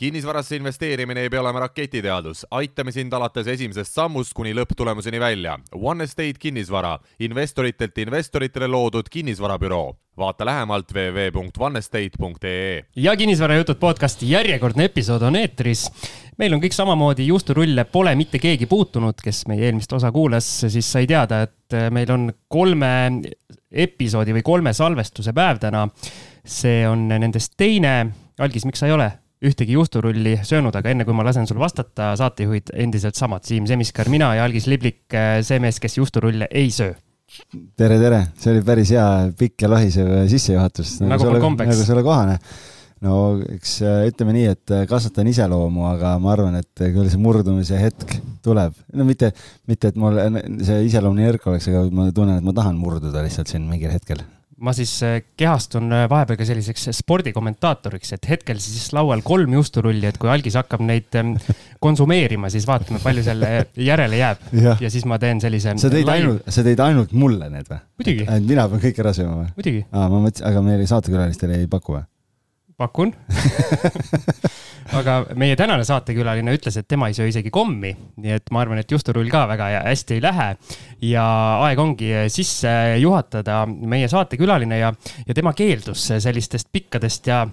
[0.00, 5.58] kinnisvarasse investeerimine ei pea olema raketiteadus, aitame sind alates esimesest sammust kuni lõpptulemuseni välja.
[5.76, 9.96] One Estate kinnisvara, investoritelt investoritele loodud kinnisvarabüroo.
[10.16, 12.84] vaata lähemalt www.onestate.ee.
[12.96, 15.90] ja kinnisvarajutud podcasti järjekordne episood on eetris.
[16.38, 20.92] meil on kõik samamoodi, juusturulle pole mitte keegi puutunud, kes meie eelmist osa kuulas, siis
[20.92, 23.20] sai teada, et meil on kolme
[23.70, 25.88] episoodi või kolme salvestuse päev täna.
[26.44, 28.12] see on nendest teine.
[28.38, 32.12] Algis, miks sa ei ole ühtegi juusturulli söönud, aga enne kui ma lasen sul vastata,
[32.20, 35.06] saatejuhid endiselt samad, Siim Semiskar, mina ja Algis Liblik,
[35.46, 36.92] see mees, kes juusturulle ei söö
[37.78, 39.06] tere, tere, see oli päris hea
[39.38, 40.98] pikk ja lohisev sissejuhatus.
[41.04, 41.72] nagu, nagu sulle kombeks.
[41.72, 42.36] nagu sulle kohane.
[43.06, 43.14] no
[43.54, 47.78] eks äh, ütleme nii, et äh, kasvatan iseloomu, aga ma arvan, et küll see murdumise
[47.80, 48.74] hetk tuleb.
[48.96, 49.32] no mitte,
[49.70, 50.18] mitte, et mul
[50.66, 53.94] see iseloom nii nõrk oleks, aga ma tunnen, et ma tahan murduda lihtsalt siin mingil
[53.94, 54.24] hetkel
[54.60, 60.04] ma siis äh, kehastun äh, vahepeal ka selliseks spordikommentaatoriks, et hetkel siis laual kolm juusturulli,
[60.10, 61.34] et kui algis hakkab neid ähm,
[61.84, 63.52] konsumeerima, siis vaatame, palju selle
[63.90, 64.44] järele jääb.
[64.84, 65.76] ja siis ma teen sellise.
[65.80, 67.82] sa tõid ainult, sa tõid ainult mulle need või?
[68.00, 68.28] muidugi.
[68.52, 69.76] mina pean kõik ära sööma või?
[69.88, 72.04] aa, ma mõtlesin, aga meile saatekülalistele ei paku või?
[72.80, 73.12] Pakun
[74.98, 77.92] aga meie tänane saatekülaline ütles, et tema ei söö isegi kommi,
[78.22, 80.48] nii et ma arvan, et juusturull ka väga hästi ei lähe.
[81.10, 81.24] ja
[81.66, 84.92] aeg ongi sisse juhatada meie saatekülaline ja,
[85.26, 87.44] ja tema keeldus sellistest pikkadest ja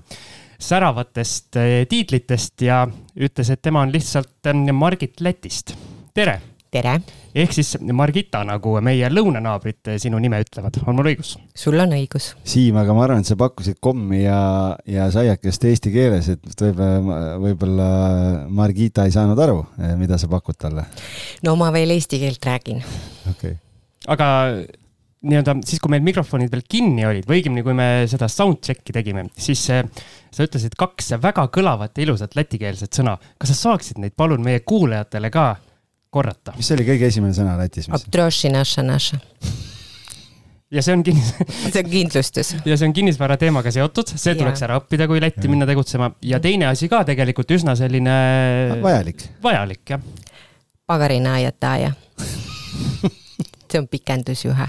[0.58, 2.81] säravatest tiitlitest ja
[3.16, 5.75] ütles, et tema on lihtsalt Margit Lätist.
[6.14, 6.39] tere
[6.73, 6.97] tere!
[7.37, 11.35] ehk siis Margita, nagu meie lõunanaabrid sinu nime ütlevad, on mul õigus?
[11.57, 12.31] sul on õigus.
[12.47, 14.39] Siim, aga ma arvan, et sa pakkusid kommi ja,
[14.89, 17.91] ja saiakest eesti keeles, et võib-olla, võib-olla
[18.49, 19.61] Margita ei saanud aru,
[19.99, 20.87] mida sa pakud talle.
[21.45, 22.83] no ma veel eesti keelt räägin.
[23.29, 23.57] okei okay..
[24.13, 24.27] aga
[25.27, 29.27] nii-öelda siis, kui meil mikrofonid veel kinni olid või õigemini, kui me seda soundcheck'i tegime,
[29.37, 33.17] siis sa ütlesid kaks väga kõlavat ja ilusat lätikeelset sõna.
[33.37, 35.49] kas sa saaksid neid palun meie kuulajatele ka
[36.09, 36.53] korrata.
[36.58, 37.89] mis oli kõige esimene sõna Lätis?
[40.71, 41.33] ja see on kinnis
[41.73, 42.54] see on kindlustus.
[42.65, 45.54] ja see on kinnisvara teemaga seotud, see tuleks ära õppida, kui Lätti ja.
[45.54, 48.17] minna tegutsema ja teine asi ka tegelikult üsna selline.
[48.83, 49.30] vajalik.
[49.43, 50.04] vajalik, jah.
[50.87, 51.93] pagarinajataja
[53.71, 54.67] see on pikendusjuhe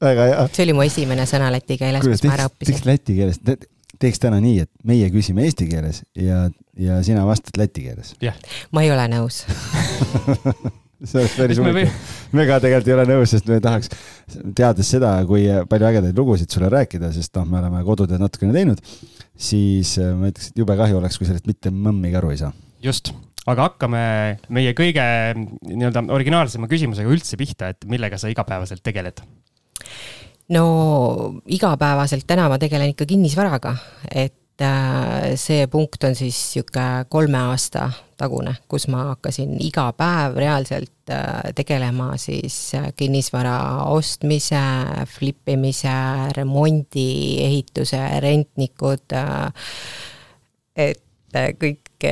[0.00, 0.46] väga hea.
[0.52, 2.72] see oli mu esimene sõna läti keeles, mis ma ära õppisin.
[2.72, 3.40] teeks läti keeles,
[3.98, 6.46] teeks täna nii, et meie küsime eesti keeles ja,
[6.78, 8.14] ja sina vastad läti keeles.
[8.72, 9.44] ma ei ole nõus
[11.04, 12.08] see oleks päris huvitav.
[12.34, 13.92] me ka tegelikult ei ole nõus, sest me tahaks,
[14.56, 18.82] teades seda, kui palju ägedaid lugusid sulle rääkida, sest noh, me oleme kodutööd natukene teinud,
[19.38, 22.52] siis äh, ma ütleks, et jube kahju oleks, kui sellest mitte mõmmigi aru ei saa.
[22.84, 23.12] just,
[23.46, 24.02] aga hakkame
[24.54, 25.04] meie kõige
[25.38, 29.22] nii-öelda originaalsema küsimusega üldse pihta, et millega sa igapäevaselt tegeled
[30.54, 30.64] no
[31.46, 33.74] igapäevaselt täna ma tegelen ikka kinnisvaraga,
[34.10, 34.34] et
[35.38, 41.52] see punkt on siis niisugune kolme aasta tagune, kus ma hakkasin iga päev reaalselt äh,
[41.54, 44.60] tegelema siis äh, kinnisvara ostmise,
[45.06, 45.94] flip imise,
[46.36, 49.14] remondi, ehituse, rentnikud,
[50.78, 52.08] et kõik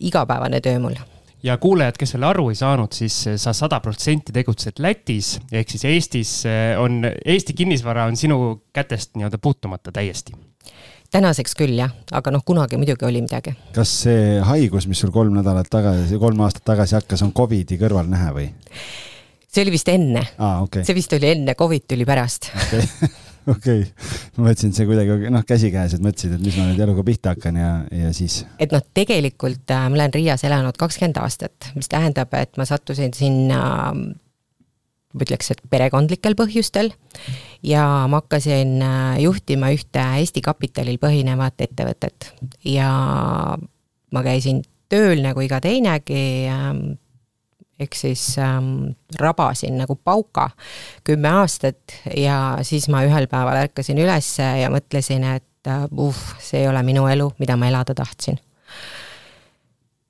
[0.00, 0.98] igapäevane töö mul.
[1.42, 5.86] Ja kuulajad, kes veel aru ei saanud, siis sa sada protsenti tegutsed Lätis ehk siis
[5.88, 6.34] Eestis
[6.78, 10.36] on, Eesti kinnisvara on sinu kätest nii-öelda puutumata täiesti
[11.10, 13.54] tänaseks küll jah, aga noh, kunagi muidugi oli midagi.
[13.74, 18.34] kas see haigus, mis sul kolm nädalat tagasi, kolm aastat tagasi hakkas, on Covidi kõrvalnähe
[18.36, 18.46] või?
[19.50, 20.62] see oli vist enne ah,.
[20.64, 20.84] Okay.
[20.86, 22.86] see vist oli enne, Covid tuli pärast okay.
[23.50, 23.84] okei okay.,
[24.36, 27.34] ma mõtlesin, et see kuidagi noh, käsikäes, et mõtlesid, et mis ma nüüd eluga pihta
[27.34, 27.72] hakkan ja,
[28.04, 28.44] ja siis.
[28.62, 33.14] et noh, tegelikult äh, ma olen Riias elanud kakskümmend aastat, mis tähendab, et ma sattusin
[33.16, 33.60] sinna
[35.10, 36.92] ma ütleks, et perekondlikel põhjustel.
[37.66, 42.30] Ja ma hakkasin äh, juhtima ühte Eesti kapitalil põhinevat ettevõtet.
[42.64, 42.90] Ja
[44.10, 46.82] ma käisin tööl nagu iga teinegi ähm,
[47.80, 50.50] ehk siis ähm, rabasin nagu pauka
[51.06, 51.96] kümme aastat.
[52.16, 57.06] Ja siis ma ühel päeval ärkasin üles ja mõtlesin, et uh, see ei ole minu
[57.10, 58.38] elu, mida ma elada tahtsin.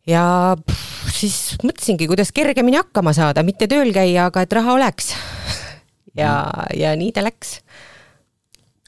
[0.07, 5.15] ja pff, siis mõtlesingi, kuidas kergemini hakkama saada, mitte tööl käia, aga et raha oleks.
[6.19, 7.61] Ja, ja nii ta läks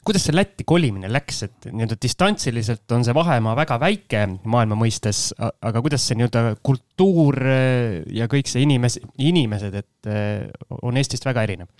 [0.05, 5.29] kuidas see Lätti kolimine läks, et nii-öelda distantsiliselt on see vahemaa väga väike maailma mõistes,
[5.39, 10.47] aga kuidas see nii-öelda kultuur äh, ja kõik see inimes-, inimesed, et äh,
[10.81, 11.71] on Eestist väga erinev?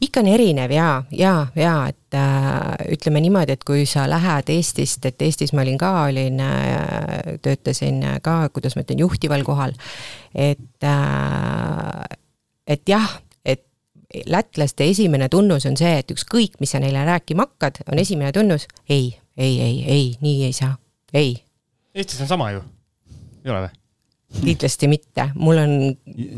[0.00, 5.04] ikka on erinev ja, ja, ja et äh, ütleme niimoodi, et kui sa lähed Eestist,
[5.08, 9.76] et Eestis ma olin ka, olin äh,, töötasin ka, kuidas ma ütlen, juhtival kohal,
[10.34, 12.06] et äh,
[12.66, 13.20] et jah
[14.26, 18.68] lätlaste esimene tunnus on see, et ükskõik, mis sa neile rääkima hakkad, on esimene tunnus
[18.88, 20.76] ei, ei, ei, ei, nii ei saa,
[21.14, 21.36] ei.
[21.94, 22.64] Eestis on sama ju
[23.46, 23.74] ei ole või?
[24.42, 25.72] Kindlasti mitte, mul on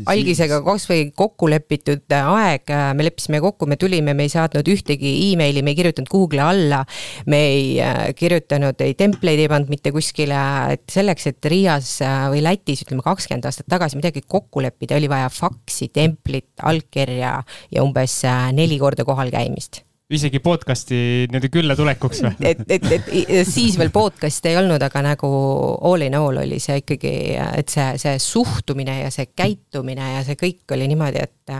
[0.09, 5.63] algisega kasvõi kokku lepitud aeg, me leppisime kokku, me tulime, me ei saatnud ühtegi emaili,
[5.65, 6.83] me ei kirjutanud Google'i alla.
[7.29, 10.39] me ei äh, kirjutanud, ei templeid ei pannud mitte kuskile,
[10.75, 15.11] et selleks, et Riias äh, või Lätis ütleme kakskümmend aastat tagasi midagi kokku leppida, oli
[15.11, 17.35] vaja faksi, templit, allkirja
[17.71, 22.31] ja umbes äh, neli korda kohal käimist isegi podcast'i nii-öelda külla tulekuks või?
[22.49, 23.09] et, et, et
[23.47, 25.29] siis veel podcast'i ei olnud, aga nagu
[25.85, 30.39] all in all oli see ikkagi, et see, see suhtumine ja see käitumine ja see
[30.39, 31.53] kõik oli niimoodi, et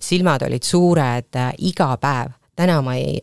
[0.00, 2.32] silmad olid suured iga päev.
[2.56, 3.20] täna ma ei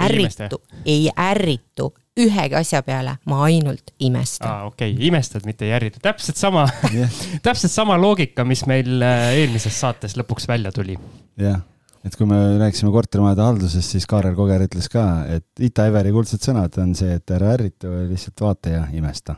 [0.00, 4.48] ärritu, ei ärritu ühegi asja peale, ma ainult imestan.
[4.48, 7.22] aa, okei okay., imestad, mitte ei ärritu, täpselt sama yeah.
[7.44, 10.96] täpselt sama loogika, mis meil äh, eelmises saates lõpuks välja tuli.
[11.36, 11.64] jah yeah
[12.06, 16.44] et kui me rääkisime kortermajade haldusest, siis Kaarel Koger ütles ka, et Ita Everi kuldsed
[16.44, 19.34] sõnad on see, et ära ärritu, lihtsalt vaata ja imesta.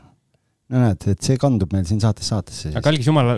[0.69, 2.73] no näed, et see kandub meil siin saates saatesse.
[2.77, 3.31] aga algis jumal,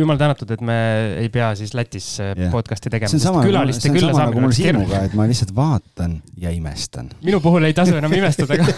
[0.00, 0.78] jumal tänatud, et me
[1.20, 2.48] ei pea siis Lätis yeah.
[2.52, 3.10] podcast'i tegema.
[3.12, 7.12] see on sama, see on sama nagu mul sinuga, et ma lihtsalt vaatan ja imestan.
[7.26, 8.64] minu puhul ei tasu enam imestada ka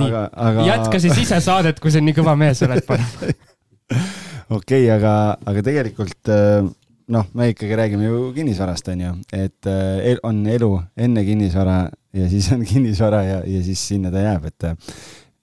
[0.00, 0.64] nii, aga...
[0.70, 3.04] jätka siis ise saadet, kui sa nii kõva mees oled, palun
[4.56, 5.12] okei okay,, aga,
[5.44, 6.64] aga tegelikult äh,
[7.12, 10.72] noh, me ikkagi räägime ju kinnisvarast, on ju, et äh, on elu
[11.06, 11.84] enne kinnisvara
[12.16, 14.72] ja siis on kinnisvara ja, ja siis sinna ta jääb, et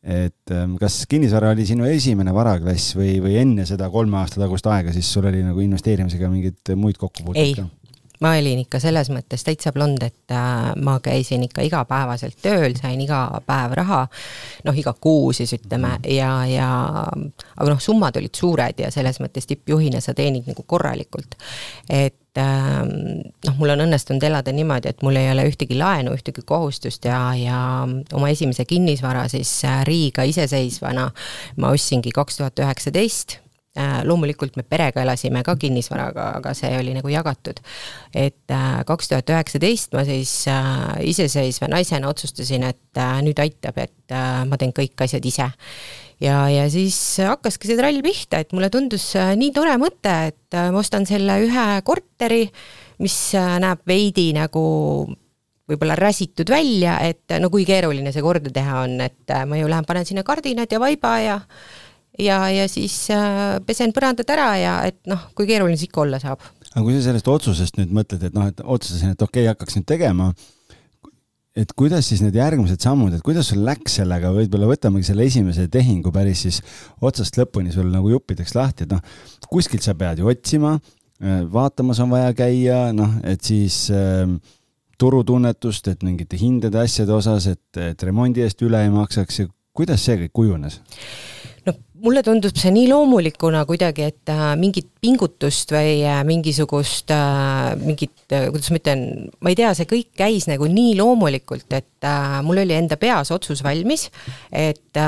[0.04, 4.68] et ähm, kas kinnisvara oli sinu esimene varaklass või, või enne seda kolme aasta tagust
[4.68, 7.69] aega, siis sul oli nagu investeerimisega mingeid muid kokkupuuteid ka?
[8.24, 13.02] Ma olin ikka selles mõttes täitsa blond, et äh, ma käisin ikka igapäevaselt tööl, sain
[13.04, 14.02] iga päev raha,
[14.68, 16.10] noh, iga kuu siis ütleme mhm.
[16.16, 16.72] ja, ja
[17.58, 21.36] aga noh, summad olid suured ja selles mõttes tippjuhina sa teenid nagu korralikult.
[21.90, 26.46] et ähm, noh, mul on õnnestunud elada niimoodi, et mul ei ole ühtegi laenu, ühtegi
[26.46, 27.60] kohustust ja, ja
[28.14, 31.10] oma esimese kinnisvara siis äh, Riiga iseseisvana
[31.58, 33.43] ma ostsingi kaks tuhat üheksateist
[34.06, 37.58] loomulikult me perega elasime ka kinnisvaraga, aga see oli nagu jagatud.
[38.14, 44.14] et äh, kaks tuhat üheksateist ma siis äh, iseseisva naisena otsustasin, et nüüd aitab, et
[44.46, 45.50] ma teen kõik asjad ise.
[46.22, 50.78] ja, ja siis hakkaski see trall pihta, et mulle tundus nii tore mõte, et ma
[50.80, 52.46] ostan selle ühe korteri,
[53.02, 54.64] mis näeb veidi nagu
[55.69, 59.88] võib-olla räsitud välja, et no kui keeruline see korda teha on, et ma ju lähen
[59.88, 61.40] panen sinna kardinad ja vaiba ja
[62.19, 66.19] ja, ja siis äh, pesen põrandad ära ja et noh, kui keeruline see ikka olla
[66.21, 66.44] saab.
[66.74, 69.77] aga kui sa sellest otsusest nüüd mõtled, et noh, et otsustasin, et okei okay,, hakkaks
[69.80, 70.31] nüüd tegema,
[71.57, 75.68] et kuidas siis need järgmised sammud, et kuidas sul läks sellega, võib-olla võtamegi selle esimese
[75.74, 76.60] tehingu päris siis
[77.01, 79.01] otsast lõpuni sul nagu juppideks lahti, et noh,
[79.50, 80.75] kuskilt sa pead ju otsima,
[81.21, 84.25] äh, vaatamas on vaja käia, noh, et siis äh,
[85.01, 90.06] turutunnetust, et mingite hindade, asjade osas, et, et remondi eest üle ei maksaks ja kuidas
[90.06, 90.81] see kõik kujunes?
[92.04, 98.26] Mulle tundub see nii loomulikuna kuidagi, et äh, mingit pingutust või äh, mingisugust äh, mingit,
[98.28, 99.06] kuidas ma ütlen,
[99.40, 102.08] ma ei tea, see kõik käis nagu nii loomulikult, et
[102.44, 104.10] mul oli enda peas otsus valmis,
[104.52, 105.00] et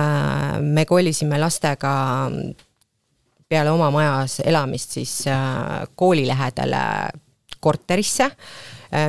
[0.64, 1.92] me kolisime lastega
[3.52, 5.18] peale oma majas elamist siis
[6.00, 6.82] kooli lähedale
[7.60, 8.30] korterisse.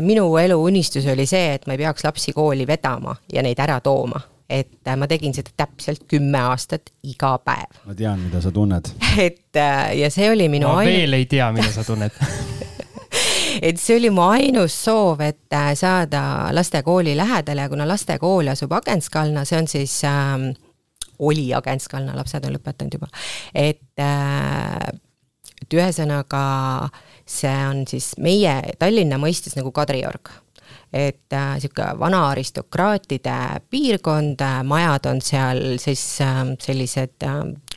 [0.02, 3.78] Minu elu unistus oli see, et ma ei peaks lapsi kooli vedama ja neid ära
[3.84, 7.80] tooma et äh, ma tegin seda täpselt kümme aastat iga päev.
[7.86, 8.92] ma tean, mida sa tunned.
[9.28, 10.92] et äh, ja see oli minu ma ainu...
[10.92, 12.14] veel ei tea, mida sa tunned
[13.66, 18.76] et see oli mu ainus soov, et äh, saada lastekooli lähedale ja kuna lastekool asub
[18.78, 20.52] Agenskalna, see on siis ähm,,
[21.18, 23.10] oli Agenskalna, lapsed on lõpetanud juba,
[23.54, 24.94] et äh,
[25.56, 26.40] et ühesõnaga
[27.26, 30.30] see on siis meie Tallinna mõistes nagu Kadriorg
[30.92, 33.36] et niisugune äh, vana aristokraatide
[33.70, 37.26] piirkond, äh, majad on seal siis äh, sellised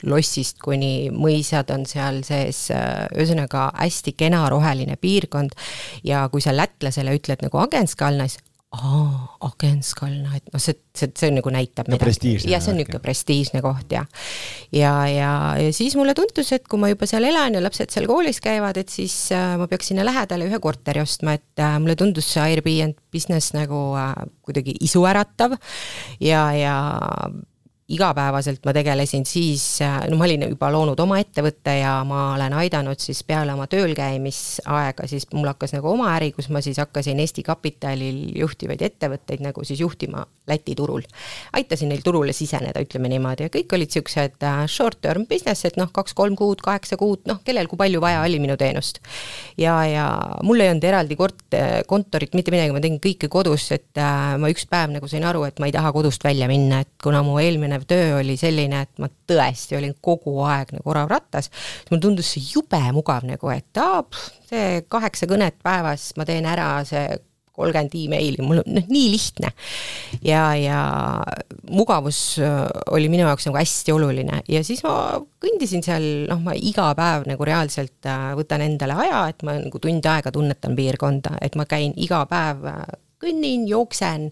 [0.08, 5.58] lossist kuni mõisad on seal sees, ühesõnaga hästi kena roheline piirkond.
[6.08, 8.38] Ja kui sa lätlasele ütled nagu Agenskalnas,
[8.70, 12.36] aa, Agenskalna, et noh, see, see, see nagu näitab no, midagi.
[12.52, 14.04] ja see on niisugune prestiižne koht ja
[14.76, 18.06] ja, ja, ja siis mulle tundus, et kui ma juba seal elan ja lapsed seal
[18.10, 21.98] koolis käivad, et siis äh, ma peaks sinna lähedale ühe korteri ostma, et äh, mulle
[21.98, 24.14] tundus see Airbnb business nagu äh,
[24.46, 25.58] kuidagi isuäratav.
[26.22, 26.76] Ja, ja
[27.90, 33.02] igapäevaselt ma tegelesin siis, no ma olin juba loonud oma ettevõtte ja ma olen aidanud
[33.02, 37.20] siis peale oma tööl käimisaega, siis mul hakkas nagu oma äri, kus ma siis hakkasin
[37.20, 41.04] Eesti Kapitalil juhtivaid ettevõtteid nagu siis juhtima Läti turul.
[41.54, 45.92] aitasin neil turule siseneda, ütleme niimoodi, ja kõik olid siuksed äh, short-term business, et noh,
[45.94, 48.98] kaks-kolm kuud, kaheksa kuud, noh, kellel kui palju vaja oli minu teenust.
[49.58, 50.08] ja, ja
[50.44, 51.58] mul ei olnud eraldi kort-,
[51.90, 55.46] kontorit, mitte midagi, ma tegin kõike kodus, et äh, ma üks päev nagu sain aru,
[55.46, 58.84] et ma ei taha kodust välja minna, et kuna mu eelmine eelnev töö oli selline,
[58.84, 61.50] et ma tõesti olin kogu aeg nagu orav rattas,
[61.90, 64.04] mulle tundus see jube mugav nagu, et aa,
[64.50, 67.08] see kaheksa kõnet päevas ma teen ära, see
[67.60, 69.50] kolmkümmend emaili, mul on noh, nii lihtne.
[70.24, 70.78] ja, ja
[71.68, 72.62] mugavus äh,
[72.96, 74.40] oli minu jaoks nagu hästi oluline.
[74.48, 79.26] Ja siis ma kõndisin seal, noh, ma iga päev nagu reaalselt äh, võtan endale aja,
[79.34, 84.30] et ma nagu tund aega tunnetan piirkonda, et ma käin iga päev, äh, kõnnin, jooksen,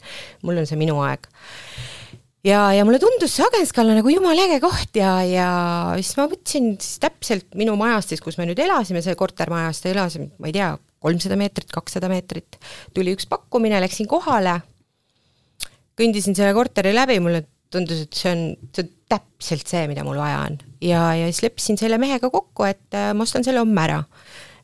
[0.47, 1.27] mul on see minu aeg
[2.47, 5.49] ja, ja mulle tundus see Agenskalla nagu jumala äge koht ja, ja
[5.99, 10.31] siis ma mõtlesin siis täpselt minu majast siis, kus me nüüd elasime, see kortermajast elasime,
[10.41, 10.71] ma ei tea,
[11.03, 12.59] kolmsada meetrit, kakssada meetrit,
[12.95, 14.57] tuli üks pakkumine, läksin kohale,
[15.97, 20.19] kõndisin selle korteri läbi, mulle tundus, et see on, see on täpselt see, mida mul
[20.19, 20.57] vaja on.
[20.83, 24.01] ja, ja siis leppisin selle mehega kokku, et äh, ma ostan selle homme ära.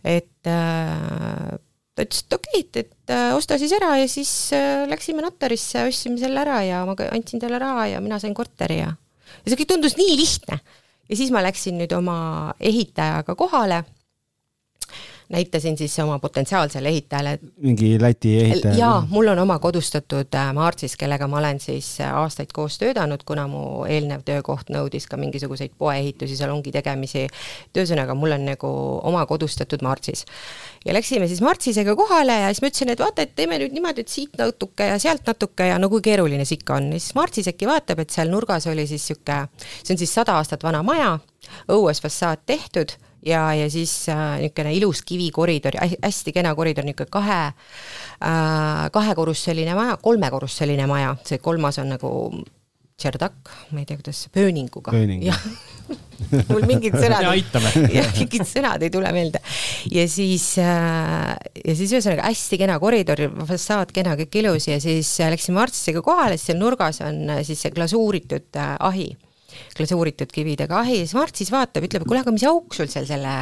[0.04, 1.54] et äh,
[1.94, 5.86] ta ütles, et okei okay,, et äh, osta siis ära ja siis äh, läksime notarisse,
[5.90, 9.60] ostsime selle ära ja ma andsin talle raha ja mina sain korteri ja ja see
[9.60, 10.60] kõik tundus nii lihtne.
[11.10, 13.84] ja siis ma läksin nüüd oma ehitajaga kohale
[15.34, 17.40] näitasin siis oma potentsiaalsele ehitajale.
[17.58, 18.76] mingi Läti ehitaja?
[18.78, 23.24] jaa, mul on oma kodustatud äh, Maartsis, kellega ma olen siis äh, aastaid koos töötanud,
[23.26, 27.26] kuna mu eelnev töökoht nõudis ka mingisuguseid poeehitusi, salongi tegemisi.
[27.78, 28.74] ühesõnaga, mul on nagu
[29.04, 30.26] oma kodustatud Maartsis.
[30.86, 34.06] ja läksime siis Martsisega kohale ja siis ma ütlesin, et vaata, et teeme nüüd niimoodi,
[34.06, 36.92] et siit natuke ja sealt natuke ja no kui keeruline see ikka on.
[36.94, 39.48] ja siis Martsis äkki vaatab, et seal nurgas oli siis niisugune,
[39.82, 41.18] see on siis sada aastat vana maja,
[41.74, 42.94] õues fassaad tehtud
[43.26, 49.98] ja, ja siis äh, niisugune ilus kivikoridor, hästi kena koridor, niisugune kahe äh,, kahekorruseline maja,
[50.02, 52.12] kolmekorruseline maja, see kolmas on nagu
[53.00, 54.94] tšerdak, ma ei tea, kuidas, pööninguga.
[55.24, 55.40] jah.
[56.48, 57.26] Mul mingid sõnad
[57.98, 59.42] jah, mingid sõnad ei tule meelde.
[59.92, 65.12] ja siis äh,, ja siis ühesõnaga hästi kena koridor, fassaad kena, kõik ilus ja siis
[65.20, 69.12] läksime arstiga kohale, siis seal nurgas on siis see glasuuritud ahi
[69.78, 73.08] glasuuritud kividega ahi ja siis Mart siis vaatab, ütleb, kuule, aga mis auk sul seal
[73.10, 73.34] selle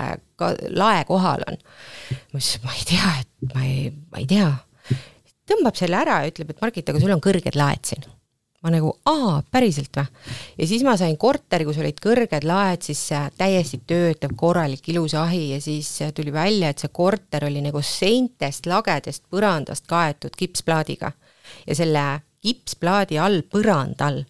[0.76, 1.60] lae kohal on?
[1.60, 4.50] ma ütlesin, ma ei tea, et ma ei, ma ei tea.
[5.52, 8.10] tõmbab selle ära ja ütleb, et Margit, aga sul on kõrged laed siin
[8.62, 10.08] ma nagu, aa, päriselt või?
[10.60, 13.02] ja siis ma sain korteri, kus olid kõrged laed, siis
[13.38, 18.70] täiesti töötav, korralik, ilus ahi ja siis tuli välja, et see korter oli nagu seintest,
[18.70, 21.12] lagedest põrandast kaetud kipsplaadiga.
[21.68, 22.06] ja selle
[22.42, 24.22] kipsplaadi all, põranda all,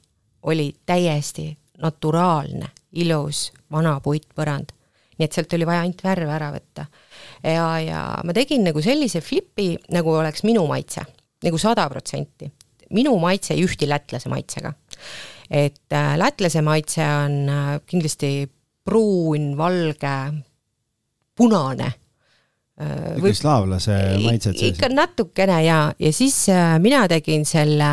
[0.47, 2.69] oli täiesti naturaalne,
[3.01, 4.71] ilus, vana puitpõrand.
[5.17, 6.85] nii et sealt oli vaja ainult värve ära võtta.
[7.43, 11.05] ja, ja ma tegin nagu sellise flipi, nagu oleks minu maitse,
[11.43, 12.51] nagu sada protsenti.
[12.91, 14.73] minu maitse ei ühti lätlase maitsega.
[15.49, 18.49] et äh, lätlase maitse on äh, kindlasti
[18.85, 20.15] pruun, valge,
[21.37, 21.87] punane
[22.81, 24.75] äh, ikka slaavlase maitset sees?
[24.75, 27.91] ikka natukene ja, ja siis äh, mina tegin selle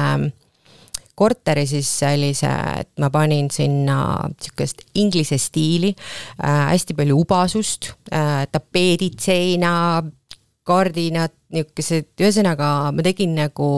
[1.18, 2.50] korteri siis sellise,
[2.82, 3.98] et ma panin sinna
[4.30, 9.72] niisugust inglise stiili äh,, hästi palju ubasust äh,, tapeedid seina,
[10.68, 13.68] kardinad, niisugused, ühesõnaga ma tegin nagu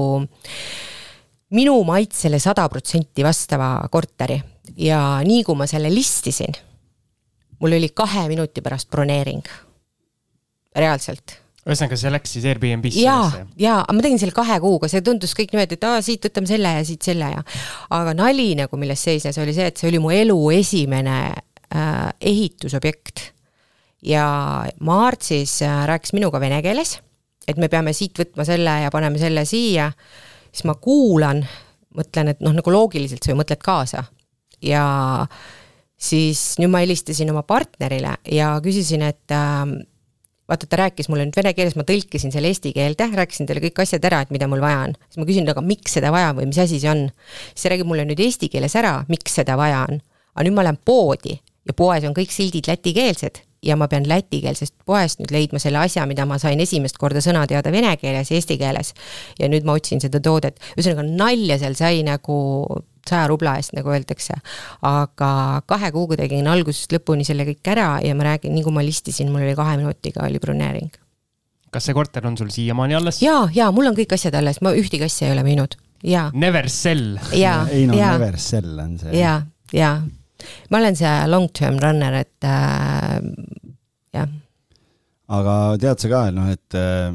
[1.57, 4.39] minu maitsele sada protsenti vastava korteri.
[4.81, 6.55] Ja nii kui ma selle listisin,
[7.61, 9.45] mul oli kahe minuti pärast broneering.
[10.77, 11.33] reaalselt
[11.69, 13.03] ühesõnaga, see läks siis Airbnb-sse?
[13.05, 16.49] jaa, jaa, ma tegin selle kahe kuuga, see tundus kõik niimoodi, et aa, siit võtame
[16.49, 17.43] selle ja siit selle ja
[17.97, 23.27] aga nali nagu, milles seisnes, oli see, et see oli mu elu esimene äh, ehitusobjekt.
[24.09, 24.25] ja
[24.81, 26.97] Maart siis äh, rääkis minuga vene keeles,
[27.49, 29.91] et me peame siit võtma selle ja paneme selle siia,
[30.49, 31.45] siis ma kuulan,
[31.97, 34.07] mõtlen, et noh, nagu loogiliselt sa ju mõtled kaasa
[34.65, 34.85] ja
[36.01, 39.67] siis nüüd ma helistasin oma partnerile ja küsisin, et äh,
[40.51, 43.83] vaata, ta rääkis mulle nüüd vene keeles, ma tõlkisin selle eesti keelde, rääkisin talle kõik
[43.85, 44.97] asjad ära, et mida mul vaja on.
[45.09, 47.07] siis ma küsin, aga miks seda vaja või mis asi see on?
[47.53, 50.03] siis ta räägib mulle nüüd eesti keeles ära, miks seda vaja on.
[50.35, 54.75] aga nüüd ma lähen poodi ja poes on kõik sildid lätikeelsed ja ma pean lätikeelsest
[54.89, 58.39] poest nüüd leidma selle asja, mida ma sain esimest korda sõna teada vene keeles ja
[58.39, 58.95] eesti keeles.
[59.39, 62.41] ja nüüd ma otsin seda toodet, ühesõnaga nalja seal sai nagu
[63.11, 64.39] saja rubla eest, nagu öeldakse.
[64.87, 65.31] aga
[65.69, 69.31] kahe kuuga tegin algusest lõpuni selle kõik ära ja ma räägin, nii kui ma listisin,
[69.33, 70.91] mul oli kahe minutiga oli broneering.
[71.71, 73.23] kas see korter on sul siiamaani alles?
[73.23, 75.77] ja, ja mul on kõik asjad alles, ma ühtegi asja ei ole müünud,
[76.07, 76.29] ja.
[76.35, 77.19] Never sell.
[77.37, 78.15] ja, Eino ja.
[78.19, 79.19] Never sell on see.
[79.19, 79.41] ja,
[79.77, 79.99] ja
[80.71, 83.19] ma olen see long-term runner, et äh,
[84.17, 84.31] jah.
[85.31, 87.11] aga tead sa ka, noh, et äh,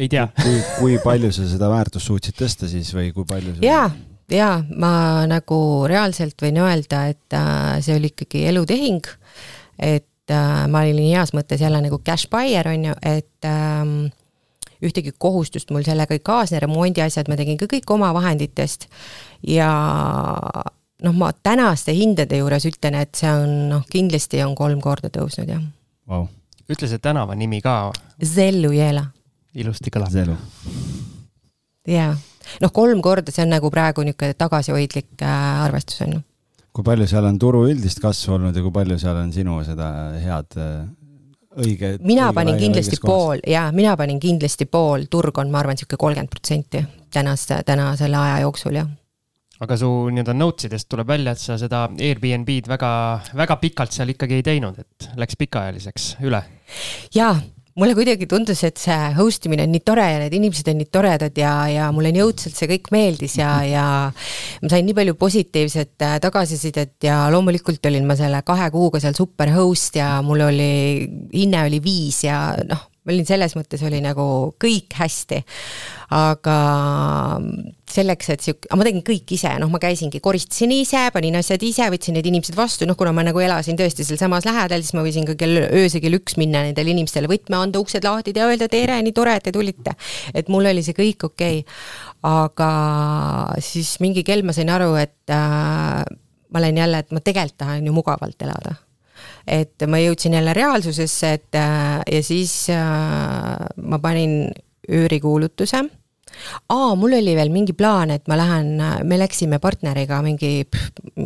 [0.00, 3.64] ei tea kui, kui palju sa seda väärtust suutsid tõsta siis või kui palju sa...
[3.64, 3.88] jaa,
[4.34, 4.92] jaa, ma
[5.30, 5.58] nagu
[5.90, 9.10] reaalselt võin öelda, et äh, see oli ikkagi elutehing,
[9.78, 13.94] et äh, ma olin heas mõttes jälle nagu cash buyer, on ju, et ähm,
[14.84, 18.88] ühtegi kohustust mul sellega ei kaasne, remondiasjad ma tegin ka kõik oma vahenditest
[19.46, 19.70] ja
[21.04, 25.52] noh, ma tänaste hindade juures ütlen, et see on noh, kindlasti on kolm korda tõusnud
[25.52, 25.62] jah
[26.10, 26.26] wow..
[26.70, 27.92] ütle see tänava nimi ka.
[28.24, 29.04] Zellujela.
[29.54, 30.12] ilusti kõlab.
[30.14, 30.36] Zellu.
[31.88, 32.14] jaa,
[32.62, 36.22] noh, kolm korda, see on nagu praegu niisugune tagasihoidlik äh, arvestus on ju.
[36.76, 39.90] kui palju seal on turu üldist kasvu olnud ja kui palju seal on sinu seda
[40.22, 40.78] head äh,
[41.64, 41.96] õige.
[42.06, 46.32] mina panin kindlasti pool ja mina panin kindlasti pool, turg on, ma arvan, niisugune kolmkümmend
[46.32, 48.90] protsenti tänast, täna selle aja jooksul, jah
[49.60, 52.90] aga su nii-öelda notes idest tuleb välja, et sa seda Airbnb-d väga,
[53.36, 56.40] väga pikalt seal ikkagi ei teinud, et läks pikaajaliseks üle.
[57.14, 57.34] jaa,
[57.78, 60.90] mulle kuidagi tundus, et see host imine on nii tore ja need inimesed on nii
[60.90, 65.14] toredad ja, ja mulle nii õudselt see kõik meeldis ja, ja ma sain nii palju
[65.20, 70.48] positiivset äh, tagasisidet ja loomulikult olin ma selle kahe kuuga seal super host ja mul
[70.50, 70.72] oli,
[71.34, 74.24] hinne oli viis ja noh, ma olin selles mõttes oli nagu
[74.60, 75.40] kõik hästi.
[76.10, 76.56] aga
[77.90, 81.86] selleks, et sihuke, ma tegin kõik ise, noh, ma käisingi, koristasin ise, panin asjad ise,
[81.92, 85.28] võtsin need inimesed vastu, noh, kuna ma nagu elasin tõesti sealsamas lähedal, siis ma võisin
[85.28, 88.98] ka kell, öösel kell üks minna nendele inimestele võtme anda, uksed lahti ja öelda tere,
[89.06, 89.94] nii tore, et te tulite.
[90.34, 91.80] et mul oli see kõik okei okay..
[92.26, 92.70] aga
[93.62, 96.04] siis mingi kell ma sain aru, et äh,
[96.50, 98.76] ma olen jälle, et ma tegelikult tahan ju mugavalt elada
[99.46, 104.50] et ma jõudsin jälle reaalsusesse, et äh, ja siis äh, ma panin
[104.90, 105.84] üürikuulutuse
[106.70, 108.74] aa, mul oli veel mingi plaan, et ma lähen,
[109.06, 110.64] me läksime partneriga mingi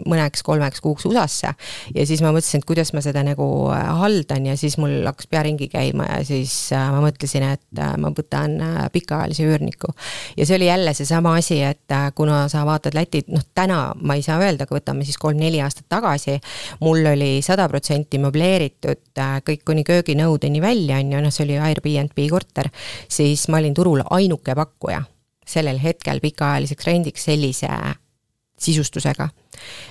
[0.05, 1.53] mõneks-kolmeks kuuks USA-sse
[1.95, 5.29] ja siis ma mõtlesin, et kuidas ma seda nagu äh, haldan ja siis mul hakkas
[5.31, 8.57] pea ringi käima ja siis äh, ma mõtlesin, et äh, ma võtan
[8.93, 9.93] pikaajalise üürniku.
[10.37, 14.23] ja see oli jälle seesama asi, et kuna sa vaatad Lätit, noh täna ma ei
[14.23, 16.39] saa öelda, aga võtame siis kolm-neli aastat tagasi,
[16.85, 22.25] mul oli sada protsenti möbleeritud kõik kuni kööginõudeni välja, on ju, noh, see oli Airbnb
[22.31, 22.71] korter,
[23.11, 24.94] siis ma olin turul ainuke pakkuja
[25.49, 27.69] sellel hetkel pikaajaliseks rendiks sellise
[28.59, 29.29] sisustusega.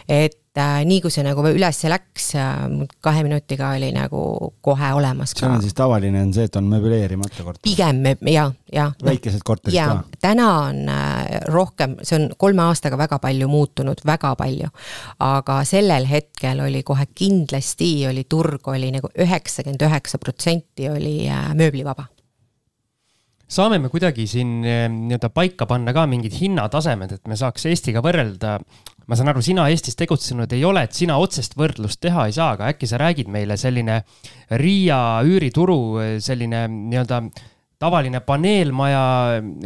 [0.10, 2.64] et äh, nii kui see nagu üles läks äh,,
[3.04, 7.46] kahe minutiga oli nagu kohe olemas see on siis tavaline on see, et on möbleerimata
[7.46, 7.62] korter?
[7.64, 8.02] pigem
[8.32, 8.90] ja, ja.
[9.06, 10.20] väikesed korterid ja, ka?
[10.24, 14.72] täna on äh, rohkem, see on kolme aastaga väga palju muutunud, väga palju.
[15.24, 21.54] aga sellel hetkel oli kohe kindlasti oli turg oli nagu üheksakümmend üheksa protsenti oli äh,
[21.56, 22.08] mööblivaba
[23.54, 28.02] saame me kuidagi siin eh, nii-öelda paika panna ka mingid hinnatasemed, et me saaks Eestiga
[28.04, 28.58] võrrelda.
[29.08, 32.54] ma saan aru, sina Eestis tegutsenud ei ole, et sina otsest võrdlust teha ei saa,
[32.56, 34.04] aga äkki sa räägid meile selline
[34.62, 37.24] Riia üürituru eh, selline nii-öelda
[37.84, 39.04] tavaline paneelmaja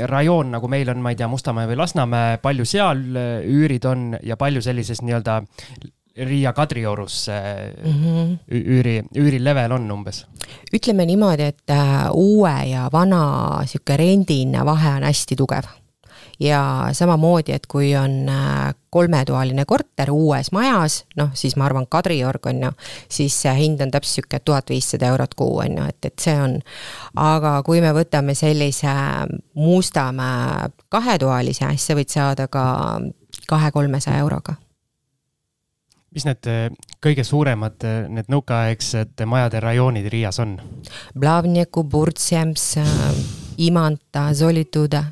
[0.10, 4.10] rajoon, nagu meil on, ma ei tea, Mustamäe või Lasnamäe, palju seal eh, üürid on
[4.24, 5.44] ja palju sellises nii-öelda
[6.18, 7.28] Riia Kadriorus
[7.84, 8.38] mm -hmm.
[8.52, 10.26] üüri, üürilevel on umbes?
[10.74, 15.64] ütleme niimoodi, et äh, uue ja vana sihuke rendihinna vahe on hästi tugev.
[16.40, 22.46] ja samamoodi, et kui on äh, kolmetoaline korter uues majas, noh siis ma arvan, Kadriorg
[22.46, 22.72] on ju,
[23.10, 26.42] siis see hind on täpselt sihuke tuhat viissada eurot kuu on ju, et, et see
[26.42, 26.60] on.
[27.16, 28.94] aga kui me võtame sellise
[29.54, 32.66] Mustamäe kahetoalise, siis sa võid saada ka
[33.48, 34.56] kahe-kolmesaja euroga
[36.16, 36.68] mis need eh,
[37.04, 40.56] kõige suuremad, eh, need nõukaaegsed majade rajoonid Riias on?
[42.80, 43.20] Äh,
[43.68, 45.04] Imanta, Solituda.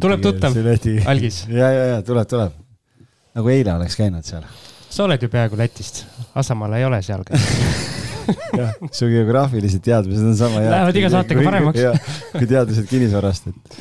[0.00, 0.56] tuleb tuttav,
[1.10, 1.44] algis?
[1.60, 2.56] ja, ja, ja tuleb, tuleb.
[3.36, 4.46] nagu eile oleks käinud seal.
[4.88, 7.24] sa oled ju peaaegu Lätist, Asamaal ei ole seal
[8.60, 10.70] jah, su geograafilised teadmised on sama head.
[10.72, 12.08] Lähevad iga saatega paremaks.
[12.32, 13.76] kui teadmised kinnisvarast, et,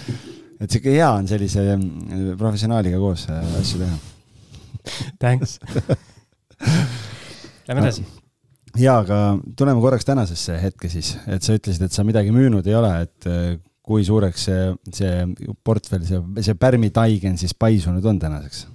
[0.60, 4.03] et sihuke hea on sellise mm, professionaaliga koos äh, asju teha
[5.19, 5.60] Thanks
[7.67, 8.06] Lähme edasi.
[8.78, 12.78] ja, aga tuleme korraks tänasesse hetke siis, et sa ütlesid, et sa midagi müünud ei
[12.78, 15.26] ole, et eh, kui suureks see, see
[15.65, 18.65] portfell, see, see pärmitaigen siis paisunud on tänaseks?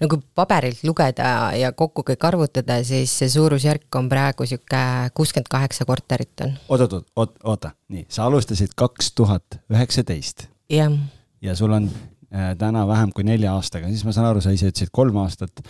[0.00, 4.82] no kui paberilt lugeda ja kokku kõik arvutada, siis see suurusjärk on praegu sihuke
[5.14, 6.56] kuuskümmend kaheksa korterit on.
[6.68, 10.48] oot, oot, oot, oota, nii, sa alustasid kaks tuhat üheksateist.
[10.72, 10.98] jah.
[11.42, 14.68] ja sul on Äh, täna vähem kui nelja aastaga, siis ma saan aru, sa ise
[14.68, 15.62] ütlesid kolm aastat,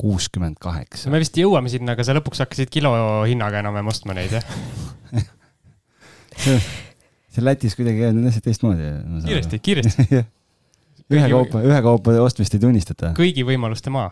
[0.00, 1.12] kuuskümmend kaheksa.
[1.12, 4.44] me vist jõuame sinna, aga sa lõpuks hakkasid kilohinnaga enam-vähem ostma neid, jah
[6.42, 8.90] see, Lätis kuidagi need asjad teistmoodi.
[9.26, 10.08] kiiresti, kiiresti
[11.14, 13.12] ühekaupa, ühekaupa ostmist ei tunnistata.
[13.18, 14.10] kõigi võimaluste maa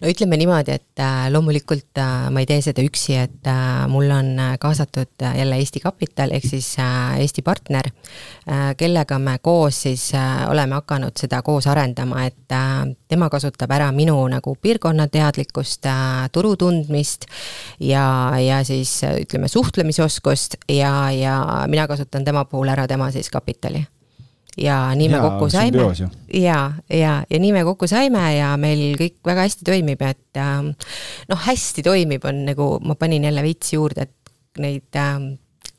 [0.00, 4.10] no ütleme niimoodi, et äh, loomulikult äh, ma ei tee seda üksi, et äh, mul
[4.14, 7.90] on kaasatud jälle Eesti Kapital ehk siis Eesti partner,
[8.78, 10.10] kellega me koos siis
[10.48, 12.56] oleme hakanud seda koos arendama, et
[13.08, 15.86] tema kasutab ära minu nagu piirkonna teadlikkust,
[16.32, 17.28] turu tundmist
[17.80, 18.06] ja,
[18.40, 23.84] ja siis ütleme, suhtlemisoskust ja, ja mina kasutan tema puhul ära tema siis kapitali
[24.58, 25.86] ja nii me kokku saime.
[26.34, 30.72] ja, ja, ja nii me kokku saime ja meil kõik väga hästi toimib, et ähm,
[31.30, 35.34] noh, hästi toimib, on nagu, ma panin jälle veits juurde, et neid ähm,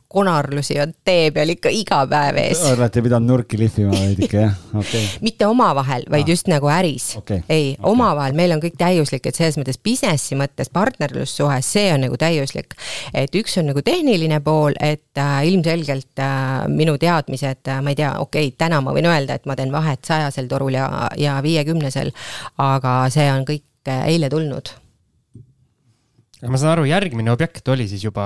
[0.10, 2.62] konarlusi on tee peal ikka iga päev ees.
[2.72, 4.56] olete pidanud nurki lihvima veidike, jah?
[4.74, 5.20] okei okay..
[5.28, 6.32] mitte omavahel, vaid ah.
[6.34, 7.44] just nagu äris okay..
[7.46, 12.08] ei okay., omavahel meil on kõik täiuslik, et selles mõttes businessi mõttes partnerlussuhe, see on
[12.08, 12.74] nagu täiuslik.
[13.14, 18.02] et üks on nagu tehniline pool, et äh, ilmselgelt äh, minu teadmised äh,, ma ei
[18.02, 20.90] tea, okei okay,, täna ma võin öelda, et ma teen vahet sajasel torul ja,
[21.22, 22.10] ja viiekümnesel,
[22.66, 24.74] aga see on kõik äh, eile tulnud
[26.48, 28.26] ma saan aru, järgmine objekt oli siis juba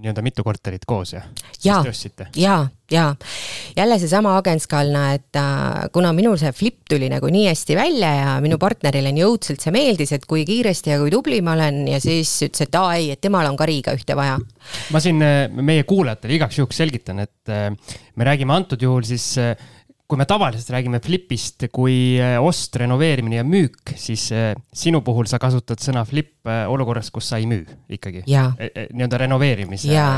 [0.00, 1.20] nii-öelda mitu korterit koos ja?
[1.64, 1.80] ja,
[2.36, 2.54] ja,
[2.90, 3.04] ja
[3.76, 8.36] jälle seesama Agentskalna, et äh, kuna minul see flip tuli nagu nii hästi välja ja
[8.40, 12.00] minu partnerile nii õudselt see meeldis, et kui kiiresti ja kui tubli ma olen ja
[12.00, 14.38] siis ütles, et aa ei, et temal on ka Riiga ühte vaja.
[14.94, 17.68] ma siin äh, meie kuulajatele igaks juhuks selgitan, et äh,
[18.16, 19.52] me räägime antud juhul siis äh,
[20.10, 25.28] kui me tavaliselt räägime flipist kui äh, ost, renoveerimine ja müük, siis äh, sinu puhul
[25.30, 27.62] sa kasutad sõna flip äh, olukorras, kus sa ei müü
[27.94, 28.24] ikkagi.
[28.58, 29.92] E, e, nii-öelda renoveerimise.
[29.92, 30.08] ja,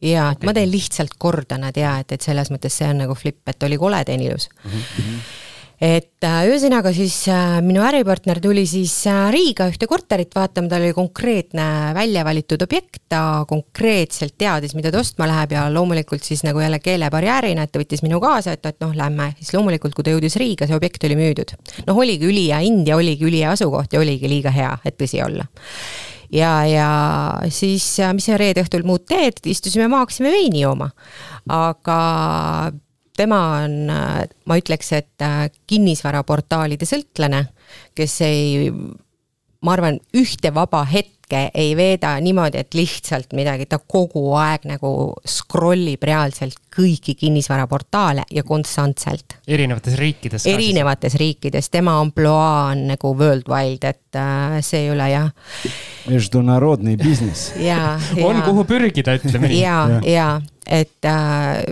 [0.00, 0.48] ja okay.
[0.48, 3.68] ma teen lihtsalt korda nad ja et, et selles mõttes see on nagu flip, et
[3.68, 4.70] oli kole teen ilus mm.
[4.80, 5.40] -hmm
[5.82, 10.84] et äh, ühesõnaga siis äh, minu äripartner tuli siis äh, Riiga ühte korterit vaatama, tal
[10.84, 11.64] oli konkreetne
[11.96, 16.78] välja valitud objekt, ta konkreetselt teadis, mida ta ostma läheb ja loomulikult siis nagu jälle
[16.82, 20.38] keelebarjäärina, et ta võttis minu kaasa, et, et noh, lähme, siis loomulikult, kui ta jõudis
[20.38, 21.56] Riiga, see objekt oli müüdud.
[21.88, 25.50] noh, oligi ülihea hind ja oligi ülihea asukoht ja oligi liiga hea, et tõsi olla
[26.32, 26.88] ja, ja
[27.50, 30.92] siis, mis sa reede õhtul muud teed, istusime maha, hakkasime veini jooma.
[31.50, 31.98] aga
[33.17, 37.47] tema on, ma ütleks, et äh, kinnisvaraportaalide sõltlane,
[37.97, 38.71] kes ei,
[39.65, 44.91] ma arvan, ühte vaba hetke ei veeda niimoodi, et lihtsalt midagi, ta kogu aeg nagu
[45.27, 49.39] scroll ib reaalselt kõiki kinnisvaraportaale ja konstantselt.
[49.47, 50.45] erinevates riikides.
[50.47, 55.29] erinevates riikides, tema ampluaa on nagu worldwide, et äh, see ei ole jah.
[56.07, 57.51] Международный бизнес.
[58.23, 59.61] on kuhu pürgida, ütleme nii.
[59.61, 60.31] ja, ja, ja,
[60.79, 61.65] et äh,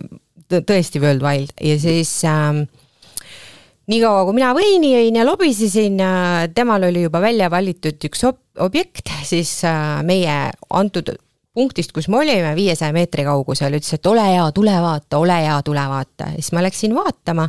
[0.51, 2.65] tõesti worldwide ja siis ähm,
[3.91, 8.39] niikaua kui mina veini jõin ja lobisesin äh,, temal oli juba välja valitud üks ob
[8.61, 11.13] objekt, siis äh, meie antud
[11.55, 15.57] punktist, kus me olime, viiesaja meetri kaugusel, ütles, et ole hea, tule vaata, ole hea,
[15.67, 16.31] tule vaata.
[16.37, 17.49] siis ma läksin vaatama,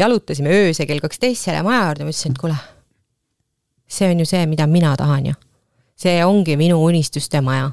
[0.00, 2.56] jalutasime öösel kell kaksteist selle maja juurde, ma ütlesin, et kuule,
[3.98, 5.34] see on ju see, mida mina tahan ju.
[6.02, 7.68] see ongi minu unistuste maja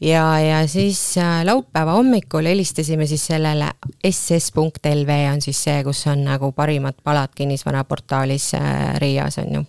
[0.00, 3.70] ja, ja siis äh, laupäeva hommikul helistasime siis sellele
[4.10, 9.64] ss.lv on siis see, kus on nagu parimad palad kinnisvaraportaalis äh, Riias on ju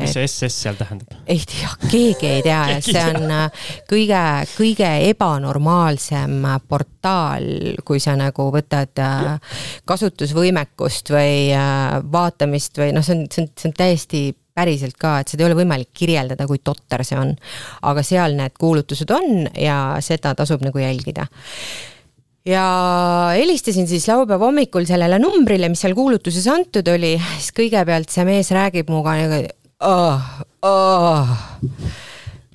[0.00, 1.12] mis see SS seal tähendab?
[1.28, 4.22] ei tea, keegi ei tea ja see on äh, kõige,
[4.54, 7.50] kõige ebanormaalsem portaal,
[7.84, 9.02] kui sa nagu võtad
[9.84, 11.50] kasutusvõimekust või
[12.12, 14.22] vaatamist või noh, see on, see on, see on täiesti
[14.60, 17.32] päriselt ka, et seda ei ole võimalik kirjeldada, kui totter see on.
[17.88, 21.26] aga seal need kuulutused on ja seda tasub nagu jälgida.
[22.48, 22.64] Ja
[23.36, 28.48] helistasin siis laupäeva hommikul sellele numbrile, mis seal kuulutuses antud oli, siis kõigepealt see mees
[28.56, 29.40] räägib minuga nagu
[29.84, 30.30] oh,
[30.64, 31.34] oh.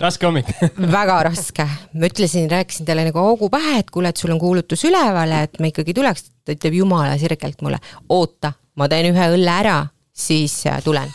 [0.02, 0.50] raske hommik.
[0.98, 4.82] Väga raske, ma ütlesin, rääkisin talle nagu hoogu pähe, et kuule, et sul on kuulutus
[4.90, 7.78] üleval et me ikkagi tuleks, ta ütleb jumala sirgelt mulle,
[8.10, 9.78] oota, ma teen ühe õlle ära,
[10.26, 11.14] siis äh, tulen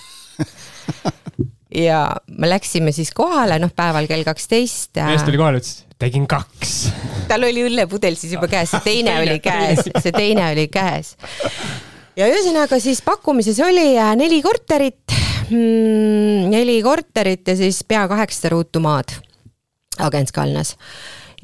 [1.87, 2.01] ja
[2.37, 4.99] me läksime siis kohale, noh, päeval kell kaksteist.
[5.07, 6.75] mees tuli kohale, ütles, tegin kaks.
[7.29, 11.15] tal oli õllepudel siis juba käes, see teine oli käes, see teine oli käes.
[12.19, 15.15] ja ühesõnaga siis pakkumises oli äh, neli korterit
[15.49, 19.15] mm,, neli korterit ja siis pea kaheksasada ruutu maad
[20.01, 20.75] Agentskalnas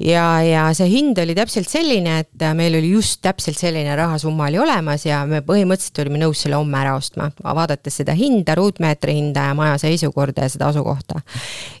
[0.02, 4.60] ja, ja see hind oli täpselt selline, et meil oli just täpselt selline rahasumma oli
[4.62, 9.48] olemas ja me põhimõtteliselt olime nõus selle homme ära ostma, vaadates seda hinda, ruutmeetri hinda
[9.50, 11.22] ja maja seisukorda ja seda asukohta.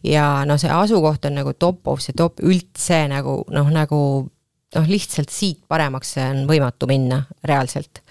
[0.06, 4.00] ja noh, see asukoht on nagu top of the top üldse nagu noh, nagu
[4.74, 8.02] noh, lihtsalt siit paremaks on võimatu minna reaalselt.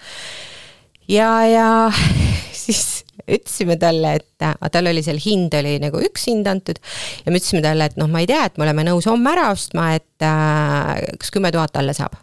[1.08, 1.68] ja, ja
[2.64, 7.32] siis ütlesime talle, et äh, tal oli seal hind oli nagu üks hind antud ja
[7.32, 9.90] me ütlesime talle, et noh, ma ei tea, et me oleme nõus homme ära ostma,
[9.98, 12.16] et äh, kas kümme tuhat alla saab.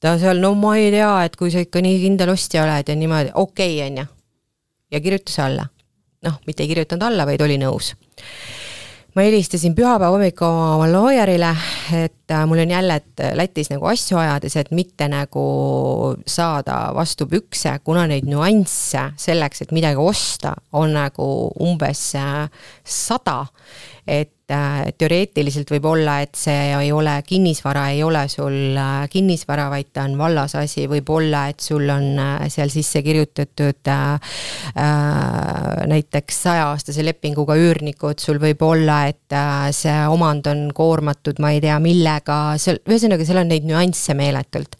[0.00, 2.98] ta seal, no ma ei tea, et kui sa ikka nii kindel ostja oled ja
[2.98, 4.10] niimoodi, okei okay,, on ju.
[4.96, 5.68] ja kirjutas alla.
[6.24, 7.94] noh, mitte ei kirjutanud alla, vaid oli nõus
[9.14, 11.52] ma helistasin pühapäeva hommikul oma lawyerile,
[11.94, 15.44] et äh, mul on jälle, et Lätis nagu asju ajades, et mitte nagu
[16.26, 21.28] saada vastu pükse, kuna neid nüansse selleks, et midagi osta, on nagu
[21.62, 22.48] umbes äh,
[22.84, 23.44] sada.
[24.06, 29.68] et äh, teoreetiliselt võib olla, et see ei ole kinnisvara, ei ole sul äh, kinnisvara,
[29.72, 34.34] vaid ta on vallasasi, võib olla, et sul on äh, seal sisse kirjutatud äh,
[35.90, 39.36] näiteks sajaaastase lepinguga üürnikud, sul võib olla, et
[39.74, 44.76] see omand on koormatud, ma ei tea, millega, seal, ühesõnaga, seal on neid nüansse meeletult.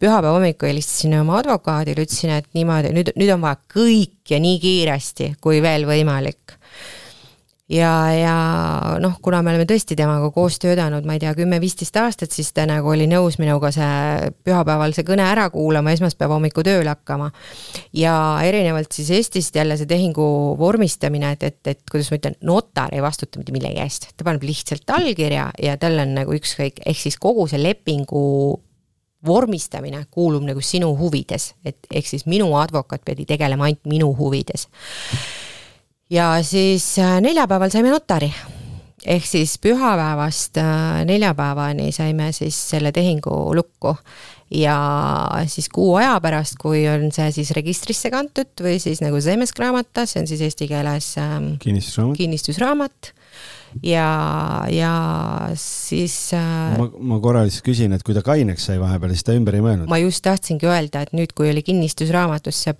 [0.00, 4.60] pühapäeva hommikul helistasin oma advokaadile, ütlesin, et niimoodi, nüüd, nüüd on vaja kõik ja nii
[4.62, 6.58] kiiresti kui veel võimalik
[7.68, 8.34] ja, ja
[9.00, 12.66] noh, kuna me oleme tõesti temaga koos töötanud, ma ei tea, kümme-viisteist aastat, siis ta
[12.68, 17.30] nagu oli nõus minuga see pühapäeval see kõne ära kuulama, esmaspäeva hommikul tööle hakkama.
[17.96, 20.26] ja erinevalt siis Eestist jälle see tehingu
[20.60, 24.44] vormistamine, et, et, et kuidas ma ütlen, notar ei vastuta mitte millegi eest, ta paneb
[24.44, 28.60] lihtsalt allkirja ja tal on nagu ükskõik, ehk siis kogu see lepingu
[29.24, 34.68] vormistamine kuulub nagu sinu huvides, et ehk siis minu advokaat pidi tegelema ainult minu huvides
[36.10, 38.32] ja siis äh, neljapäeval saime notari.
[39.04, 43.96] ehk siis pühapäevast äh, neljapäevani saime siis selle tehingu lukku
[44.50, 44.76] ja
[45.46, 50.22] siis kuu aja pärast, kui on see siis registrisse kantud või siis nagu Zemeskraamata, see
[50.22, 53.12] on siis eesti keeles ähm, kinnistusraamat, kinnistusraamat
[53.82, 54.08] ja,
[54.70, 54.94] ja
[55.58, 56.76] siis äh,.
[56.78, 59.64] ma, ma korra lihtsalt küsin, et kui ta kaineks sai vahepeal, siis ta ümber ei
[59.64, 59.88] mõelnud?
[59.90, 62.76] ma just tahtsingi öelda, et nüüd, kui oli kinnistusraamatus see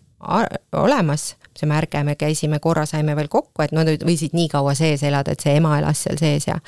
[0.72, 5.04] olemas, see märge, me käisime korra, saime veel kokku, et nad võisid nii kaua sees
[5.06, 6.58] elada, et see ema elas seal sees ja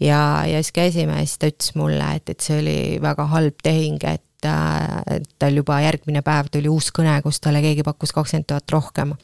[0.00, 3.62] ja, ja siis käisime ja siis ta ütles mulle, et, et see oli väga halb
[3.64, 8.48] tehing, et äh, tal juba järgmine päev tuli uus kõne, kus talle keegi pakkus kakskümmend
[8.50, 9.16] tuhat rohkem.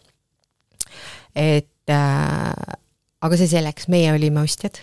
[1.35, 2.77] et äh,
[3.25, 4.79] aga see selleks, meie olime ostjad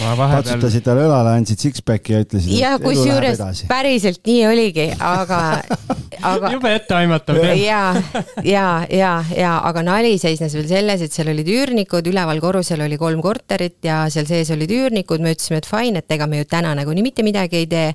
[0.00, 0.38] vahepeal...
[0.38, 2.54] patsutasid talle õlale, andsid six-pack'i ja ütlesid.
[2.56, 5.40] ja kusjuures päriselt nii oligi, aga,
[6.22, 6.52] aga.
[6.54, 7.38] jube etteaimatav.
[7.58, 7.82] ja,
[8.44, 12.98] ja, ja, ja aga nali seisnes veel selles, et seal olid üürnikud, üleval korrusel oli
[13.00, 16.48] kolm korterit ja seal sees olid üürnikud, me ütlesime, et fine, et ega me ju
[16.50, 17.88] täna nagunii mitte midagi ei tee.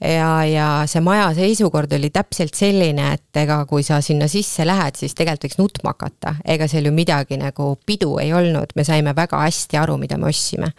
[0.00, 4.98] ja, ja see maja seisukord oli täpselt selline, et ega kui sa sinna sisse lähed,
[5.00, 9.12] siis tegelikult võiks nutma hakata, ega seal ju midagi nagu pidu ei olnud, me saime
[9.16, 10.72] väga hästi aru, mida me ostsime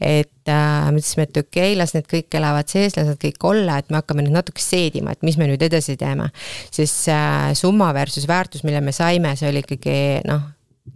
[0.00, 3.78] et äh, mõtlesime, et okei okay,, las need kõik elavad sees, las nad kõik olla,
[3.80, 6.30] et me hakkame nüüd natuke seedima, et mis me nüüd edasi teeme.
[6.70, 9.96] siis äh, summa versus väärtus, mille me saime, see oli ikkagi
[10.28, 10.46] noh,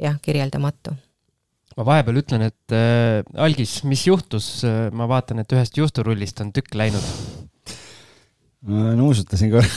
[0.03, 0.97] jah, kirjeldamatu.
[1.77, 4.49] Ma vahepeal ütlen, et äh, Algis, mis juhtus,
[4.97, 7.07] ma vaatan, et ühest juusturullist on tükk läinud.
[8.67, 9.71] ma nuusutasin korra.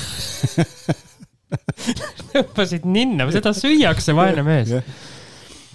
[2.33, 4.69] Hüppasid ninna, seda süüakse, vaene mees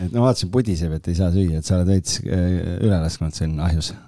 [0.01, 3.35] et no vaatasin, pudiseb, et ei saa süüa, et sa oled veits äh, üle lasknud
[3.37, 3.89] siin ahjus.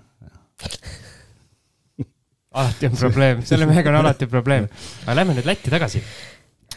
[2.56, 4.64] alati on probleem, selle mehega on alati probleem.
[5.04, 6.00] aga lähme nüüd Lätti tagasi.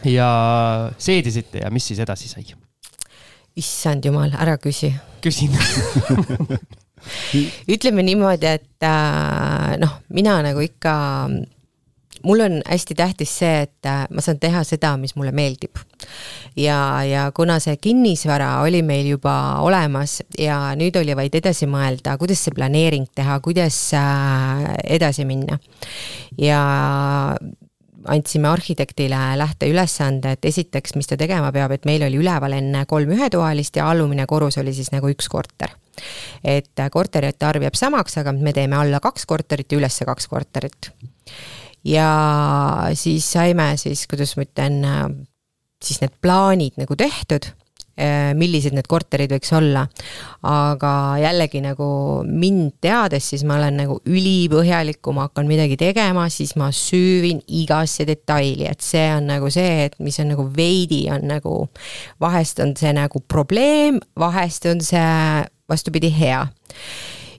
[0.08, 0.30] ja
[0.98, 2.46] seedisite ja mis siis edasi sai?
[3.60, 4.94] issand jumal, ära küsi.
[5.24, 5.52] küsin
[7.76, 10.94] ütleme niimoodi, et äh, noh, mina nagu ikka
[12.24, 15.80] mul on hästi tähtis see, et äh, ma saan teha seda, mis mulle meeldib.
[16.58, 22.18] ja, ja kuna see kinnisvara oli meil juba olemas ja nüüd oli vaid edasi mõelda,
[22.18, 25.60] kuidas see planeering teha, kuidas äh, edasi minna.
[26.38, 26.62] ja
[28.08, 33.12] andsime arhitektile lähteülesande, et esiteks, mis ta tegema peab, et meil oli üleval enne kolm
[33.16, 35.76] ühetoalist ja alumine korrus oli siis nagu üks korter.
[36.44, 40.94] et korterite arv jääb samaks, aga me teeme alla kaks korterit ja ülesse kaks korterit
[41.88, 42.10] ja
[42.98, 44.84] siis saime siis, kuidas ma ütlen,
[45.84, 47.48] siis need plaanid nagu tehtud,
[48.00, 49.86] eh, millised need korterid võiks olla.
[50.44, 56.30] aga jällegi nagu mind teades, siis ma olen nagu ülipõhjalik, kui ma hakkan midagi tegema,
[56.30, 61.10] siis ma süüvin igasse detaili, et see on nagu see, et mis on nagu veidi
[61.12, 61.68] on nagu,
[62.20, 66.46] vahest on see nagu probleem, vahest on see vastupidi hea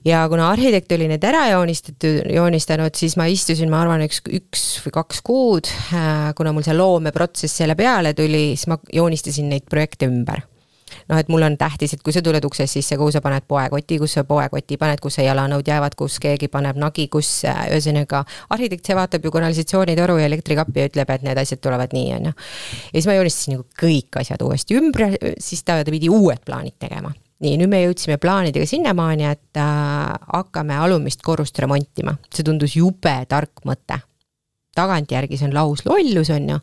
[0.05, 4.63] ja kuna arhitekt oli need ära joonistatud, joonistanud, siis ma istusin, ma arvan, üks, üks
[4.85, 9.67] või kaks kuud, äh, kuna mul see loomeprotsess selle peale tuli, siis ma joonistasin neid
[9.69, 10.47] projekte ümber
[11.07, 13.97] noh, et mul on tähtis, et kui sa tuled uksest sisse, kuhu sa paned poekoti,
[14.01, 18.23] kus sa poekoti paned, kus sa jalanõud jäävad, kus keegi paneb nagi, kus äh, ühesõnaga
[18.51, 22.31] arhitekt, see vaatab ju kanalisatsioonitoru ja elektrikappi ja ütleb, et need asjad tulevad nii, on
[22.31, 22.35] ju.
[22.35, 27.13] ja siis ma joonistasin nagu kõik asjad uuesti ümber, siis ta, pidi uued plaanid tegema
[27.41, 33.15] nii, nüüd me jõudsime plaanidega sinnamaani, et äh, hakkame alumist korrust remontima, see tundus jube
[33.29, 33.99] tark mõte.
[34.71, 36.59] tagantjärgi see on lauslollus, on ju,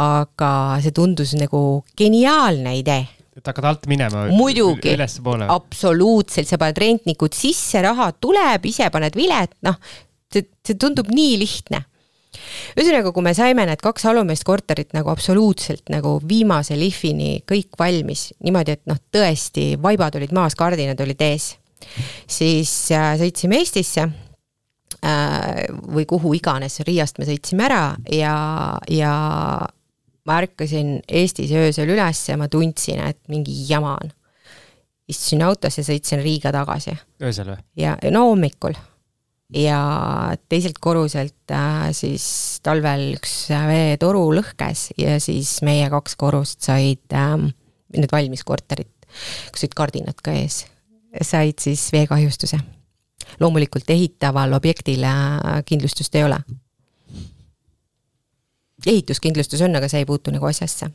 [0.00, 1.60] aga see tundus nagu
[1.98, 3.04] geniaalne idee.
[3.36, 4.94] Et hakkad alt minema muidugi,
[5.52, 9.76] absoluutselt, sa paned rentnikud sisse, raha tuleb, ise paned vilet, noh,
[10.32, 11.82] see, see tundub nii lihtne
[12.76, 18.28] ühesõnaga, kui me saime need kaks alumist korterit nagu absoluutselt nagu viimase lihvini kõik valmis,
[18.44, 21.54] niimoodi, et noh, tõesti, vaibad olid maas, kardinad olid ees,
[22.26, 28.36] siis äh, sõitsime Eestisse äh, või kuhu iganes, Riiast me sõitsime ära ja,
[28.90, 29.14] ja
[30.26, 34.12] ma ärkasin Eestis öösel üles ja ma tundsin, et mingi jama on.
[35.08, 36.96] istusin autosse, sõitsin Riiga tagasi.
[37.22, 37.62] öösel või?
[37.78, 38.74] ja, no hommikul
[39.54, 39.80] ja
[40.48, 47.36] teiselt korruselt äh, siis talvel üks veetoru lõhkes ja siis meie kaks korrust said äh,,
[47.96, 48.90] need valmis korterid,
[49.52, 50.64] kus olid kardinad ka ees,
[51.22, 52.58] said siis veekahjustuse.
[53.40, 56.40] loomulikult ehitaval objektil äh, kindlustust ei ole.
[58.86, 60.90] ehituskindlustus on, aga see ei puutu nagu asjasse.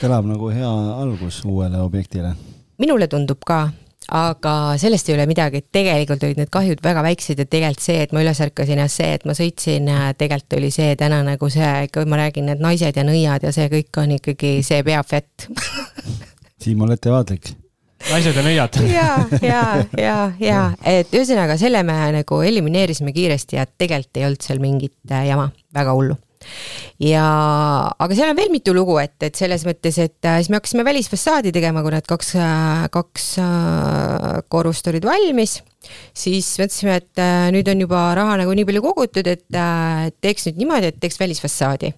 [0.00, 2.36] kõlab nagu hea algus uuele objektile.
[2.78, 3.68] minule tundub ka
[4.12, 8.04] aga sellest ei ole midagi, et tegelikult olid need kahjud väga väiksed ja tegelikult see,
[8.04, 11.50] et ma üles ärkasin ja see, et ma sõitsin, äh, tegelikult oli see täna nagu
[11.52, 15.08] see, kui ma räägin, need naised ja nõiad ja see kõik on ikkagi, see peab
[15.10, 15.48] vett
[16.64, 17.50] Siim, ole ettevaatlik.
[18.10, 18.78] naised ja nõiad.
[18.88, 19.08] ja,
[19.40, 19.62] ja,
[19.98, 24.96] ja, ja et ühesõnaga selle me nagu elimineerisime kiiresti ja tegelikult ei olnud seal mingit
[25.10, 26.18] äh, jama, väga hullu
[27.02, 27.26] ja,
[27.98, 30.86] aga seal on veel mitu lugu, et, et selles mõttes, et äh, siis me hakkasime
[30.86, 35.60] välisfassaadi tegema, kui need kaks, äh, kaks äh, korrust olid valmis.
[36.16, 37.20] siis mõtlesime, et
[37.52, 39.44] nüüd on juba raha nagu nii palju kogutud, et
[40.24, 41.90] teeks nüüd niimoodi, et teeks välisfassaadi.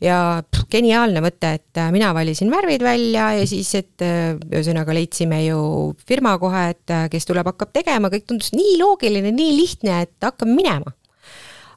[0.00, 5.58] Ja pff, geniaalne mõte, et mina valisin värvid välja ja siis, et ühesõnaga leidsime ju
[6.06, 10.54] firma kohe, et kes tuleb, hakkab tegema, kõik tundus nii loogiline, nii lihtne, et hakkame
[10.54, 10.94] minema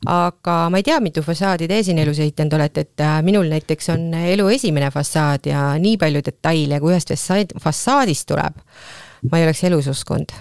[0.09, 3.89] aga ma ei tea, mitu fassaadi te siin elus ehitanud olete, et äh, minul näiteks
[3.93, 7.13] on elu esimene fassaad ja nii palju detaile, kui ühest
[7.63, 8.61] fassaadist tuleb,
[9.31, 10.31] ma ei oleks elus uskunud.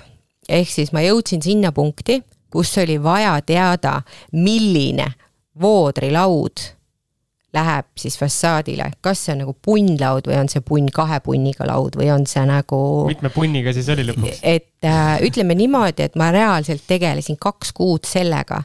[0.48, 4.01] ehk siis ma jõudsin sinna punkti, kus oli vaja teada,
[4.33, 5.12] milline
[5.61, 6.82] voodrilaud
[7.53, 11.99] läheb siis fassaadile, kas see on nagu punnlaud või on see punn kahe punniga laud
[12.01, 12.79] või on see nagu.
[13.11, 14.41] mitme punniga siis oli lõpuks?
[14.43, 18.62] et äh, ütleme niimoodi, et ma reaalselt tegelesin kaks kuud sellega,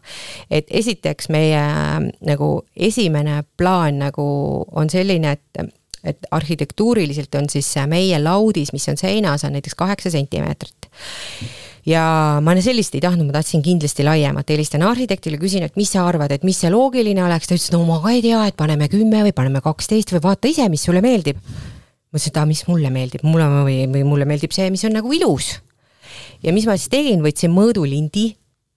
[0.49, 1.99] et esiteks meie äh,
[2.31, 4.27] nagu esimene plaan nagu
[4.71, 5.75] on selline, et
[6.07, 10.87] et arhitektuuriliselt on siis meie laudis, mis on seinas, on näiteks kaheksa sentimeetrit
[11.87, 12.03] ja
[12.43, 16.33] ma sellist ei tahtnud, ma tahtsin kindlasti laiemat, helistan arhitektile, küsin, et mis sa arvad,
[16.35, 19.23] et mis see loogiline oleks, ta ütles, no ma ka ei tea, et paneme kümme
[19.27, 21.39] või paneme kaksteist või vaata ise, mis sulle meeldib.
[21.39, 24.97] ma ütlesin, et aa, mis mulle meeldib, mulle või, või mulle meeldib see, mis on
[24.99, 25.57] nagu ilus.
[26.43, 28.33] ja mis ma siis tegin, võtsin mõõdulindi,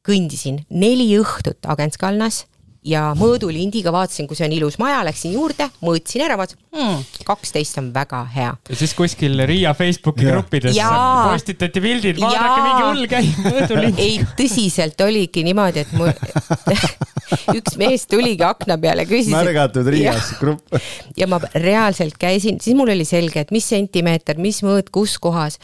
[0.07, 2.47] kõndisin neli õhtut Agentskalnas
[2.87, 7.81] ja mõõdulindiga vaatasin, kui see on ilus maja, läksin juurde, mõõtsin ära, vaatasin hmm,, kaksteist
[7.83, 8.55] on väga hea.
[8.71, 10.37] ja siis kuskil Riia Facebooki ja.
[10.37, 10.89] gruppides ja.
[11.29, 14.01] postitati pildid, vaadake, mingi hull käib mõõdulind.
[14.01, 16.13] ei, tõsiselt oligi niimoodi, et mul
[17.59, 19.33] üks mees tuligi akna peale, küsis.
[19.35, 20.77] märgatud Riias grupp.
[21.19, 25.61] ja ma reaalselt käisin, siis mul oli selge, et mis sentimeeter, mis mõõt, kus kohas.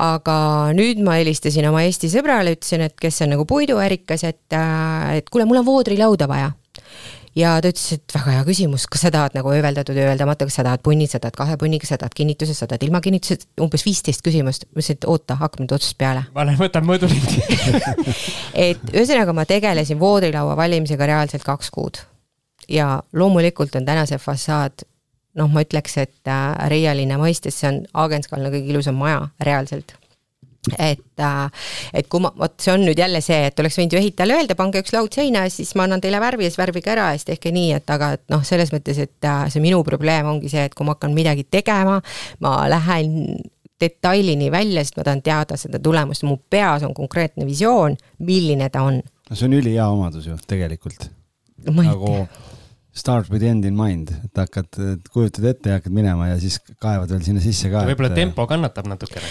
[0.00, 0.36] aga
[0.76, 5.30] nüüd ma helistasin oma Eesti sõbrale, ütlesin, et kes on nagu puiduärikas, et, äh, et
[5.30, 6.52] kuule, mul on voodrilauda vaja
[7.36, 10.66] ja ta ütles, et väga hea küsimus, kas sa tahad nagu ööveldatud, ööveldamata, kas sa
[10.66, 14.24] tahad punni, sa tahad kahe punniga, sa tahad kinnituse, sa tahad ilma kinnituseta, umbes viisteist
[14.26, 14.66] küsimust.
[14.68, 16.26] ma ütlesin, et oota, hakkame nüüd otsast peale.
[16.34, 17.42] ma lähen võtan mõõdulindi
[18.68, 22.02] et ühesõnaga ma tegelesin voodilaua valimisega reaalselt kaks kuud.
[22.68, 24.84] ja loomulikult on täna see fassaad
[25.38, 29.96] noh, ma ütleks, et äh, Reia linna mõistes see on Aagenskalna kõige ilusam maja reaalselt
[30.78, 33.98] et, äh, et kui ma, vot see on nüüd jälle see, et oleks võinud ju
[33.98, 36.92] ehitajale öelda, pange üks laud seina ja siis ma annan teile värvi ja siis värvige
[36.94, 39.82] ära ja siis tehke nii, et aga et noh, selles mõttes, et äh, see minu
[39.86, 41.98] probleem ongi see, et kui ma hakkan midagi tegema,
[42.44, 43.42] ma lähen
[43.82, 48.86] detailini välja, sest ma tahan teada seda tulemust, mu peas on konkreetne visioon, milline ta
[48.86, 49.02] on.
[49.02, 51.10] no see on ülihea omadus ju tegelikult.
[51.66, 52.14] nagu
[52.92, 54.68] Start with end in mind, et hakkad,
[55.14, 57.86] kujutad ette ja hakkad minema ja siis kaevad veel sinna sisse ka.
[57.88, 58.18] võib-olla et...
[58.20, 59.24] tempo kannatab natukene.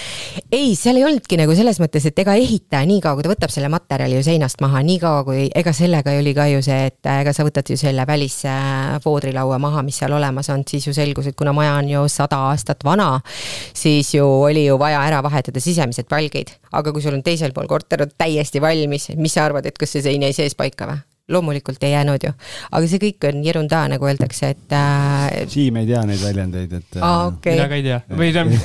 [0.50, 3.69] ei, seal ei olnudki nagu selles mõttes, et ega ehitaja niikaua, kui ta võtab selle
[3.69, 7.45] materjali ju seinast maha, niikaua kui, ega sellega oli ka ju see, et ega sa
[7.45, 11.78] võtad ju selle välisvoodrilaua maha, mis seal olemas on, siis ju selgus, et kuna maja
[11.84, 13.12] on ju sada aastat vana,
[13.78, 16.58] siis ju oli ju vaja ära vahetada sisemised palgid.
[16.71, 19.93] aga kui sul on teisel pool korter on täiesti valmis, mis sa arvad, et kas
[19.93, 21.11] see sein jäi sees paika või?
[21.32, 22.32] Loomulikult ei jäänud ju,
[22.72, 25.47] aga see kõik on jerunda, nagu öeldakse, et äh....
[25.51, 27.01] Siim ei tea neid väljendeid, et äh....
[27.01, 27.55] Ah, okay.
[27.58, 28.62] mina ka ei tea, või tähendab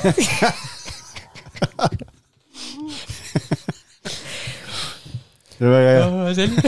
[5.57, 6.05] see on väga hea.
[6.37, 6.61] selline,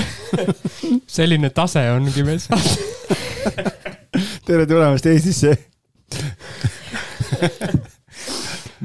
[1.20, 2.70] selline tase ongi meil saas
[4.50, 5.54] tere tulemast Eestisse.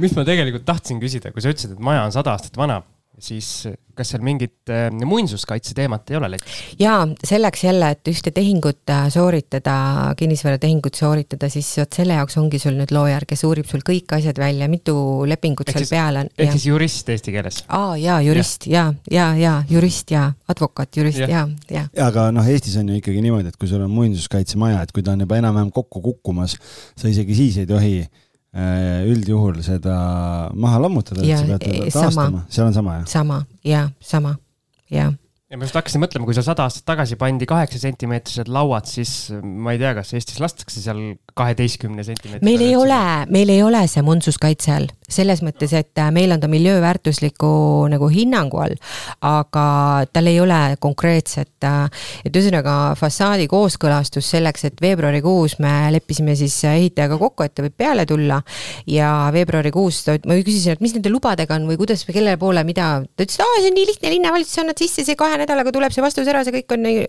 [0.01, 2.83] Mis ma tegelikult tahtsin küsida, kui sa ütlesid, et maja on sada aastat vana
[3.23, 6.57] siis kas seal mingit äh, muinsuskaitse teemat ei ole Lätis?
[6.79, 9.77] jaa, selleks jälle, et ühte tehingut äh, sooritada,
[10.19, 14.41] kinnisvaratehingut sooritada, siis vot selle jaoks ongi sul nüüd loojar, kes uurib sul kõik asjad
[14.43, 14.97] välja, mitu
[15.31, 16.33] lepingut seal peal on.
[16.39, 17.63] ehk siis jurist eesti keeles?
[17.69, 21.87] aa jaa, jurist ja, ja, ja, ja jurist ja advokaat, jurist ja, ja, ja.
[21.95, 25.07] ja aga noh, Eestis on ju ikkagi niimoodi, et kui sul on muinsuskaitsemaja, et kui
[25.07, 26.59] ta on juba enam-vähem kokku kukkumas,
[26.99, 28.24] sa isegi siis ei tohi Äh,
[28.55, 29.97] üldjuhul seda
[30.55, 33.07] maha lammutada, et sa pead teda taastama, seal on sama jah?
[33.11, 34.37] sama ja sama
[34.91, 35.13] ja
[35.55, 39.31] ja ma just hakkasin mõtlema, kui seal sada aastat tagasi pandi kaheksa sentimeetrised lauad, siis
[39.39, 41.03] ma ei tea, kas Eestis lastakse seal
[41.39, 42.43] kaheteistkümne sentimeetri.
[42.47, 42.99] meil ei ole,
[43.31, 47.51] meil ei ole see muinsuskaitse all, selles mõttes, et äh, meil on ta miljööväärtusliku
[47.93, 48.75] nagu hinnangu all,
[49.23, 49.67] aga
[50.11, 56.57] tal ei ole konkreetset, äh, et ühesõnaga fassaadi kooskõlastus selleks, et veebruarikuus me leppisime siis
[56.73, 58.41] ehitajaga kokku, et ta võib peale tulla
[58.91, 62.91] ja veebruarikuus ma küsisin, et mis nende lubadega on või kuidas või kelle poole, mida,
[63.15, 65.95] ta ütles, et aa, see on nii lihtne, linnavalitsus annab sisse, see kahe nädalaga tuleb
[65.95, 67.07] see vastus ära, see kõik on nii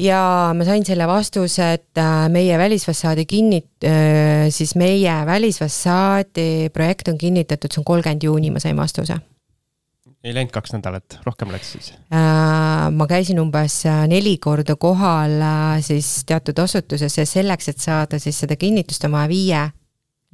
[0.00, 0.20] ja
[0.56, 7.18] ma sain selle vastuse, et äh, meie välisfassaadi kinni-, äh, siis meie välisfassaadi projekt on
[7.20, 9.18] kinnitatud, see on kolmkümmend juuni, ma sain vastuse.
[10.24, 11.92] ei läinud kaks nädalat, rohkem läks siis?
[12.12, 15.38] Äh, ma käisin umbes neli korda kohal
[15.84, 19.62] siis teatud asutuses ja selleks, et saada siis seda kinnitust, on vaja viie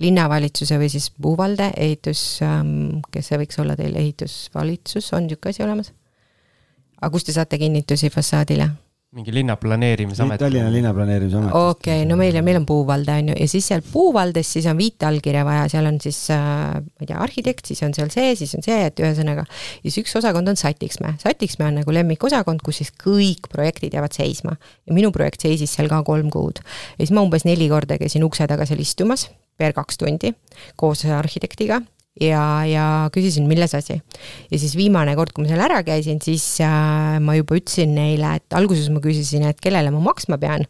[0.03, 5.64] linnavalitsuse või siis Puuvalde ehitus, ähm, kes see võiks olla teil, ehitusvalitsus, on niisugune asi
[5.64, 5.94] olemas?
[7.01, 8.70] Aga kust te saate kinnitusi fassaadile?
[9.16, 10.40] mingi linnaplaneerimisamet.
[10.40, 11.55] Tallinna linnaplaneerimisamet.
[11.55, 14.76] okei okay,, no meil, meil on Puuvalde on ju ja siis seal Puuvaldes siis on
[14.76, 18.34] viite allkirja vaja, seal on siis äh, ma ei tea, arhitekt, siis on seal see,
[18.36, 19.47] siis on see, et ühesõnaga.
[19.47, 24.16] ja siis üks osakond on Satiksmäe, Satiksmäe on nagu lemmikosakond, kus siis kõik projektid jäävad
[24.16, 24.57] seisma.
[24.59, 26.61] ja minu projekt seisis seal ka kolm kuud.
[26.61, 30.34] ja siis ma umbes neli korda käisin ukse taga seal istumas, per kaks tundi,
[30.76, 31.80] koos arhitektiga
[32.20, 33.98] ja, ja küsisin, milles asi.
[34.50, 38.36] ja siis viimane kord, kui ma seal ära käisin, siis äh, ma juba ütlesin neile,
[38.40, 40.66] et alguses ma küsisin, et kellele ma maksma pean,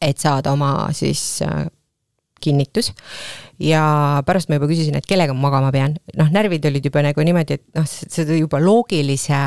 [0.00, 1.66] et saada oma siis äh,
[2.42, 2.92] kinnitus.
[3.62, 3.82] ja
[4.26, 7.58] pärast ma juba küsisin, et kellega ma magama pean, noh, närvid olid juba nagu niimoodi,
[7.58, 9.42] et noh, seda juba loogilise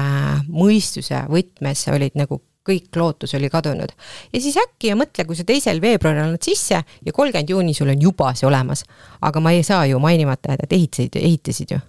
[0.52, 3.92] mõistuse võtmes olid nagu kõik lootus oli kadunud.
[4.34, 7.94] ja siis äkki ja mõtle, kui sa teisel veebruaril annad sisse ja kolmkümmend juuni sul
[7.94, 8.84] on juba see olemas.
[9.22, 11.80] aga ma ei saa ju mainimata jääda, et ehitasid, ehitasid ju.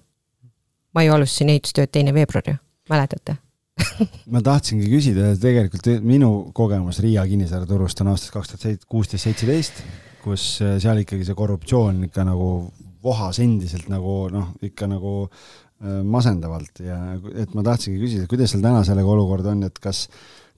[0.94, 2.56] ma ju alustasin ehitustööd teine veebruar ju,
[2.90, 3.36] mäletate
[4.32, 9.82] ma tahtsingi küsida, tegelikult minu kogemus Riia kinnisvaraturust on aastast kaks tuhat kuusteist, seitseteist,
[10.24, 12.50] kus äh, seal ikkagi see korruptsioon ikka nagu
[13.04, 16.98] vohas endiselt nagu noh, ikka nagu äh, masendavalt ja
[17.36, 20.06] et ma tahtsingi küsida, kuidas seal täna sellega olukord on, et kas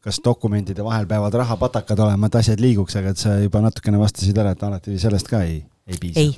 [0.09, 4.38] kas dokumentide vahel peavad rahapatakad olema, et asjad liiguks, aga et sa juba natukene vastasid
[4.40, 6.24] ära, et alati sellest ka ei, ei piisa.
[6.24, 6.32] ei,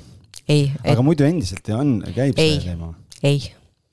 [0.48, 0.66] ei.
[0.82, 1.06] aga et...
[1.06, 2.92] muidu endiselt on, käib ei, see teema?
[3.22, 3.40] ei,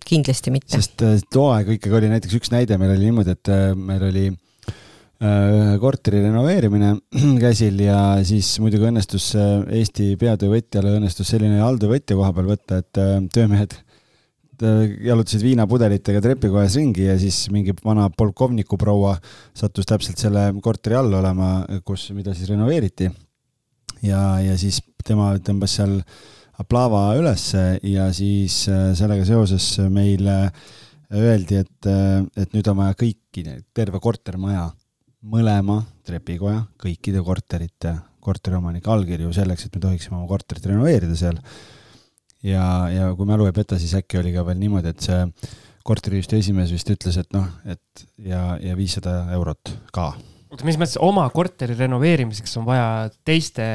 [0.07, 0.73] kindlasti mitte.
[0.77, 4.05] sest äh, too aeg ikkagi oli näiteks üks näide, meil oli niimoodi, et äh, meil
[4.09, 6.93] oli äh, ühe korteri renoveerimine
[7.45, 13.03] käsil ja siis muidugi õnnestus Eesti peatöövõtjale õnnestus selline alltöövõtja koha peal võtta, et
[13.35, 13.77] töömehed
[14.63, 19.15] jalutasid viinapudelitega trepikojas ringi ja siis mingi vana polkovniku proua
[19.55, 21.51] sattus täpselt selle korteri all olema,
[21.85, 23.11] kus, mida siis renoveeriti.
[24.01, 25.99] ja, ja siis tema tõmbas seal
[26.61, 30.51] aplaava ülesse ja siis äh, sellega seoses meile
[31.13, 33.45] öeldi, et, äh, et nüüd on vaja kõiki,
[33.77, 34.67] terve kortermaja,
[35.27, 37.93] mõlema trepikoja, kõikide korterite,
[38.23, 41.37] korteriomanike allkirju selleks, et me tohiksime oma korterit renoveerida seal
[42.47, 45.19] ja, ja kui mälu ei peta, siis äkki oli ka veel niimoodi, et see
[45.87, 50.11] korteriühistu esimees vist ütles, et noh, et ja, ja viissada eurot ka.
[50.51, 52.87] oota, mis mõttes oma korteri renoveerimiseks on vaja
[53.27, 53.67] teiste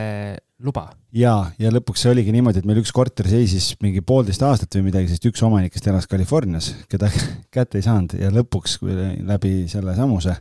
[0.63, 0.89] luba?
[1.17, 4.91] ja, ja lõpuks see oligi niimoodi, et meil üks korter seisis mingi poolteist aastat või
[4.91, 7.11] midagi, sest üks omanikest elas Californias, keda
[7.55, 10.37] kätte ei saanud ja lõpuks läbi selle samuse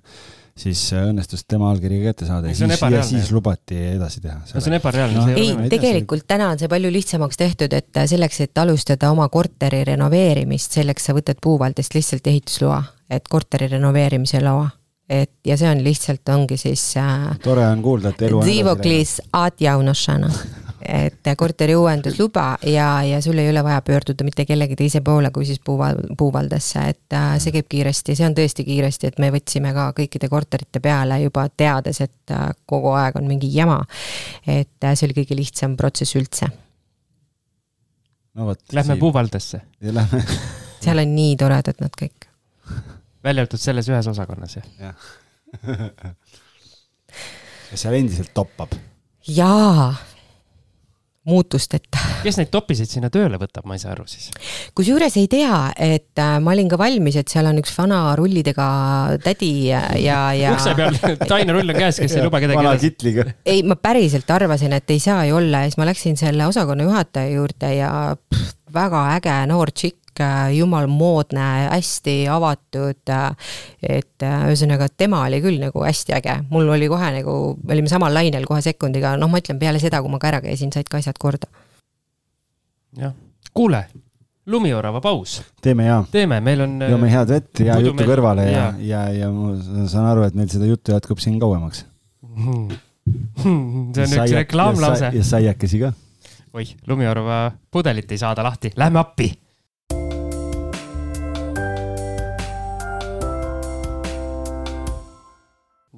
[0.62, 4.40] siis õnnestus tema allkiri kätte saada ja siis, ja siis lubati edasi teha.
[4.42, 5.38] no see on ebareaalne no,.
[5.38, 10.78] ei, tegelikult täna on see palju lihtsamaks tehtud, et selleks, et alustada oma korteri renoveerimist,
[10.80, 14.70] selleks sa võtad Puuvaldist lihtsalt ehitusloa, et korteri renoveerimise loa
[15.12, 17.28] et ja see on lihtsalt, ongi siis äh,.
[17.44, 18.44] tore on kuulda, et elu
[20.88, 25.46] et korteri uuendusluba ja, ja sul ei ole vaja pöörduda mitte kellegi teise poole, kui
[25.46, 29.74] siis puuval-, puuvaldesse, et äh, see käib kiiresti, see on tõesti kiiresti, et me võtsime
[29.76, 33.80] ka kõikide korterite peale juba teades, et äh, kogu aeg on mingi jama.
[34.48, 36.50] et äh, see oli kõige lihtsam protsess üldse.
[38.36, 38.62] no vot.
[38.74, 39.00] Lähme siin.
[39.00, 39.62] puuvaldesse.
[39.82, 40.24] Lähme
[40.84, 42.30] seal on nii toredad nad kõik.
[43.24, 44.70] välja arvatud selles ühes osakonnas, jah?
[44.80, 45.12] jah.
[47.72, 48.74] kas seal endiselt toppab?
[49.28, 49.92] jaa
[51.28, 52.00] muutusteta.
[52.24, 54.32] kes neid topisid sinna tööle võtab, ma ei saa aru siis?
[54.78, 58.68] kusjuures ei tea, et äh, ma olin ka valmis, et seal on üks vana rullidega
[59.24, 60.56] tädi ja, ja.
[60.56, 60.98] ukse peal,
[61.32, 63.28] Taine rull on käes, kes ei luba kedagi vana kitliga.
[63.46, 66.90] ei, ma päriselt arvasin, et ei saa ju olla ja siis ma läksin selle osakonna
[66.90, 70.01] juhataja juurde ja pff, väga äge noor tšikk
[70.56, 73.14] jumal moodne, hästi avatud.
[73.82, 78.14] et ühesõnaga, tema oli küll nagu hästi äge, mul oli kohe nagu, me olime samal
[78.14, 81.02] lainel kohe sekundiga, noh, ma ütlen peale seda, kui ma ka ära käisin, said ka
[81.02, 81.50] asjad korda.
[83.00, 83.14] jah,
[83.54, 83.86] kuule
[84.46, 85.42] lumiorava paus.
[85.62, 86.04] teeme ja.
[86.12, 86.80] teeme, meil on.
[86.90, 88.10] joome head vett ja juttu meil...
[88.10, 91.86] kõrvale ja, ja, ja, ja ma saan aru, et meil seda juttu jätkub siin kauemaks
[92.26, 92.72] hmm..
[93.96, 95.12] see on üks reklaamlause.
[95.14, 95.94] ja saiakesi ka.
[96.58, 99.32] oih, lumiorava pudelit ei saada lahti, lähme appi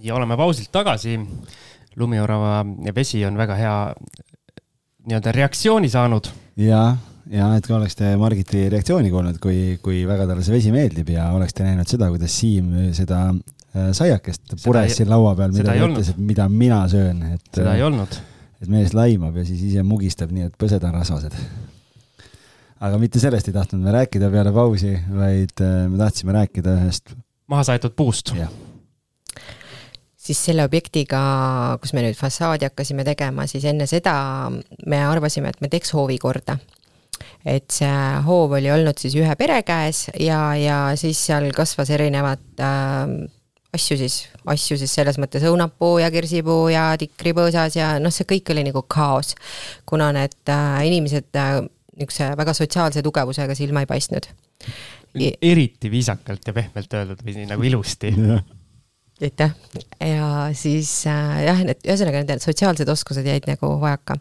[0.03, 1.19] ja oleme pausilt tagasi.
[1.95, 2.63] lumiorava
[2.95, 3.73] vesi on väga hea
[5.05, 6.29] nii-öelda reaktsiooni saanud.
[6.57, 6.95] ja,
[7.29, 11.11] ja et kui oleks te Margiti reaktsiooni kuulnud, kui, kui väga talle see vesi meeldib
[11.13, 15.69] ja oleks te näinud seda, kuidas Siim seda äh, saiakest pures siin laua peal, mida
[15.69, 17.45] ta ütles, et mida mina söön, et.
[17.53, 18.19] seda ei olnud.
[18.63, 21.37] et mees laimab ja siis ise mugistab nii, et põsed on rasvased.
[22.83, 27.15] aga mitte sellest ei tahtnud me rääkida peale pausi, vaid äh, me tahtsime rääkida ühest.
[27.47, 28.33] maha saetud puust.
[28.39, 28.62] jah
[30.23, 31.19] siis selle objektiga,
[31.81, 34.15] kus me nüüd fassaadi hakkasime tegema, siis enne seda
[34.87, 36.57] me arvasime, et me teeks hoovi korda.
[37.45, 37.95] et see
[38.25, 43.11] hoov oli olnud siis ühe pere käes ja, ja siis seal kasvas erinevat äh,
[43.75, 44.15] asju siis,
[44.49, 48.83] asju siis selles mõttes õunapuu ja kirsipuu ja tikripõõsas ja noh, see kõik oli nagu
[48.87, 49.35] kaos.
[49.85, 51.61] kuna need äh, inimesed äh,
[51.97, 54.27] niisuguse väga sotsiaalse tugevusega silma ei paistnud.
[55.41, 58.15] eriti viisakalt ja pehmelt öeldud või nagu ilusti
[59.29, 59.53] aitäh
[59.99, 64.17] ja siis äh, jah, need ühesõnaga nende sotsiaalsed oskused jäid nagu vajaka.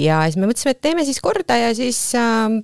[0.00, 2.60] ja siis me mõtlesime, et teeme siis korda ja siis äh,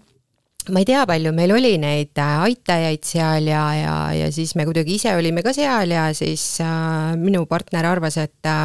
[0.73, 4.65] ma ei tea, palju meil oli neid äh, aitajaid seal ja, ja, ja siis me
[4.67, 8.65] kuidagi ise olime ka seal ja siis äh, minu partner arvas, et äh,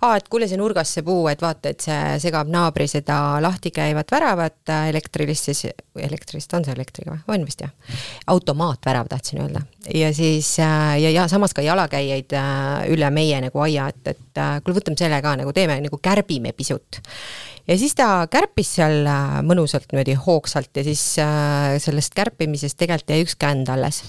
[0.00, 3.72] aa, et kuule, see nurgas see puu, et vaata, et see segab naabri seda lahti
[3.74, 5.64] käivat väravat äh, elektrilist siis,
[6.00, 7.24] elektrilist, on see elektriga või?
[7.36, 7.74] on vist jah.
[8.32, 9.66] automaatvärav tahtsin öelda.
[9.94, 14.40] ja siis äh, ja, ja samas ka jalakäijaid äh, üle meie nagu aia, et, et
[14.40, 17.02] äh, kuule, võtame selle ka nagu teeme nagu kärbime pisut
[17.68, 23.12] ja siis ta kärpis seal äh, mõnusalt niimoodi hoogsalt ja siis äh, sellest kärpimisest tegelikult
[23.12, 24.02] jäi üks känd alles.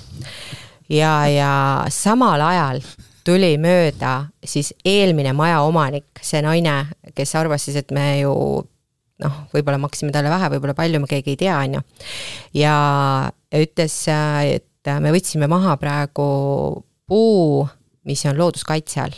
[0.90, 1.52] ja, ja
[1.94, 2.82] samal ajal
[3.28, 6.80] tuli mööda siis eelmine majaomanik, see naine,
[7.16, 8.34] kes arvas siis, et me ju
[9.24, 11.84] noh, võib-olla maksime talle vähe, võib-olla palju, me keegi ei tea, on ju.
[12.62, 12.76] ja
[13.58, 16.28] ütles, et me võtsime maha praegu
[17.08, 17.66] puu,
[18.08, 19.18] mis on looduskaitse all.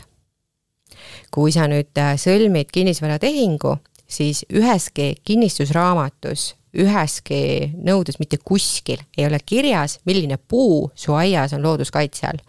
[1.29, 3.75] kui sa nüüd sõlmid kinnisvaratehingu
[4.09, 11.63] siis üheski kinnistusraamatus, üheski nõudes mitte kuskil ei ole kirjas, milline puu su aias on
[11.65, 12.41] looduskaitse all.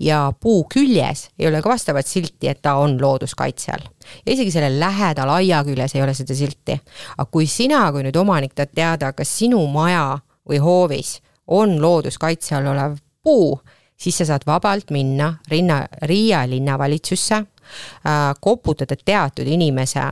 [0.00, 3.88] ja puu küljes ei ole ka vastavat silti, et ta on looduskaitse all.
[4.26, 6.78] ja isegi selle lähedal aia küljes ei ole seda silti.
[7.18, 12.56] aga kui sina, kui nüüd omanik tahad teada, kas sinu maja või hoovis on looduskaitse
[12.56, 13.58] all olev puu,
[13.96, 20.04] siis sa saad vabalt minna Rinna, Riia linnavalitsusse äh,, koputada teatud inimese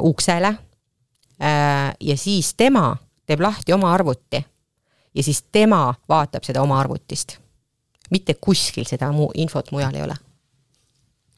[0.00, 0.54] uksele.
[1.42, 4.44] Äh, ja siis tema teeb lahti oma arvuti
[5.14, 7.38] ja siis tema vaatab seda oma arvutist.
[8.10, 10.16] mitte kuskil seda muu infot mujal ei ole.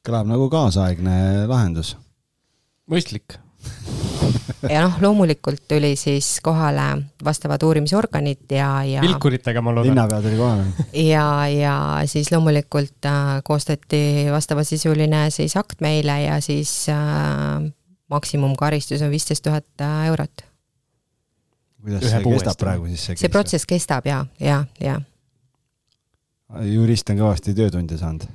[0.09, 1.97] kõlab nagu kaasaegne lahendus.
[2.91, 3.39] mõistlik
[4.71, 9.03] ja noh, loomulikult tuli siis kohale vastavad uurimisorganid ja, ja.
[9.05, 9.91] vilkuritega, ma loodan.
[9.91, 10.89] linnapea tuli kohale.
[10.93, 11.77] ja, ja
[12.11, 17.63] siis loomulikult äh, koostati vastavasisuline siis akt meile ja siis äh,
[18.13, 20.45] maksimumkaristus on viisteist tuhat äh, eurot.
[21.83, 23.07] kuidas see kestab praegu siis?
[23.09, 25.01] see, see protsess kestab ja, ja, ja.
[26.69, 28.29] jurist on kõvasti töötunde saanud.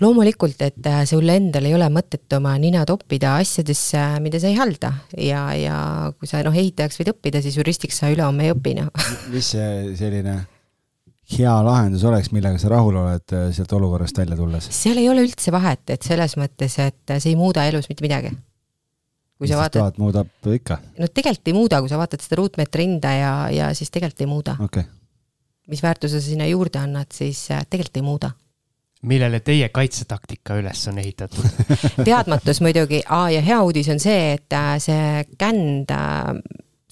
[0.00, 4.58] loomulikult, et äh, sul endal ei ole mõtet oma nina toppida asjadesse, mida sa ei
[4.58, 5.78] halda ja, ja
[6.16, 8.92] kui sa noh, ehitajaks võid õppida, siis juristiks sa ülehomme ei õpi noh.
[9.34, 10.40] mis see selline
[11.36, 14.68] hea lahendus oleks, millega sa rahul oled äh, sealt olukorrast välja tulles?
[14.70, 18.30] seal ei ole üldse vahet, et selles mõttes, et see ei muuda elus mitte midagi
[19.38, 19.80] kui sa vaatad.
[19.80, 20.78] tuhat muudab ikka?
[20.98, 24.30] no tegelikult ei muuda, kui sa vaatad seda ruutmeetri hinda ja, ja siis tegelikult ei
[24.30, 24.88] muuda okay..
[25.70, 28.30] mis väärtuse sa sinna juurde annad, siis äh, tegelikult ei muuda.
[29.02, 31.64] millele teie kaitsetaktika üles on ehitatud
[32.08, 36.32] teadmatus muidugi, aa ja hea uudis on see, et äh, see känd äh,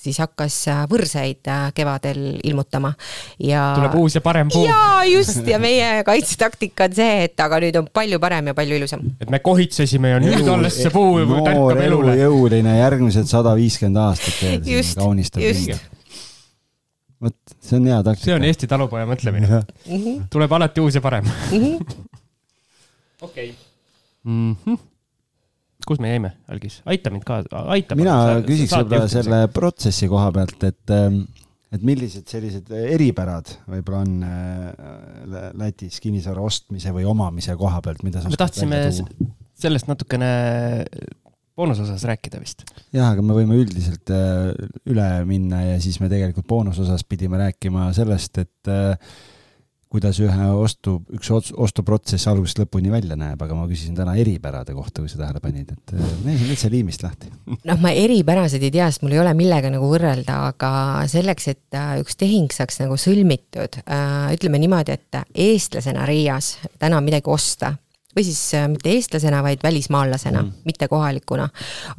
[0.05, 0.59] siis hakkas
[0.91, 2.93] võrseid kevadel ilmutama
[3.39, 3.73] ja.
[3.79, 4.67] tuleb uus ja parem puu.
[4.69, 8.79] jaa, just ja meie kaitsetaktika on see, et aga nüüd on palju parem ja palju
[8.81, 9.05] ilusam.
[9.21, 12.17] et me kohitsesime ja nüüd alles see puu tärkab elule.
[12.21, 14.73] jõuline järgmised sada viiskümmend aastat veel.
[14.77, 14.99] just,
[15.41, 15.93] just
[17.25, 18.25] vot, see on hea taktika.
[18.29, 20.01] see on Eesti talupoja mõtlemine mm.
[20.01, 20.25] -hmm.
[20.33, 21.29] tuleb alati uus ja parem.
[21.51, 21.77] Mhm.
[23.29, 23.55] okei.
[25.89, 27.43] Kus me jäime, Algis, aita mind ka,
[27.75, 27.97] aita.
[27.99, 28.17] mina
[28.47, 31.19] küsiks võib-olla selle protsessi koha pealt, et, ähm,
[31.75, 38.23] et millised sellised eripärad võib-olla on äh, Lätis kinnisvara ostmise või omamise koha pealt, mida
[38.25, 40.33] sa me tahtsime sellest natukene
[41.57, 42.65] boonusosas rääkida vist.
[42.95, 44.51] jah, aga me võime üldiselt äh,
[44.91, 49.15] üle minna ja siis me tegelikult boonusosas pidime rääkima sellest, et äh,
[49.95, 55.05] kuidas ühe ostu, üks ostuprotsess algusest lõpuni välja näeb, aga ma küsisin täna eripärade kohta,
[55.05, 57.31] kui sa tähele panid, et äh, mees on täitsa liimist lahti.
[57.55, 60.73] noh, ma eripärasid ei tea, sest mul ei ole millega nagu võrrelda, aga
[61.11, 63.81] selleks, et üks tehing saaks nagu sõlmitud,
[64.35, 67.75] ütleme niimoodi, et eestlasena Riias täna midagi osta
[68.17, 71.49] või siis äh, mitte eestlasena, vaid välismaalasena mm., mitte kohalikuna,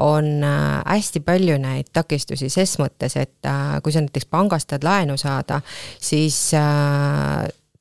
[0.04, 4.88] on äh, hästi palju neid takistusi ses mõttes, et äh, kui sa näiteks pangast tahad
[4.88, 5.62] laenu saada,
[6.00, 6.56] siis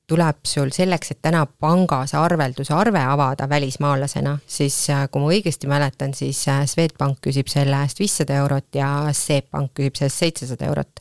[0.07, 4.77] tuleb sul selleks, et täna pangas arveldusarve avada välismaalasena, siis
[5.11, 9.97] kui ma õigesti mäletan, siis Swedbank küsib selle eest viissada eurot ja SEB Pank küsib
[9.97, 11.01] selle eest seitsesada eurot.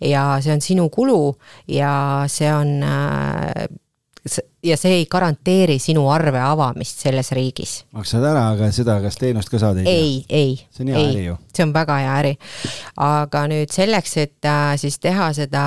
[0.00, 1.34] ja see on sinu kulu
[1.68, 1.92] ja
[2.28, 2.84] see on
[4.62, 7.72] ja see ei garanteeri sinu arve avamist selles riigis.
[7.96, 9.96] maksad ära, aga seda, kas teenust ka saad, ei tea?
[9.96, 10.54] ei, ei.
[10.70, 11.36] see on hea ei, äri ju.
[11.56, 12.32] see on väga hea äri.
[13.08, 15.64] aga nüüd selleks, et äh, siis teha seda,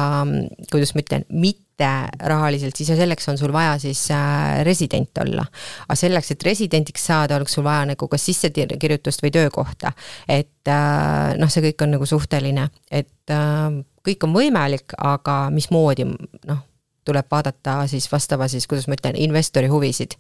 [0.72, 5.46] kuidas ma ütlen, mitte rahaliselt, siis selleks on sul vaja siis äh, resident olla.
[5.88, 9.92] aga selleks, et residendiks saada, oleks sul vaja nagu kas sissekirjutust või töökohta.
[10.28, 16.08] et äh, noh, see kõik on nagu suhteline, et äh, kõik on võimalik, aga mismoodi
[16.08, 16.64] noh
[17.06, 20.18] tuleb vaadata siis vastava siis, kuidas ma ütlen, investori huvisid.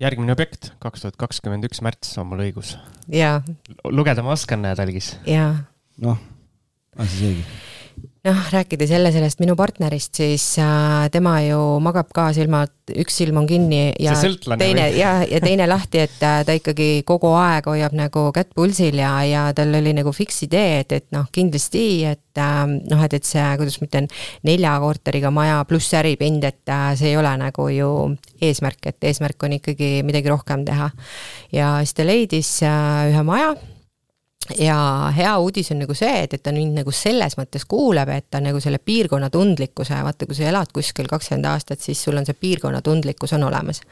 [0.00, 2.76] järgmine objekt, kaks tuhat kakskümmend üks märts on mul õigus.
[3.12, 3.42] jaa.
[3.84, 5.16] lugeda ma oskan, näed, Algis.
[5.28, 5.52] jaa.
[6.00, 6.20] noh,
[7.04, 7.44] siis õige
[8.26, 13.38] noh, rääkides jälle sellest minu partnerist, siis äh, tema ju magab ka silmad, üks silm
[13.40, 14.14] on kinni ja
[14.58, 14.98] teine või?
[14.98, 19.12] ja, ja teine lahti, et äh, ta ikkagi kogu aeg hoiab nagu kätt pulsil ja,
[19.26, 23.28] ja tal oli nagu fiks idee, et, et noh, kindlasti, et äh, noh, et, et
[23.28, 24.10] see, kuidas ma ütlen,
[24.48, 27.92] nelja korteriga maja pluss äripind, et äh, see ei ole nagu ju
[28.42, 30.90] eesmärk, et eesmärk on ikkagi midagi rohkem teha.
[31.54, 33.54] ja siis ta leidis äh, ühe maja
[34.58, 38.26] ja hea uudis on nagu see, et, et ta mind nagu selles mõttes kuuleb, et
[38.30, 42.26] ta nagu selle piirkonna tundlikkuse, vaata, kui sa elad kuskil kakskümmend aastat, siis sul on
[42.26, 43.82] see piirkonna tundlikkus on olemas.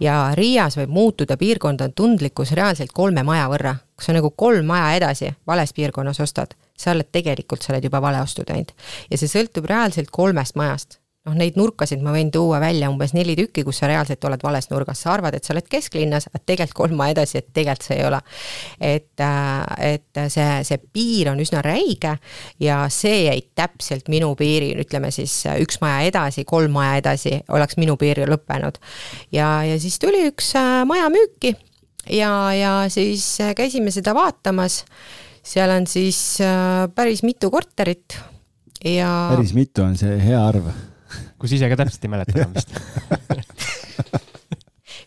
[0.00, 4.94] ja Riias võib muutuda piirkonna tundlikkus reaalselt kolme maja võrra, kui sa nagu kolm maja
[5.00, 8.72] edasi vales piirkonnas ostad, sa oled tegelikult, sa oled juba vale ostu teinud.
[9.10, 13.34] ja see sõltub reaalselt kolmest majast noh, neid nurkasid ma võin tuua välja umbes neli
[13.36, 16.78] tükki, kus sa reaalselt oled vales nurgas, sa arvad, et sa oled kesklinnas, aga tegelikult
[16.80, 18.20] kolm maja edasi, et tegelikult see ei ole.
[18.80, 22.16] et, äh, et see, see piir on üsna räige
[22.60, 27.76] ja see jäi täpselt minu piiril, ütleme siis üks maja edasi, kolm maja edasi oleks
[27.80, 28.80] minu piir lõppenud.
[29.32, 31.54] ja, ja siis tuli üks äh, maja müüki
[32.08, 34.84] ja, ja siis äh, käisime seda vaatamas
[35.44, 36.38] seal on siis
[36.94, 38.16] päris mitu korterit
[38.84, 39.32] ja.
[39.34, 40.68] päris mitu on see hea arv
[41.40, 42.70] kus ise ka täpselt ei mäleta enam vist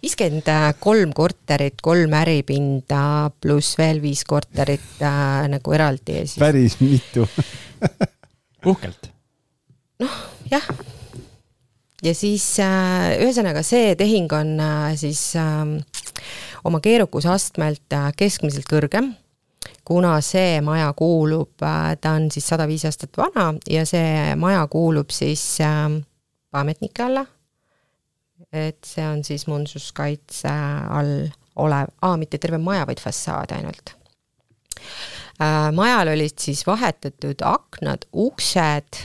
[0.03, 0.49] viiskümmend
[0.83, 6.39] kolm korterit, kolm äripinda pluss veel viis korterit äh, nagu eraldi ja siis.
[6.41, 7.27] päris mitu
[8.73, 9.09] uhkelt.
[10.03, 10.19] noh,
[10.51, 10.67] jah.
[12.03, 15.65] ja siis äh, ühesõnaga see tehing on äh, siis äh,
[16.67, 19.13] oma keerukusastmelt äh, keskmiselt kõrgem
[19.85, 24.65] kuna see maja kuulub, äh, ta on siis sada viis aastat vana ja see maja
[24.71, 25.87] kuulub siis äh,
[26.59, 27.25] ametnike alla.
[28.53, 30.51] et see on siis muinsuskaitse
[30.89, 33.93] all olev, aa, mitte terve maja, vaid fassaad ainult
[35.39, 35.71] äh,.
[35.73, 38.99] majal olid siis vahetatud aknad, uksed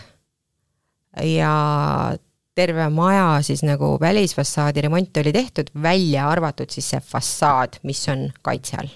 [1.23, 1.55] ja
[2.59, 8.31] terve maja siis nagu välisfassaadi remont oli tehtud, välja arvatud siis see fassaad, mis on
[8.43, 8.91] kaitse all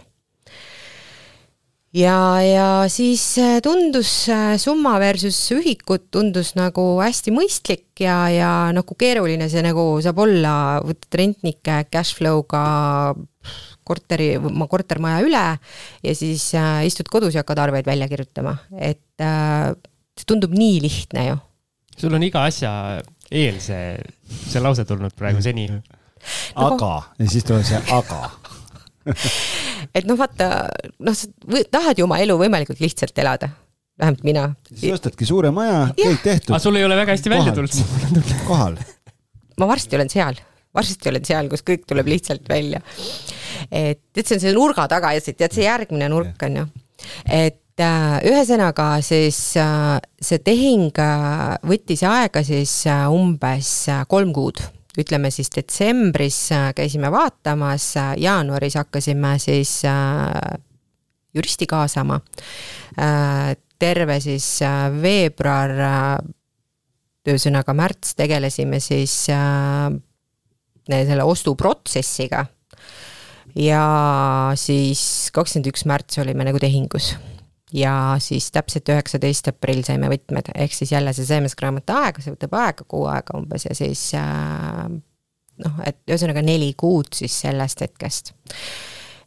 [1.97, 8.53] ja, ja siis äh, tundus äh, summa versus ühikud tundus nagu hästi mõistlik ja, ja
[8.75, 12.65] nagu keeruline see nagu saab olla, võtad rentnike cash flow'ga
[13.85, 14.35] korteri,
[14.71, 15.47] kortermaja üle
[16.07, 21.27] ja siis äh, istud kodus ja hakkad arveid välja kirjutama, et see tundub nii lihtne
[21.29, 21.41] ju.
[21.99, 22.73] sul on iga asja
[23.31, 23.97] eel see,
[24.49, 25.69] see lause tulnud praegu seni.
[26.57, 28.25] aga, ja siis tuleb see aga
[29.95, 30.69] et noh, vaata,
[31.03, 33.51] noh, sa tahad ju oma elu võimalikult lihtsalt elada,
[34.01, 34.47] vähemalt mina.
[34.71, 36.55] siis ostadki suure maja, kõik tehtud.
[36.55, 38.35] aga sul ei ole väga hästi välja tulnud.
[38.49, 38.79] kohal.
[39.61, 40.39] ma varsti olen seal,
[40.75, 42.83] varsti olen seal, kus kõik tuleb lihtsalt välja.
[43.71, 46.69] et, et see on selle nurga taga ja see, tead, see järgmine nurk on ju,
[47.27, 53.75] et äh, ühesõnaga siis äh, see tehing äh, võttis aega siis umbes
[54.11, 54.63] kolm kuud
[54.99, 60.59] ütleme siis detsembris äh, käisime vaatamas, äh, jaanuaris hakkasime siis äh,
[61.35, 62.21] juristi kaasama.
[63.79, 64.47] terve siis
[65.03, 65.71] veebruar,
[67.25, 69.15] ühesõnaga märts tegelesime siis
[70.93, 72.45] selle ostuprotsessiga.
[73.57, 73.85] ja
[74.61, 77.15] siis kakskümmend üks märts olime nagu tehingus
[77.73, 82.59] ja siis täpselt üheksateist aprill saime võtmed, ehk siis jälle see seemneskraamatu aeg, see võtab
[82.61, 84.85] aega, kuu aega umbes ja siis äh,
[85.63, 88.35] noh, et ühesõnaga neli kuud siis sellest hetkest.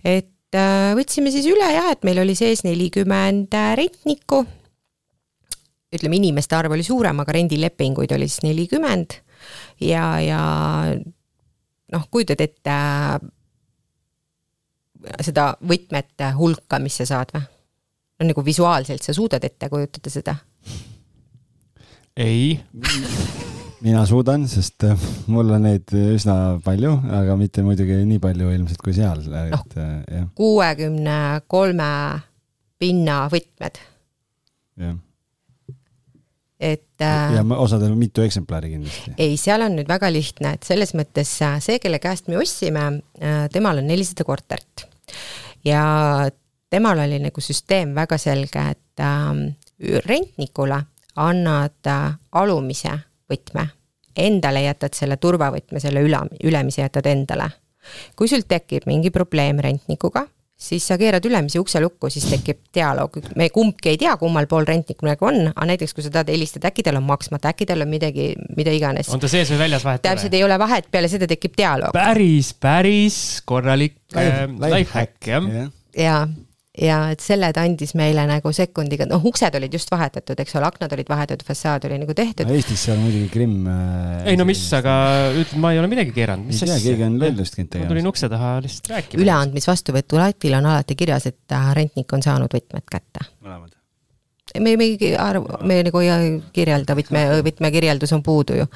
[0.04, 4.43] et äh, võtsime siis üle jah, et meil oli sees nelikümmend rentnikku,
[5.96, 9.20] ütleme, inimeste arv oli suurem, aga rendilepinguid oli siis nelikümmend
[9.82, 10.41] ja, ja
[11.93, 13.20] noh, kujutad ette äh,
[15.26, 17.55] seda võtmete hulka, mis sa saad või?
[18.20, 20.36] No nagu visuaalselt sa suudad ette kujutada seda?
[22.16, 22.59] ei
[23.86, 28.84] mina suudan, sest äh, mul on neid üsna palju, aga mitte muidugi nii palju ilmselt
[28.84, 30.30] kui seal, et noh, jah.
[30.38, 31.18] kuuekümne
[31.51, 31.89] kolme
[32.82, 33.84] pinna võtmed.
[34.82, 34.95] jah
[36.55, 39.11] et äh, ja osadel on mitu eksemplari kindlasti.
[39.20, 42.88] ei, seal on nüüd väga lihtne, et selles mõttes see, kelle käest me ostsime,
[43.51, 44.86] temal on nelisada korterit.
[45.68, 45.84] ja
[46.76, 49.32] temal oli nagu süsteem väga selge, et äh,
[50.06, 50.82] rentnikule
[51.16, 52.98] annad äh, alumise
[53.32, 53.70] võtme,
[54.16, 57.50] endale jätad selle turvavõtme, selle üla, ülemise jätad endale.
[58.18, 60.24] kui sul tekib mingi probleem rentnikuga,
[60.58, 64.66] siis sa keerad ülemise ukse lukku, siis tekib dialoog, me kumbki ei tea, kummal pool
[64.66, 67.86] rentnik nagu on, aga näiteks kui sa tahad helistada, äkki tal on maksmata, äkki tal
[67.86, 69.12] on midagi, mida iganes.
[69.14, 70.16] on ta sees või väljas, vahet ei ole?
[70.16, 71.94] täpselt ei ole vahet, peale seda tekib dialoog.
[71.96, 75.70] päris, päris korralik äh, life hack jah ja.
[75.94, 76.18] ja
[76.82, 80.70] ja et selle ta andis meile nagu sekundiga, noh, uksed olid just vahetatud, eks ole,
[80.70, 82.58] aknad olid vahetatud, fassaad oli nagu tehtud no,.
[82.58, 84.26] Eestis seal muidugi Krimm äh,.
[84.32, 84.96] ei no mis, aga
[85.34, 86.52] ütleme, ma ei ole midagi keeranud.
[86.52, 87.88] ei tea, keegi on lollust käinud tegemas.
[87.88, 89.26] ma tulin ukse taha lihtsalt rääkima.
[89.26, 93.28] üleandmisvastuvõtulatil on alati kirjas, et rentnik on saanud võtmed kätte.
[93.40, 93.75] mõlemad
[94.60, 98.68] me, me ei arv, me nagu ei kirjelda, võtme, võtmekirjeldus on puudu ju.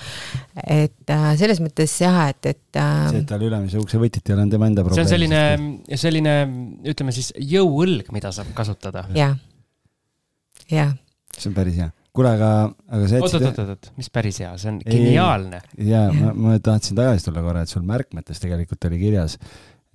[0.63, 3.05] et äh, selles mõttes jah, et, et äh,.
[3.11, 4.99] see, et tal ülemise ukse võtiti, on tema enda probleem.
[4.99, 6.35] see on selline, selline
[6.93, 9.07] ütleme siis jõuõlg, mida saab kasutada.
[9.17, 9.37] jah,
[10.71, 10.93] jah.
[11.37, 12.51] see on päris hea kuule, aga,
[12.89, 13.43] aga sa jätsid.
[13.45, 15.61] oot, oot, oot, mis päris hea, see on geniaalne.
[15.87, 19.37] ja ma, ma tahtsin tagasi tulla korra, et sul märkmetes tegelikult oli kirjas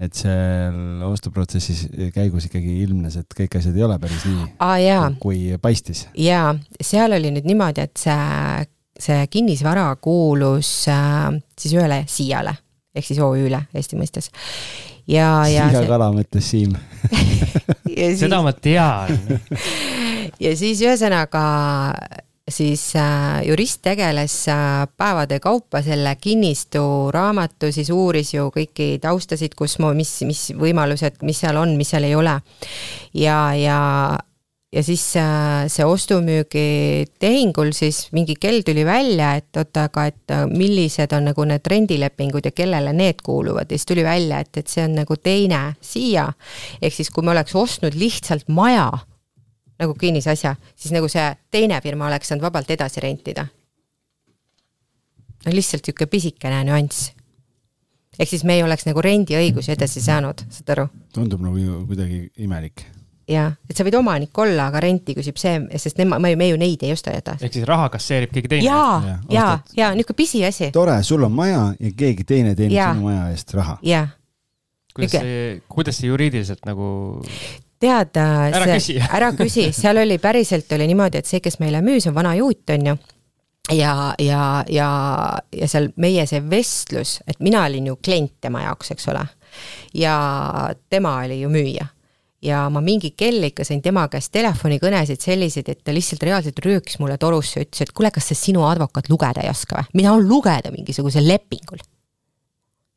[0.03, 1.85] et seal ostuprotsessis
[2.15, 6.09] käigus ikkagi ilmnes, et kõik asjad ei ole päris nii ah,, kui paistis.
[6.19, 6.51] jaa,
[6.83, 8.67] seal oli nüüd niimoodi, et see,
[9.07, 12.57] see kinnisvara kuulus äh, siis ühele Siiale
[12.95, 14.31] ehk siis OÜ-le Eesti mõistes.
[15.07, 15.71] ja, ja.
[15.71, 16.75] Siia kala mõtles Siim
[17.95, 18.19] Siis...
[18.25, 19.15] seda ma tean
[20.45, 21.45] ja siis ühesõnaga
[22.49, 29.57] siis äh, jurist tegeles äh, päevade kaupa selle kinnistu raamatu, siis uuris ju kõiki taustasid,
[29.57, 32.37] kus, mis, mis võimalused, mis seal on, mis seal ei ole.
[33.17, 33.79] ja, ja,
[34.77, 41.17] ja siis äh, see ostu-müügitehingul siis mingi kell tuli välja, et oota, aga et millised
[41.17, 44.85] on nagu need rendilepingud ja kellele need kuuluvad ja siis tuli välja, et, et see
[44.85, 46.29] on nagu teine siia.
[46.83, 48.91] ehk siis, kui me oleks ostnud lihtsalt maja
[49.85, 53.47] nagu kinnisasja, siis nagu see teine firma oleks saanud vabalt edasi rentida.
[55.45, 57.13] no lihtsalt niisugune pisikene nüanss.
[58.19, 60.89] ehk siis me ei oleks nagu rendiõigusi edasi saanud, saad aru?
[61.15, 62.87] tundub nagu kuidagi imelik.
[63.29, 66.59] jah, et sa võid omanik olla, aga renti küsib see, sest nema, me, me ju
[66.61, 67.45] neid ei osta edasi.
[67.45, 68.67] ehk siis raha kasseerib keegi teine?
[68.67, 70.73] ja, ja, ja, ja niisugune pisiasi.
[70.73, 73.79] tore, sul on maja ja keegi teine teenib sinu maja eest raha.
[73.83, 74.13] jah
[74.95, 76.87] kuidas see, kuidas see juriidiliselt nagu
[77.85, 82.09] tead, ära küsi ära küsi, seal oli päriselt oli niimoodi, et see, kes meile müüs,
[82.11, 82.97] on vana juut, on ju
[83.73, 84.89] ja, ja, ja,
[85.53, 89.25] ja seal meie see vestlus, et mina olin ju klient tema jaoks, eks ole.
[89.95, 90.17] ja
[90.91, 91.87] tema oli ju müüja.
[92.45, 96.99] ja ma mingi kell ikka sain tema käest telefonikõnesid selliseid, et ta lihtsalt reaalselt röökis
[97.01, 99.91] mulle torusse ütles, et kuule, kas see sinu advokaat lugeda ei oska või?
[100.03, 101.81] mina lugeda mingisugusel lepingul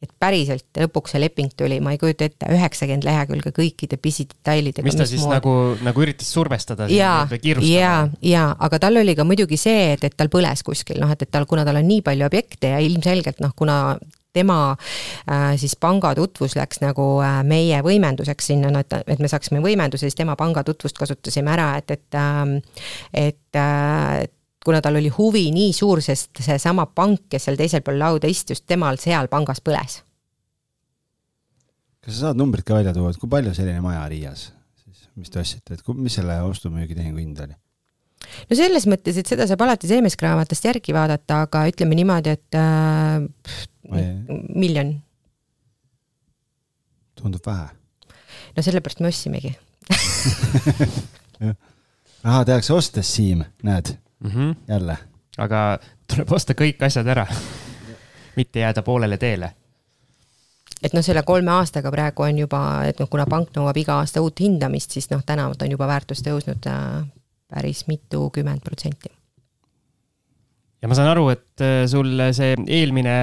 [0.03, 4.85] et päriselt lõpuks see leping tuli, ma ei kujuta ette, üheksakümmend lehekülge kõikide pisidetailidega.
[4.85, 5.39] mis ta siis moodi.
[5.39, 5.53] nagu,
[5.87, 7.13] nagu üritas survestada ja,
[7.65, 11.25] ja, ja, aga tal oli ka muidugi see, et, et tal põles kuskil noh, et,
[11.25, 13.97] et tal, kuna tal on nii palju objekte ja ilmselgelt noh, kuna
[14.37, 14.59] tema
[15.57, 17.07] siis pangatutvus läks nagu
[17.47, 21.97] meie võimenduseks sinna, no et, et me saaksime võimenduse, siis tema pangatutvust kasutasime ära, et,
[21.97, 22.59] et ähm,
[23.17, 24.36] et
[24.67, 28.59] kuna tal oli huvi nii suur, sest seesama pank, kes seal teisel pool lauda istus,
[28.67, 30.01] temal seal pangas põles.
[32.03, 34.49] kas sa saad numbrid ka välja tuua, et kui palju selline maja Riias
[34.83, 37.55] siis, mis te ostsite, et mis selle ostu-müügitehingu hind oli?
[38.49, 43.23] no selles mõttes, et seda saab alati seemeskraamatust järgi vaadata, aga ütleme niimoodi, et äh,
[44.55, 44.97] miljon.
[47.21, 47.69] tundub vähe.
[48.57, 49.53] no sellepärast me ostsimegi
[52.27, 54.55] raha tehakse ostes, Siim, näed mm, -hmm.
[54.67, 54.97] jälle.
[55.37, 57.27] aga tuleb osta kõik asjad ära
[58.35, 59.51] mitte jääda poolele teele
[60.83, 64.21] et noh, selle kolme aastaga praegu on juba, et noh, kuna pank nõuab iga aasta
[64.21, 67.05] uut hindamist, siis noh, täna on juba väärtus tõusnud äh,
[67.47, 69.09] päris mitukümmend protsenti.
[70.81, 73.17] ja ma saan aru, et äh, sul see eelmine,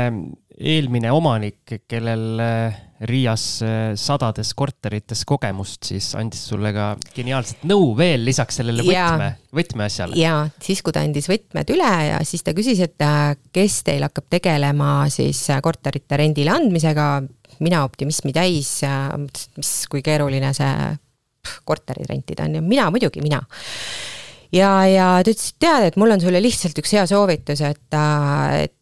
[0.58, 7.92] eelmine omanik, kellel äh, Riias äh, sadades korterites kogemust, siis andis sulle ka geniaalset nõu
[7.98, 10.18] veel lisaks sellele võtme, võtmeasjale.
[10.20, 13.06] ja siis, kui ta andis võtmed üle ja siis ta küsis, et
[13.54, 17.08] kes teil hakkab tegelema siis korterite rendile andmisega.
[17.60, 18.80] mina optimismi täis,
[19.56, 20.90] mis, kui keeruline see
[21.68, 23.42] korterid rentida on ju, mina muidugi, mina
[24.54, 27.98] ja, ja ta ütles, et tead, et mul on sulle lihtsalt üks hea soovitus, et,
[28.64, 28.74] et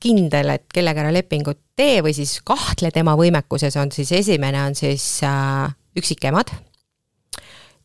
[0.00, 4.76] kindel, et kellega ära lepingut tee või siis kahtle tema võimekuses, on siis esimene on
[4.78, 6.52] siis äh, üksikemad,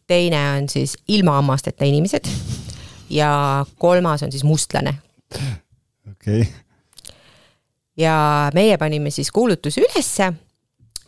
[0.08, 2.28] teine on siis ilma hammasteta inimesed
[3.10, 4.97] ja kolmas on siis mustlane.
[6.12, 6.45] okei okay.
[7.97, 8.16] ja
[8.53, 10.34] meie panime siis kuulutuse ülesse,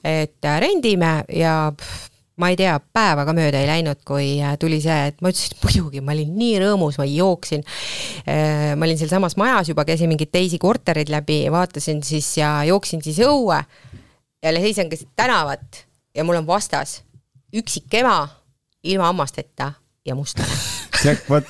[0.03, 4.77] et rendime ja pff, ma ei tea, päeva ka mööda ei läinud, kui äh, tuli
[4.81, 7.65] see, et ma ütlesin, et muidugi, ma olin nii rõõmus, ma jooksin.
[8.29, 13.01] Äh, ma olin sealsamas majas juba, käisin mingeid teisi korterid läbi, vaatasin siis ja jooksin
[13.05, 13.63] siis õue.
[14.43, 15.85] jälle seisan keset tänavat
[16.15, 17.01] ja mul on vastas
[17.57, 18.27] üksik ema
[18.83, 19.71] ilma hammasteta
[20.05, 20.53] ja mustlane.
[21.03, 21.49] Jackpot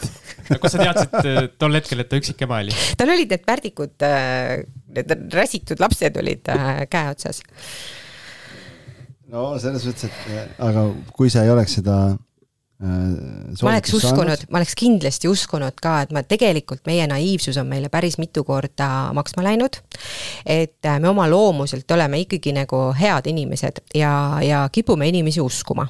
[0.61, 2.71] kust sa teadsid äh, tol hetkel, et ta üksik ema oli?
[2.97, 4.07] tal olid need pärdikud,
[4.95, 6.47] need räsitud lapsed olid
[6.87, 7.43] käe otsas
[9.33, 12.87] no selles mõttes, et aga kui sa ei oleks seda äh,
[13.61, 17.91] ma oleks uskunud, ma oleks kindlasti uskunud ka, et ma tegelikult, meie naiivsus on meile
[17.93, 19.79] päris mitu korda maksma läinud.
[20.45, 24.13] et äh, me oma loomuselt oleme ikkagi nagu head inimesed ja,
[24.43, 25.87] ja kipume inimesi uskuma.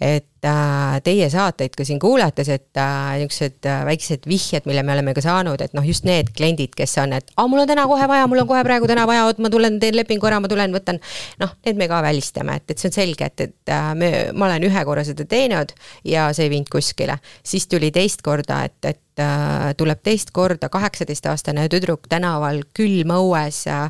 [0.00, 4.92] et äh, teie saateid ka siin kuulates, et äh, niisugused äh, väiksed vihjed, mille me
[4.96, 7.86] oleme ka saanud, et noh, just need kliendid, kes on, et aa, mul on täna
[7.88, 10.50] kohe vaja, mul on kohe praegu täna vaja, oot, ma tulen, teen lepingu ära, ma
[10.52, 11.00] tulen, võtan.
[11.42, 14.68] noh, need me ka välistame, et, et see on selge, et, et me, ma olen
[14.68, 15.72] ühe korra seda teinud
[16.04, 17.18] ja see ei viinud kuskile.
[17.46, 23.62] siis tuli teist korda, et, et Äh, tuleb teist korda kaheksateistaastane tüdruk tänaval külm õues,
[23.72, 23.86] äh,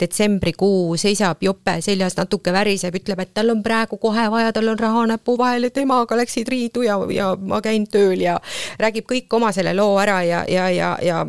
[0.00, 4.80] detsembrikuu, seisab jope seljas, natuke väriseb, ütleb, et tal on praegu kohe vaja, tal on
[4.80, 8.34] raha näpu vahel, et emaga läksid riidu ja, ja ma käin tööl ja
[8.82, 11.20] räägib kõik oma selle loo ära ja, ja, ja, ja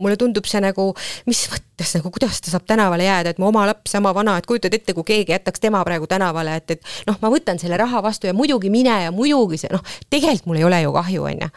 [0.00, 0.88] mulle tundub see nagu,
[1.28, 4.48] mis mõttes nagu, kuidas ta saab tänavale jääda, et mu oma laps sama vana, et
[4.48, 8.00] kujutad ette, kui keegi jätaks tema praegu tänavale, et, et noh, ma võtan selle raha
[8.00, 11.46] vastu ja muidugi mine ja muidugi see noh, tegelikult mul ei ole ju kahju, on
[11.46, 11.52] ju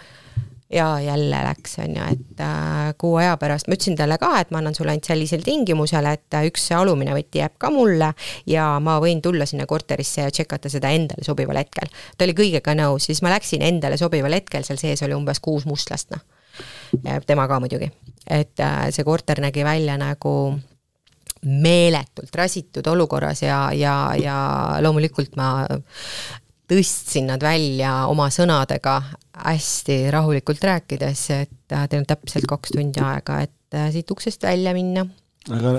[0.76, 4.52] ja jälle läks, on ju, et äh, kuu aja pärast ma ütlesin talle ka, et
[4.52, 8.12] ma annan sulle ainult sellisel tingimusel, et äh, üks alumine võti jääb ka mulle
[8.50, 11.92] ja ma võin tulla sinna korterisse ja tšekata seda endale sobival hetkel.
[12.18, 15.66] ta oli kõigega nõus, siis ma läksin endale sobival hetkel, seal sees oli umbes kuus
[15.70, 16.24] mustlast, noh.
[17.26, 17.92] tema ka muidugi,
[18.28, 20.36] et äh, see korter nägi välja nagu
[21.46, 24.38] meeletult räsitud olukorras ja, ja, ja
[24.82, 25.68] loomulikult ma
[26.70, 28.98] tõstsin nad välja oma sõnadega
[29.36, 34.44] hästi rahulikult rääkides, et äh, teil on täpselt kaks tundi aega, et äh, siit uksest
[34.48, 35.06] välja minna.
[35.52, 35.76] aga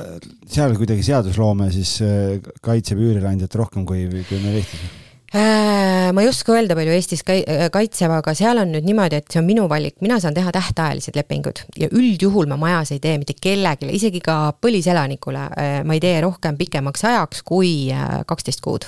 [0.46, 5.05] seal kuidagi seadusloome siis äh, kaitseb üürileandjat rohkem kui, kui meil Eestis?
[5.34, 9.32] Äh, ma ei oska öelda, palju Eestis äh, kaitseb, aga seal on nüüd niimoodi, et
[9.32, 13.16] see on minu valik, mina saan teha tähtajalised lepingud ja üldjuhul ma majas ei tee
[13.18, 17.72] mitte kellelegi, isegi ka põliselanikule, äh, ma ei tee rohkem pikemaks ajaks kui
[18.30, 18.86] kaksteist kuud.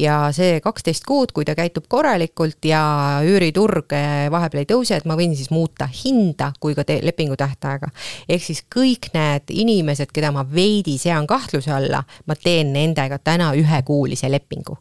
[0.00, 2.80] ja see kaksteist kuud, kui ta käitub korralikult ja
[3.28, 3.92] üüriturg
[4.32, 7.92] vahepeal ei tõuse, et ma võin siis muuta hinda kui ka lepingu tähtaega.
[8.28, 13.52] ehk siis kõik need inimesed, keda ma veidi sean kahtluse alla, ma teen nendega täna
[13.60, 14.80] ühekuulise lepingu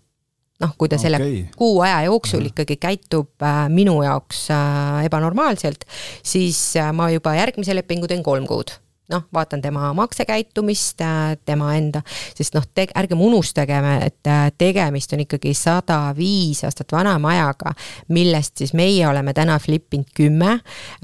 [0.63, 1.43] noh, kui ta selle okay.
[1.57, 2.53] kuu aja jooksul -hmm.
[2.53, 5.85] ikkagi käitub äh, minu jaoks äh, ebanormaalselt,
[6.23, 8.71] siis äh, ma juba järgmise lepingu teen kolm kuud
[9.09, 11.01] noh, vaatan tema maksekäitumist,
[11.45, 12.01] tema enda,
[12.33, 12.63] sest noh,
[12.97, 17.75] ärgem unustagem, et tegemist on ikkagi sada viis aastat vana majaga,
[18.07, 20.51] millest siis meie oleme täna flippinud kümme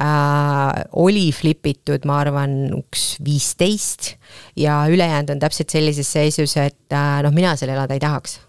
[0.02, 4.16] äh,, oli flipitud, ma arvan, üks viisteist
[4.56, 8.40] ja ülejäänud on täpselt sellises seisus, et äh, noh, mina seal elada ei tahaks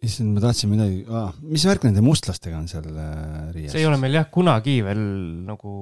[0.00, 3.74] issand, ma tahtsin midagi ah,, mis värk nende mustlastega on seal äh, Riias?
[3.74, 5.02] see ei ole meil jah kunagi veel
[5.44, 5.72] nagu,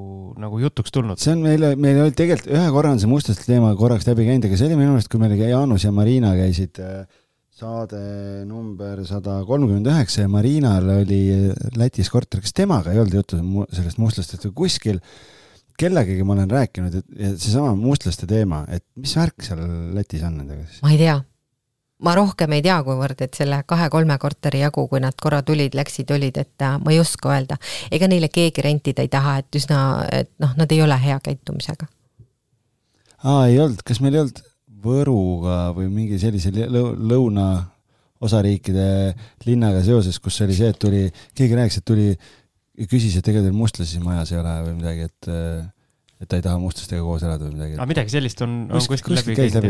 [0.43, 1.21] nagu jutuks tulnud.
[1.23, 4.49] see on meile, meil oli tegelikult ühe korra on see mustlaste teema korraks läbi käinud,
[4.49, 7.07] aga see oli minu meelest, kui meil Jaanus ja Marina käisid äh,
[7.59, 8.03] saade
[8.47, 11.23] number sada kolmkümmend üheksa ja Marinal oli
[11.79, 13.39] Lätis korter, kas temaga ei olnud juttu
[13.71, 15.03] sellest mustlastest või kuskil
[15.79, 19.63] kellegagi ma olen rääkinud, et seesama mustlaste teema, et mis värk seal
[19.95, 20.83] Lätis on nendega siis?
[20.83, 21.21] ma ei tea
[22.05, 26.11] ma rohkem ei tea, kuivõrd, et selle kahe-kolme korteri jagu, kui nad korra tulid, läksid,
[26.15, 27.59] olid, et äh, ma ei oska öelda.
[27.91, 29.81] ega neile keegi rentida ei taha, et üsna,
[30.13, 31.89] et noh, nad ei ole hea käitumisega.
[33.25, 34.45] aa, ei olnud, kas meil ei olnud
[34.79, 37.49] Võruga või mingi sellise lõuna
[38.23, 38.85] osariikide
[39.43, 41.01] linnaga seoses, kus oli see, et tuli,
[41.35, 45.09] keegi rääkis, et tuli ja küsis, et ega teil mustlasi majas ei ole või midagi,
[45.11, 45.31] et
[46.19, 47.77] et ta ei taha mustlastega koos elada või midagi.
[47.79, 49.69] aga midagi sellist on, on kuskil läbi käinud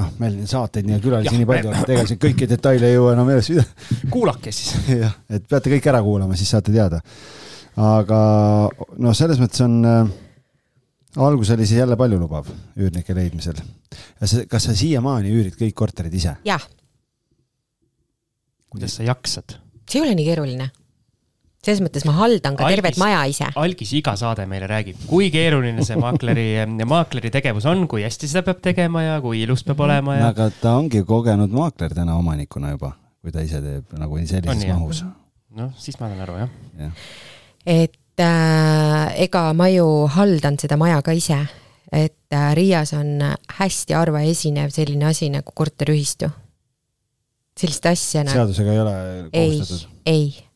[0.00, 3.30] noh, meil saateid nii külalisi nii palju, et ega siin kõiki detaile ei jõua enam
[3.34, 3.88] üles pidada.
[4.14, 4.74] kuulake siis.
[4.90, 7.00] jah, et peate kõik ära kuulama, siis saate teada.
[7.80, 8.20] aga
[9.02, 10.14] noh, selles mõttes on äh,,
[11.24, 13.58] algus oli siis jälle paljulubav üürnike leidmisel.
[14.20, 16.36] kas sa siiamaani üürid kõik korterid ise?
[16.46, 16.70] jah.
[18.70, 19.60] kuidas sa jaksad?
[19.84, 20.70] see ei ole nii keeruline
[21.64, 23.48] selles mõttes ma haldan ka algis, tervet maja ise.
[23.60, 26.46] algis iga saade meile räägib, kui keeruline see maakleri,
[26.94, 30.30] maakleri tegevus on, kui hästi seda peab tegema ja kui ilus peab olema ja.
[30.34, 32.94] aga ta ongi kogenud maakler täna omanikuna juba,
[33.24, 35.04] kui ta ise teeb nagu sellises mahus.
[35.56, 36.54] noh, siis ma saan aru jah
[36.84, 36.92] ja..
[37.80, 41.40] et äh, ega ma ju haldan seda maja ka ise,
[41.92, 43.20] et äh, Riias on
[43.58, 46.30] hästi harva esinev selline asi nagu korteriühistu.
[47.56, 48.26] sellist asja.
[48.28, 48.98] seadusega ei ole
[49.30, 49.94] kohustatud?
[50.04, 50.52] ei, ei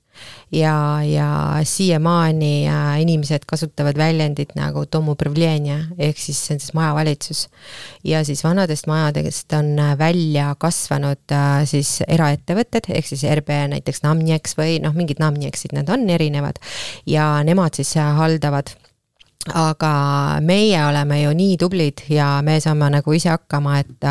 [0.52, 4.86] ja, ja siiamaani äh, inimesed kasutavad väljendit nagu
[5.98, 7.48] ehk siis see on siis majavalitsus.
[8.04, 14.02] ja siis vanadest majadest on äh, välja kasvanud äh, siis eraettevõtted, ehk siis RB näiteks
[14.02, 16.60] Namnieks või noh, mingid Namnieksid, need on erinevad
[17.06, 18.72] ja nemad siis haldavad
[19.54, 19.92] aga
[20.44, 24.08] meie oleme ju nii tublid ja me saame nagu ise hakkama, et,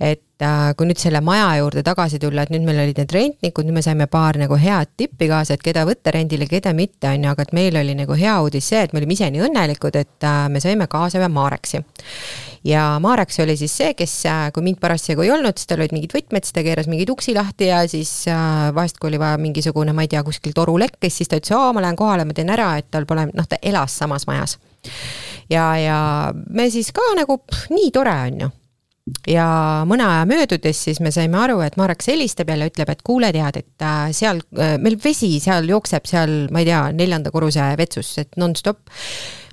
[0.00, 3.66] et Äh, kui nüüd selle maja juurde tagasi tulla, et nüüd meil olid need rentnikud,
[3.66, 7.24] nüüd me saime paar nagu head tippi kaasa, et keda võtta rendile, keda mitte, on
[7.26, 9.98] ju, aga et meil oli nagu hea uudis see, et me olime ise nii õnnelikud,
[9.98, 11.80] et äh, me saime kaasa ühe Maareksi.
[12.70, 15.96] ja Maareks oli siis see, kes, äh, kui mind parasjagu ei olnud, siis tal olid
[15.96, 18.12] mingid võtmed, siis ta keeras mingeid uksi lahti ja siis
[18.78, 21.74] vahest, kui oli vaja mingisugune, ma ei tea, kuskil toru lekkis, siis ta ütles, aa,
[21.74, 24.54] ma lähen kohale, ma teen ära, et tal pole, noh, ta elas samas majas
[25.50, 25.98] ja, ja
[26.46, 28.52] me siis ka nagu pff, nii tore on ju
[29.28, 29.48] ja
[29.88, 33.60] mõne aja möödudes siis me saime aru, et Marek helistab jälle, ütleb, et kuule, tead,
[33.60, 38.14] et äh, seal äh, meil vesi seal jookseb seal, ma ei tea, neljanda korruse vetsus,
[38.22, 38.84] et nonstop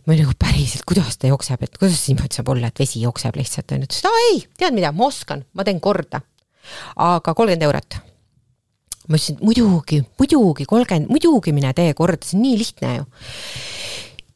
[0.05, 3.37] ma olin nagu päriselt, kuidas ta jookseb, et kuidas niimoodi saab olla, et vesi jookseb
[3.39, 6.21] lihtsalt onju, ta ütles, aa ei, tead mida, ma oskan, ma teen korda.
[6.95, 7.97] aga kolmkümmend eurot.
[9.07, 13.09] ma ütlesin, muidugi, muidugi kolmkümmend, muidugi mine tee korda, see on nii lihtne ju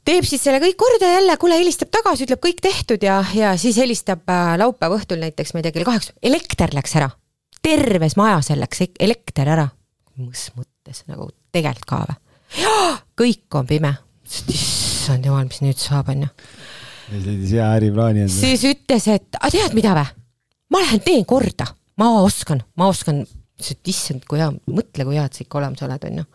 [0.07, 3.79] teeb siis selle kõik korda jälle, kuule, helistab tagasi, ütleb kõik tehtud ja, ja siis
[3.81, 7.09] helistab äh, laupäeva õhtul näiteks, ma ei tea, kell kaheksa, elekter läks ära.
[7.61, 9.69] terves majas läks elekter ära.
[10.17, 12.19] mis mõttes nagu tegelikult ka või?
[13.19, 13.93] kõik on pime.
[14.25, 16.29] issand jumal, mis nüüd saab, onju.
[17.11, 18.31] siis hea äriplaani on.
[18.33, 20.07] siis ütles, et aga tead mida või?
[20.69, 23.25] ma lähen teen korda, ma oskan, ma oskan.
[23.85, 26.25] issand, kui hea, mõtle, kui hea, et sa ikka olemas oled, onju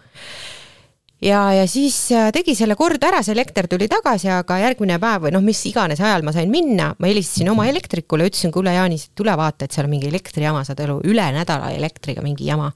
[1.25, 5.27] ja, ja siis äh, tegi selle kord ära, see elekter tuli tagasi, aga järgmine päev
[5.27, 9.09] või noh, mis iganes ajal ma sain minna, ma helistasin oma elektrikule, ütlesin, kuule Jaanis,
[9.17, 12.71] tule vaata, et seal on mingi elektrijama, saad aru, üle nädala elektriga mingi jama.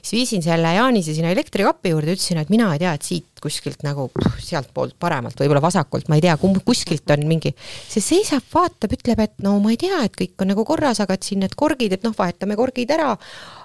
[0.00, 3.84] siis viisin selle Jaanise sinna elektrikapi juurde, ütlesin, et mina ei tea, et siit kuskilt
[3.84, 4.10] nagu
[4.40, 7.54] sealtpoolt paremalt, võib-olla vasakult, ma ei tea, kuskilt on mingi,
[7.88, 11.16] see seisab, vaatab, ütleb, et no ma ei tea, et kõik on nagu korras, aga
[11.16, 13.14] et siin need korgid, et noh, vahetame korgid ära,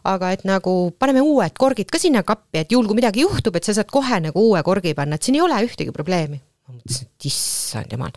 [0.06, 3.68] aga et nagu paneme uued korgid ka sinna kappi, et juhul kui midagi juhtub, et
[3.68, 6.42] sa saad kohe nagu uue korgi panna, et siin ei ole ühtegi probleemi.
[6.68, 8.14] ma mõtlesin, et issand jumal.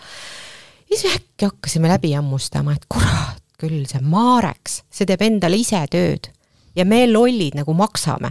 [0.91, 5.81] ja siis äkki hakkasime läbi hammustama, et kurat küll, see Mareks, see teeb endale ise
[5.91, 6.31] tööd
[6.79, 8.31] ja me lollid nagu maksame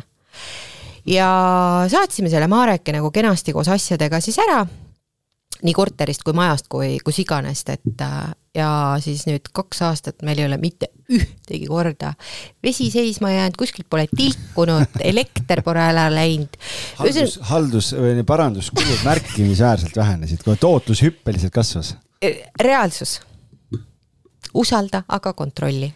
[1.07, 1.29] ja
[1.91, 4.61] saatsime selle Mareki nagu kenasti koos asjadega siis ära,
[5.63, 8.69] nii korterist kui majast kui kus iganes, et äh, ja
[9.03, 12.13] siis nüüd kaks aastat meil ei ole mitte ühtegi korda.
[12.63, 16.57] vesi seisma jäänud, kuskilt pole tilkunud, elekter pole ära läinud.
[16.99, 21.95] haldus, haldus või paranduskulud märkimisväärselt vähenesid, kui tootlus hüppeliselt kasvas.
[22.59, 23.21] reaalsus.
[24.53, 25.93] usalda, aga kontrolli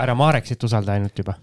[0.00, 1.34] ära Mareksit usalda ainult juba.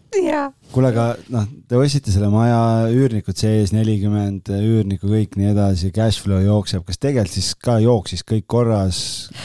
[0.74, 6.24] kuule, aga noh, te ostsite selle maja, üürnikud sees, nelikümmend üürnikku, kõik nii edasi, cash
[6.24, 9.00] flow jookseb, kas tegelikult siis ka jooksis kõik korras,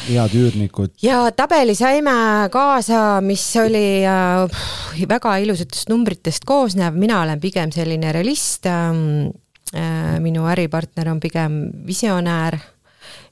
[0.08, 0.94] head üürnikud?
[1.04, 2.14] ja tabeli saime
[2.52, 4.64] kaasa, mis oli äh,
[5.08, 9.32] väga ilusatest numbritest koosnev, mina olen pigem selline realist ähm,.
[9.72, 11.54] Äh, minu äripartner on pigem
[11.86, 12.58] visionäär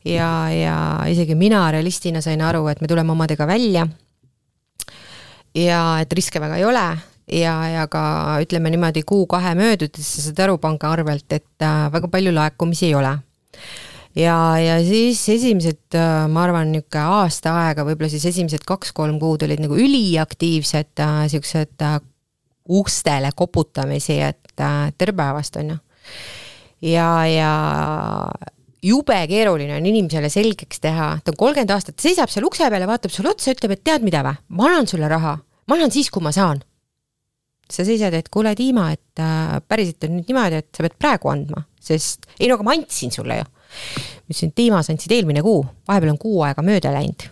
[0.08, 0.76] ja, ja
[1.10, 3.84] isegi mina realistina sain aru, et me tuleme omadega välja
[5.54, 6.84] ja et riske väga ei ole
[7.32, 8.02] ja, ja ka
[8.42, 12.94] ütleme niimoodi kuu-kahe möödudes sa saad aru panga arvelt, et äh, väga palju laekumisi ei
[12.98, 13.14] ole.
[14.16, 19.46] ja, ja siis esimesed, äh, ma arvan, niisugune aasta aega, võib-olla siis esimesed kaks-kolm kuud
[19.46, 21.86] olid nagu üliaktiivsed äh, siuksed
[22.70, 24.52] ustele koputamisi, et
[24.98, 25.78] tere päevast, on ju.
[26.92, 27.52] ja, ja
[28.84, 32.88] jube keeruline on inimesele selgeks teha, ta on kolmkümmend aastat, seisab seal ukse peal ja
[32.88, 35.36] vaatab sulle otsa, ütleb, et tead mida või, ma annan sulle raha,
[35.68, 36.62] ma annan siis, kui ma saan.
[37.70, 41.30] sa seisad, et kuule, Dima, et äh, päriselt on nüüd niimoodi, et sa pead praegu
[41.30, 43.44] andma, sest ei no aga ma andsin sulle ju.
[43.46, 47.28] ma ütlesin, et Dima, sa andsid eelmine kuu, vahepeal on kuu aega mööda läinud.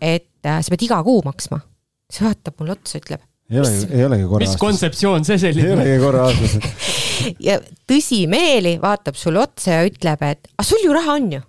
[0.00, 1.60] et äh, sa pead iga kuu maksma.
[2.08, 3.20] siis vaatab mulle otsa, ütleb.
[3.50, 4.54] Ei olegi, ei olegi korra aastas.
[4.54, 5.68] mis kontseptsioon see selline?
[5.68, 6.56] ei olegi korra aastas
[7.48, 11.42] ja tõsimeeli vaatab sulle otsa ja ütleb, et aga sul ju raha on ju.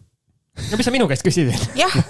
[0.71, 1.53] no mis sa minu käest küsid?
[1.77, 1.97] jah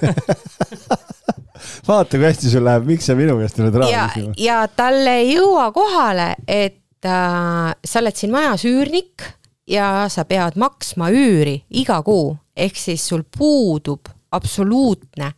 [1.88, 4.35] vaata, kui hästi sul läheb, miks sa minu käest oled raha küsima?
[4.41, 9.23] ja talle ei jõua kohale, et äh, sa oled siin majas üürnik
[9.67, 15.31] ja sa pead maksma üüri iga kuu, ehk siis sul puudub absoluutne,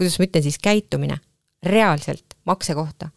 [0.00, 1.20] kuidas ma ütlen siis, käitumine
[1.68, 3.12] reaalselt makse kohta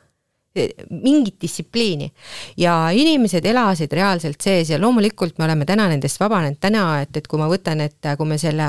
[0.54, 2.12] mingit distsipliini.
[2.58, 6.60] Ja inimesed elasid reaalselt sees ja loomulikult me oleme täna nendest vabanenud.
[6.62, 8.68] Täna, et, et kui ma võtan, et kui me selle,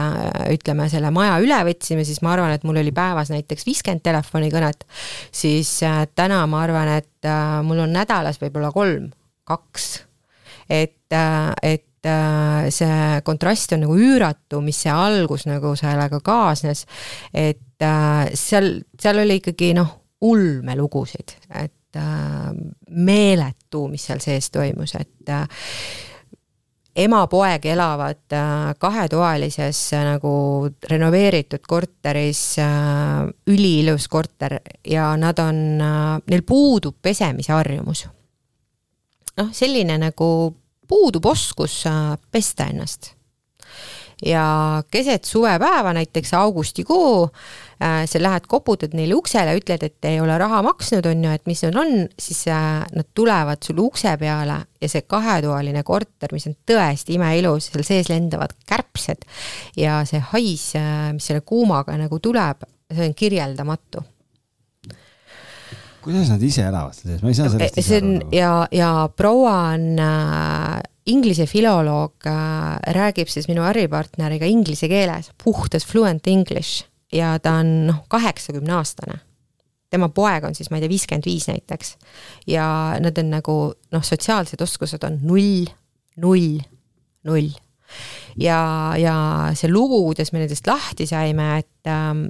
[0.54, 4.86] ütleme, selle maja üle võtsime, siis ma arvan, et mul oli päevas näiteks viiskümmend telefonikõnet,
[5.34, 9.10] siis äh, täna ma arvan, et äh, mul on nädalas võib-olla kolm,
[9.48, 9.90] kaks.
[10.68, 16.82] et, äh, et see kontrast on nagu üüratu, mis see algus nagu sellega kaasnes,
[17.32, 17.86] et
[18.36, 22.50] seal, seal oli ikkagi noh ulmelugusid, et äh,
[22.90, 25.44] meeletu, mis seal sees toimus, et äh,
[27.04, 30.34] ema-poeg elavad äh, kahetoalises äh, nagu
[30.90, 32.68] renoveeritud korteris äh,,
[33.50, 38.06] üliilus korter ja nad on neil puudub pesemisharjumus.
[39.36, 40.28] noh, selline nagu
[40.88, 41.82] puudub oskus
[42.30, 43.14] pesta ennast
[44.24, 47.28] ja keset suvepäeva, näiteks augustikuu,
[47.82, 51.44] äh, sa lähed, koputad neile uksele, ütled, et ei ole raha maksnud, on ju, et
[51.50, 56.48] mis need on, siis äh, nad tulevad sul ukse peale ja see kahetoaline korter, mis
[56.50, 59.28] on tõesti imeilus, seal sees lendavad kärbsed
[59.80, 64.04] ja see hais, äh, mis selle kuumaga nagu tuleb, see on kirjeldamatu
[66.04, 68.10] kuidas nad ise elavad seal sees, ma ei saa sellest ise aru.
[68.18, 68.36] Nagu.
[68.36, 69.86] ja, ja proua on
[71.06, 72.34] inglise filoloog äh,
[72.96, 79.20] räägib siis minu äripartneriga inglise keeles, puhtas fluent english ja ta on noh, kaheksakümne aastane.
[79.90, 81.96] tema poeg on siis, ma ei tea, viiskümmend viis näiteks.
[82.46, 82.66] ja
[83.00, 83.56] nad on nagu
[83.92, 85.68] noh, sotsiaalsed oskused on null,
[86.16, 86.60] null,
[87.24, 87.50] null.
[88.36, 89.16] ja, ja
[89.54, 92.28] see lugu, kuidas me nendest lahti saime, et ähm,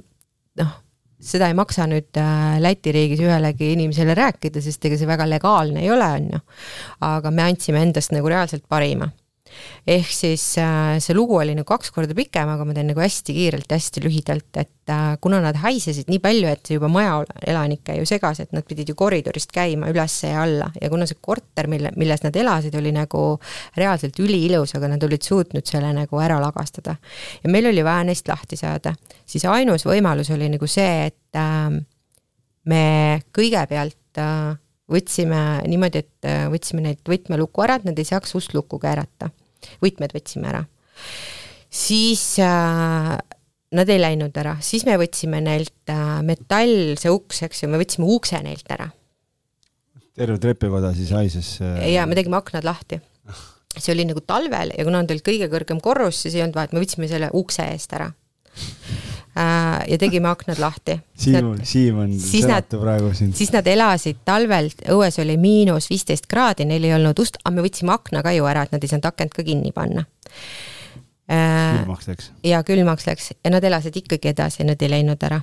[0.59, 0.81] noh
[1.25, 5.83] seda ei maksa nüüd äh, Läti riigis ühelegi inimesele rääkida, sest ega see väga legaalne
[5.83, 6.41] ei ole, on ju.
[7.05, 9.09] aga me andsime endast nagu reaalselt parima
[9.87, 13.35] ehk siis äh, see lugu oli nagu kaks korda pikem, aga ma teen nagu hästi
[13.35, 18.07] kiirelt hästi lühidalt, et äh, kuna nad haisesid nii palju, et juba maja elanikke ju
[18.09, 21.93] segas, et nad pidid ju koridorist käima üles ja alla ja kuna see korter, mille,
[21.99, 23.23] milles nad elasid, oli nagu
[23.77, 26.97] reaalselt üliilus, aga nad olid suutnud selle nagu ära lagastada.
[27.43, 28.95] ja meil oli vaja neist lahti saada,
[29.25, 31.69] siis ainus võimalus oli nagu see, et äh,
[32.65, 32.85] me
[33.35, 34.55] kõigepealt äh,
[34.91, 39.31] võtsime niimoodi, et võtsime neilt võtmeluku ära, et nad ei saaks ust lukku keerata.
[39.83, 40.63] Võtmed võtsime ära.
[41.69, 43.15] siis äh,
[43.75, 48.07] nad ei läinud ära, siis me võtsime neilt äh, metallse uks, eks ju, me võtsime
[48.15, 48.89] ukse neilt ära.
[50.15, 51.91] terve trepikoda siis haises äh...?
[51.95, 53.01] jaa, me tegime aknad lahti.
[53.75, 56.75] see oli nagu talvel ja kuna on teil kõige kõrgem korrus, siis ei olnud vahet,
[56.75, 58.11] me võtsime selle ukse eest ära
[59.35, 60.95] ja tegime aknad lahti.
[61.19, 63.33] Siim Siim on seleta praegu siin.
[63.35, 67.65] siis nad elasid talvel, õues oli miinus viisteist kraadi, neil ei olnud ust, aga me
[67.65, 70.05] võtsime akna ka ju ära, et nad ei saanud akent ka kinni panna.
[71.25, 72.31] Äh, külmaks läks.
[72.45, 75.41] ja külmaks läks ja nad elasid ikkagi edasi, nad ei läinud ära.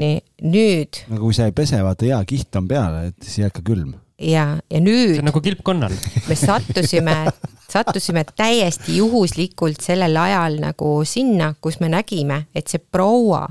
[0.00, 1.02] nii, nüüd.
[1.12, 3.92] no kui sa ei pese, vaata hea kiht on peale, et siis jääb ka külm.
[4.22, 5.16] Ja, ja nüüd.
[5.16, 5.96] see on nagu kilpkonnal
[6.28, 7.16] me sattusime,
[7.72, 13.46] sattusime täiesti juhuslikult sellel ajal nagu sinna, kus me nägime, et see proua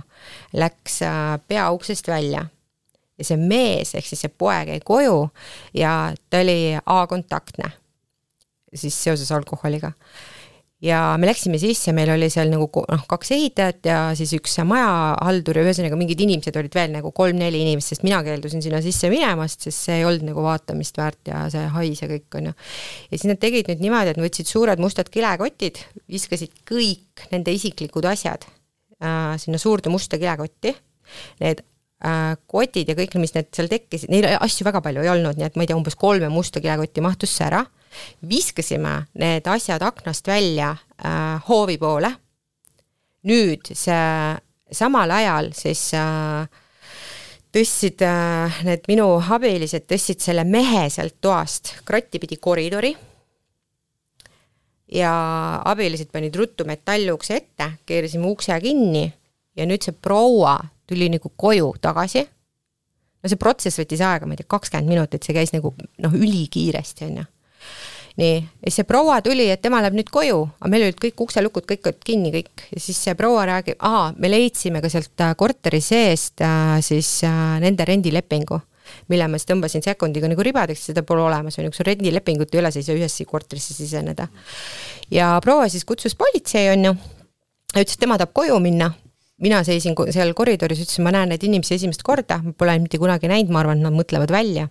[0.57, 2.45] läks äh, peauksest välja
[3.22, 5.22] ja see mees ehk siis see poeg jäi koju
[5.77, 7.72] ja ta oli A-kontaktne
[8.73, 9.91] siis seoses alkoholiga
[10.82, 15.60] ja me läksime sisse, meil oli seal nagu noh, kaks ehitajat ja siis üks majahaldur
[15.60, 19.68] ja ühesõnaga mingid inimesed olid veel nagu kolm-neli inimest, sest mina keeldusin sinna sisse minemast,
[19.68, 22.53] sest see ei olnud nagu vaatamist väärt ja see hais ja kõik, on ju.
[23.12, 27.53] ja siis nad tegid nüüd niimoodi, et nad võtsid suured mustad kilekotid, viskasid kõik nende
[27.53, 30.74] isiklikud asjad äh, sinna suurde musta kilekotti,
[31.44, 35.38] need äh, kotid ja kõik, mis need seal tekkisid, neil asju väga palju ei olnud,
[35.38, 37.62] nii et ma ei tea, umbes kolme musta kilekotti mahtus see ära
[38.30, 42.11] viskasime need asjad aknast välja äh, hoovi poole.
[43.22, 44.38] nüüd see
[44.73, 46.47] samal ajal siis äh,
[47.53, 52.95] tõstsid äh, need minu abilised, tõstsid selle mehe sealt toast kratti pidi koridori.
[54.91, 55.11] ja
[55.65, 59.05] abilised panid ruttu metallukse ette, keerasime ukse kinni
[59.55, 60.57] ja nüüd see proua
[60.88, 62.26] tuli nagu koju tagasi.
[63.22, 67.07] no see protsess võttis aega, ma ei tea, kakskümmend minutit, see käis nagu noh, ülikiiresti,
[67.11, 67.30] on ju
[68.19, 71.67] nii, ja see proua tuli, et tema läheb nüüd koju, aga meil olid kõik ukselukud,
[71.69, 72.65] kõik olid kinni kõik.
[72.73, 77.21] Ja siis see proua räägib, aa, me leidsime ka sealt äh, korteri seest äh, siis
[77.27, 78.59] äh, nende rendilepingu
[79.07, 82.51] mille ma siis tõmbasin sekundiga nagu ribadeks, seda pole olemas, on ju, kui sul rendilepingut
[82.51, 84.27] ei ole, sa ei saa ühesse korterisse siseneda.
[85.11, 86.91] ja proua siis kutsus politsei, on ju,
[87.71, 88.91] ütles, et tema tahab koju minna.
[89.41, 93.31] Mina seisin seal koridoris, ütlesin, ma näen neid inimesi esimest korda, ma pole mitte kunagi
[93.31, 94.67] näinud, ma arvan, et nad mõtlevad välja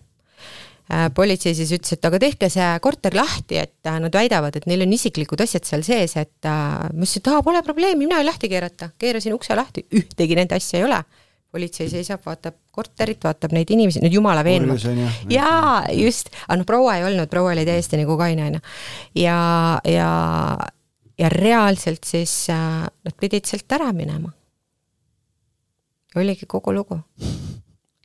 [1.14, 4.82] politsei siis ütles, et aga tehke see korter lahti, et äh, nad väidavad, et neil
[4.82, 8.26] on isiklikud asjad seal sees, et äh, ma ütlesin, et aa, pole probleemi, mina võin
[8.26, 11.02] lahti keerata, keerasin ukse lahti, ühtegi nende asja ei ole.
[11.50, 14.84] politsei seisab, vaatab korterit, vaatab neid inimesi, nüüd jumala veenvalt.
[15.34, 18.60] jaa, just, aga noh, proua ei olnud, proua oli täiesti nagu kaine, on ju.
[19.24, 19.38] ja,
[19.84, 20.10] ja,
[21.18, 24.30] ja reaalselt siis äh, nad pidid sealt ära minema.
[26.16, 27.00] oligi kogu lugu.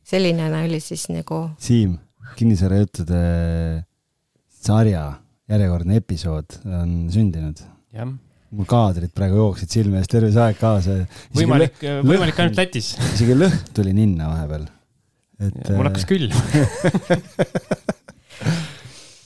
[0.03, 1.49] selline oli siis nagu.
[1.57, 1.97] Siim
[2.35, 3.21] kinnisvarajuttude
[4.65, 5.05] sarja
[5.51, 7.61] järjekordne episood on sündinud.
[8.55, 11.01] mul kaadrid praegu jooksid silme eest terve see aeg kaasa.
[11.35, 12.93] võimalik, võimalik ainult Lätis.
[13.13, 14.69] isegi lõhn tuli ninna vahepeal.
[15.39, 15.59] et.
[15.75, 16.31] mul hakkas külm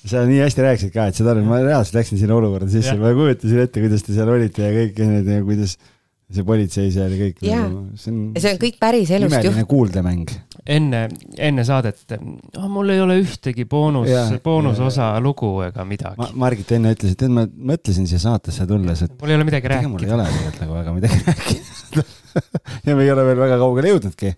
[0.09, 3.63] sa nii hästi rääkisid ka, et seda, ma reaalselt läksin sinna olukorda sisse, ma kujutasin
[3.63, 5.75] ette, kuidas te seal olite ja kõik need ja kuidas
[6.29, 7.39] see politsei seal ja kõik.
[7.47, 9.47] Nagu, see on, see on kõik päris elust juht-.
[9.49, 10.33] imeline kuuldemäng.
[10.69, 11.01] enne,
[11.41, 14.11] enne saadet oh,, mul ei ole ühtegi boonus,
[14.45, 16.29] boonusosa lugu ega midagi Ma,.
[16.45, 19.15] Margit enne ütles, et ma mõtlesin siia saatesse tulles, et.
[19.17, 19.91] mul ei ole midagi rääkida.
[19.95, 22.05] mul ei ole tegelikult nagu väga midagi rääkida
[22.85, 24.35] ja me ei ole veel väga kaugele jõudnudki.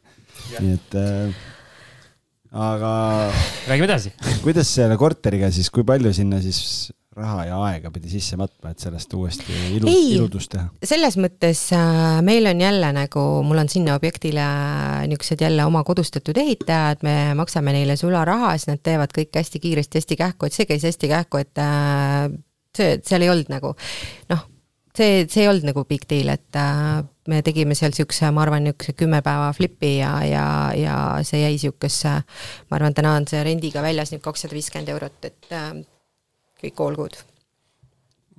[0.61, 1.43] nii et äh,
[2.51, 2.93] aga.
[3.67, 4.15] räägime edasi.
[4.45, 8.83] kuidas selle korteriga siis, kui palju sinna siis raha ja aega pidi sisse matma, et
[8.83, 10.67] sellest uuesti ilus, iludust teha?
[10.91, 14.45] selles mõttes äh, meil on jälle nagu, mul on sinna objektile
[15.11, 20.01] niisugused jälle oma kodustatud ehitajad, me maksame neile sularaha, siis nad teevad kõik hästi kiiresti,
[20.01, 22.31] hästi kähku, et see käis hästi kähku, et äh,
[22.77, 23.75] see, seal ei olnud nagu
[24.31, 24.47] noh,
[24.97, 28.65] see, see ei olnud nagu big deal, et äh, me tegime seal niisuguse, ma arvan,
[28.65, 30.45] niisuguse kümme päeva flipi ja, ja,
[30.77, 32.17] ja see jäi niisugusesse,
[32.69, 35.51] ma arvan, täna on see rendiga väljas nüüd kakssada viiskümmend eurot, et
[36.61, 37.17] kõik all good.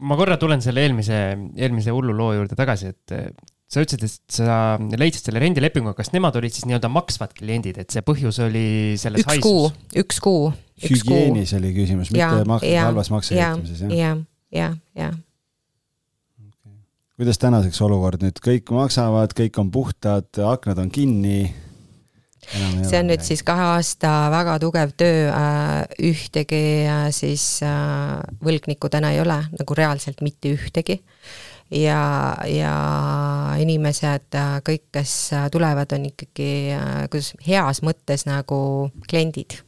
[0.03, 1.19] ma korra tulen selle eelmise,
[1.57, 3.35] eelmise hullu loo juurde tagasi, et
[3.73, 4.57] sa ütlesid, et sa
[5.01, 8.66] leidsid selle rendilepingu, kas nemad olid siis nii-öelda maksvad kliendid, et see põhjus oli
[9.01, 9.47] selles üks haisus?
[9.47, 9.69] kuu,
[10.03, 10.51] üks kuu.
[10.85, 13.94] hügieenis oli küsimus, mitte maks-, halvas maksekäitumises, jah?
[13.97, 14.23] jah,
[14.53, 15.16] jah, jah.
[17.16, 21.47] kuidas tänaseks olukord nüüd, kõik maksavad, kõik on puhtad, aknad on kinni
[22.51, 28.90] see on nüüd siis kahe aasta väga tugev töö, äh, ühtegi äh, siis äh, võlgnikku
[28.93, 31.01] täna ei ole, nagu reaalselt mitte ühtegi.
[31.73, 32.73] ja, ja
[33.62, 34.35] inimesed,
[34.66, 35.12] kõik, kes
[35.55, 36.48] tulevad, on ikkagi,
[37.09, 39.62] kuidas heas mõttes nagu kliendid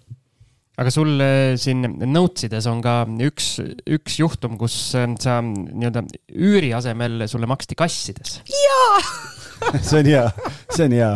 [0.74, 1.22] aga sul
[1.60, 3.54] siin notes ides on ka üks,
[3.86, 6.02] üks juhtum, kus sa nii-öelda
[6.34, 8.40] üüri asemel sulle maksti kassides.
[8.50, 9.00] jaa
[9.86, 10.26] see on hea,
[10.74, 11.14] see on hea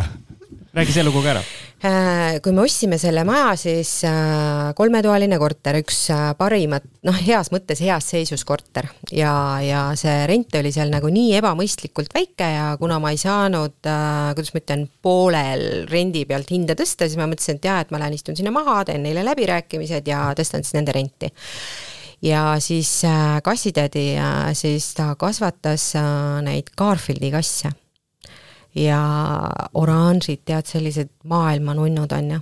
[0.78, 1.42] räägi see lugu ka ära.
[1.78, 7.52] Äh, kui me ostsime selle maja, siis äh, kolmetoaline korter, üks äh, parimat, noh, heas
[7.54, 8.88] mõttes heas seisus korter.
[9.14, 9.32] Ja,
[9.62, 14.54] ja see rent oli seal nagu nii ebamõistlikult väike ja kuna ma ei saanud, kuidas
[14.54, 18.18] ma ütlen, poolel rendi pealt hinda tõsta, siis ma mõtlesin, et jaa, et ma lähen
[18.18, 21.30] istun sinna maha, teen neile läbirääkimised ja tõstan siis nende renti.
[22.26, 22.90] Ja siis
[23.46, 24.08] kassitädi,
[24.58, 25.92] siis ta kasvatas
[26.42, 27.70] neid Garfieldi kasse
[28.78, 29.00] ja
[29.78, 32.40] oranžid, tead, sellised maailmanunnud on ju.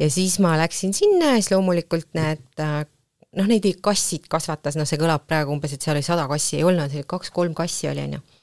[0.00, 5.00] ja siis ma läksin sinna ja siis loomulikult need noh, neid kassid kasvatas, noh, see
[5.00, 8.39] kõlab praegu umbes, et seal oli sada kassi, ei olnud, kaks-kolm kassi oli, on ju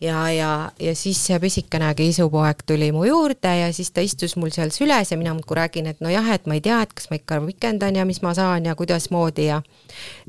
[0.00, 4.52] ja, ja, ja siis see pisikene kiisupoeg tuli mu juurde ja siis ta istus mul
[4.54, 7.18] seal süles ja mina muudkui räägin, et nojah, et ma ei tea, et kas ma
[7.20, 9.60] ikka vikendan ja mis ma saan ja kuidasmoodi ja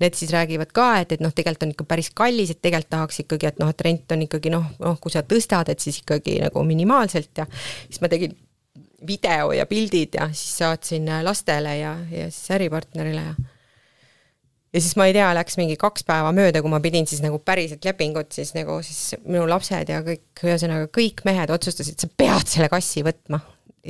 [0.01, 3.23] need siis räägivad ka, et, et noh, tegelikult on ikka päris kallis, et tegelikult tahaks
[3.23, 6.39] ikkagi, et noh, et rent on ikkagi noh, noh, kui sa tõstad, et siis ikkagi
[6.43, 7.47] nagu minimaalselt ja
[7.87, 8.35] siis ma tegin
[9.07, 13.52] video ja pildid ja siis saatsin lastele ja, ja siis äripartnerile ja
[14.73, 17.37] ja siis ma ei tea, läks mingi kaks päeva mööda, kui ma pidin siis nagu
[17.45, 22.49] päriselt lepingut, siis nagu siis minu lapsed ja kõik, ühesõnaga kõik mehed otsustasid, sa pead
[22.49, 23.41] selle kassi võtma.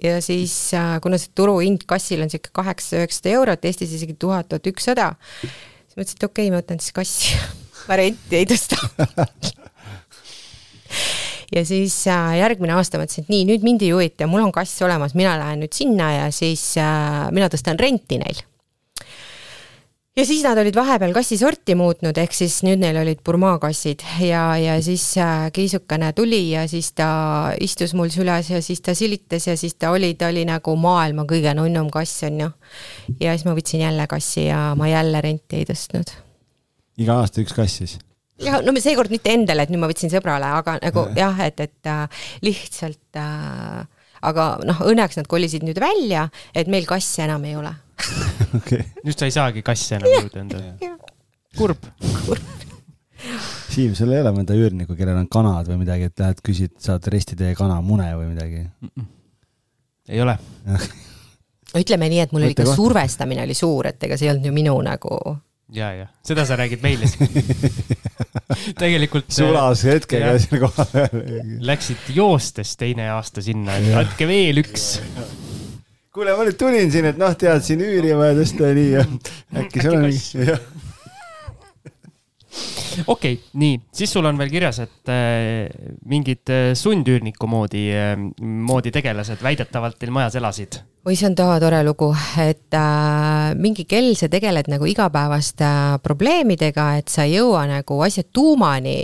[0.03, 4.71] ja siis, äh, kuna see turuhind kassil on sihuke kaheksasada-üheksasada eurot, Eestis isegi tuhat, tuhat
[4.73, 5.11] ükssada,
[5.41, 7.37] siis mõtlesin, et okei okay,, ma võtan siis kassi
[7.87, 8.79] ma renti ei tõsta
[11.53, 14.81] ja siis äh, järgmine aasta mõtlesin, et nii, nüüd mind ei huvita, mul on kass
[14.83, 18.41] olemas, mina lähen nüüd sinna ja siis äh, mina tõstan renti neil
[20.17, 24.75] ja siis nad olid vahepeal kassisorti muutnud, ehk siis nüüd neil olid burmaakassid ja, ja
[24.85, 27.07] siis äh, kiisukene tuli ja siis ta
[27.61, 31.25] istus mul süles ja siis ta silitas ja siis ta oli, ta oli nagu maailma
[31.29, 32.51] kõige nunnum kass, on ju.
[33.19, 36.13] ja siis ma võtsin jälle kassi ja ma jälle renti ei tõstnud.
[37.01, 37.97] iga aasta üks kass siis?
[38.43, 41.89] jah, no seekord mitte endale, et nüüd ma võtsin sõbrale, aga nagu jah, et, et
[41.89, 43.81] äh, lihtsalt äh,
[44.21, 47.73] aga noh, õnneks nad kolisid nüüd välja, et meil kasse enam ei ole
[48.57, 48.83] okay..
[49.05, 50.73] just sa ei saagi kasse enam juurde endale.
[51.57, 51.87] kurb.
[53.73, 57.07] Siim, sul ei ole mõnda üürnikku, kellel on kanad või midagi, et lähed küsid, saad
[57.13, 58.89] restitee kanamune või midagi mm?
[58.91, 59.07] -mm.
[60.11, 60.35] ei ole
[61.83, 64.55] ütleme nii, et mul oli ikka survestamine oli suur, et ega see ei olnud ju
[64.55, 65.15] minu nagu
[65.73, 67.07] ja, ja seda sa räägid meile
[68.83, 69.31] tegelikult.
[69.33, 71.23] sulase hetkega seal kohapeal.
[71.65, 74.91] Läksid joostes teine aasta sinna, et andke veel üks
[76.13, 78.89] kuule, ma nüüd tulin siin, et noh, tead siin üüri on vaja tõsta ja nii
[78.91, 79.05] ja
[79.63, 80.57] äkki seal on mingi.
[83.07, 85.67] Okei okay,, nii, siis sul on veel kirjas, et äh,
[86.09, 90.79] mingid äh, sundüürniku moodi äh,, moodi tegelased väidetavalt teil majas elasid.
[91.03, 92.07] Oi, see on toa tore lugu,
[92.39, 97.99] et äh, mingi kell sa tegeled nagu igapäevaste äh, probleemidega, et sa ei jõua nagu
[98.05, 98.95] asja tuumani,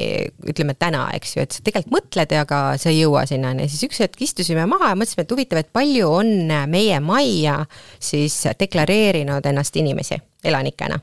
[0.48, 3.68] ütleme täna, eks ju, et sa tegelikult mõtled, aga sa ei jõua sinnani.
[3.72, 6.36] Siis üks hetk istusime maha ja mõtlesime, et huvitav, et palju on
[6.72, 7.64] meie majja
[8.00, 11.02] siis deklareerinud ennast inimesi elanikena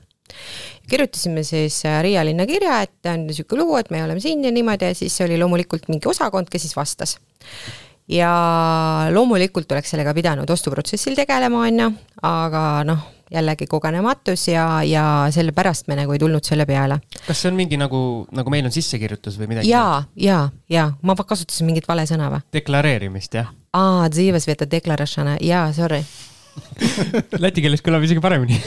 [0.90, 4.52] kirjutasime siis äh, Riia linna kirja, et on niisugune lugu, et me oleme siin ja
[4.54, 7.16] niimoodi ja siis oli loomulikult mingi osakond, kes siis vastas
[8.08, 8.30] ja
[9.10, 11.90] loomulikult oleks sellega pidanud ostuprotsessil tegelema, on ju,
[12.22, 15.04] aga noh, jällegi kogenematus ja, ja
[15.34, 17.00] sellepärast me nagu ei tulnud selle peale.
[17.26, 17.98] kas see on mingi nagu,
[18.30, 19.72] nagu meil on sissekirjutus või midagi?
[19.72, 22.46] jaa, jaa, jaa, ma kasutasin mingit vale sõna või?
[22.54, 23.50] deklareerimist, jah?
[23.74, 24.06] aa,
[25.42, 26.04] jaa, sorry
[27.44, 28.58] Läti keeles kõlab isegi paremini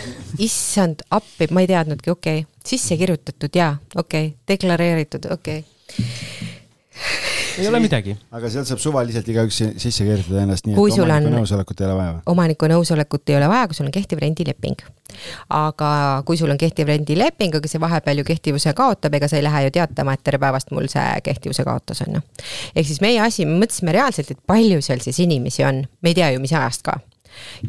[0.46, 6.48] issand appi, ma ei teadnudki, okei okay., sisse kirjutatud jaa, okei okay., deklareeritud, okei okay
[7.60, 8.16] ei ole midagi.
[8.32, 12.14] aga sealt saab suvaliselt igaüks sisse kirjutada ennast nii, et omaniku nõusolekut ei ole vaja
[12.14, 12.22] või?
[12.34, 14.86] omaniku nõusolekut ei ole vaja, kui sul on kehtiv rendileping.
[15.60, 15.92] aga
[16.28, 19.66] kui sul on kehtiv rendileping, aga see vahepeal ju kehtivuse kaotab, ega sa ei lähe
[19.68, 22.26] ju teatama, et tere päevast, mul see kehtivuse kaotas, on ju.
[22.76, 26.20] ehk siis meie asi, me mõtlesime reaalselt, et palju seal siis inimesi on, me ei
[26.22, 27.00] tea ju, mis ajast ka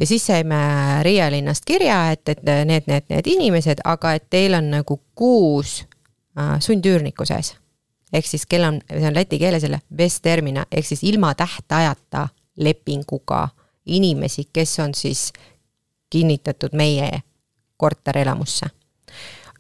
[0.01, 0.59] ja siis saime
[1.03, 5.81] Riia linnast kirja, et, et need, need, need inimesed, aga et teil on nagu kuus
[6.39, 7.55] äh, sundüürnikku sees.
[8.12, 12.28] Ehk siis kel on, see on läti keeles jälle, Vestermina ehk siis ilma tähtajata
[12.59, 13.49] lepinguga
[13.87, 15.31] inimesi, kes on siis
[16.11, 17.23] kinnitatud meie
[17.77, 18.66] korterelamusse.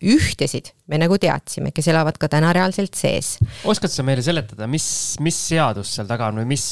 [0.00, 3.34] Ühtesid me nagu teadsime, kes elavad ka täna reaalselt sees.
[3.68, 4.86] oskad sa meile seletada, mis,
[5.20, 6.64] mis seadus seal taga on või mis,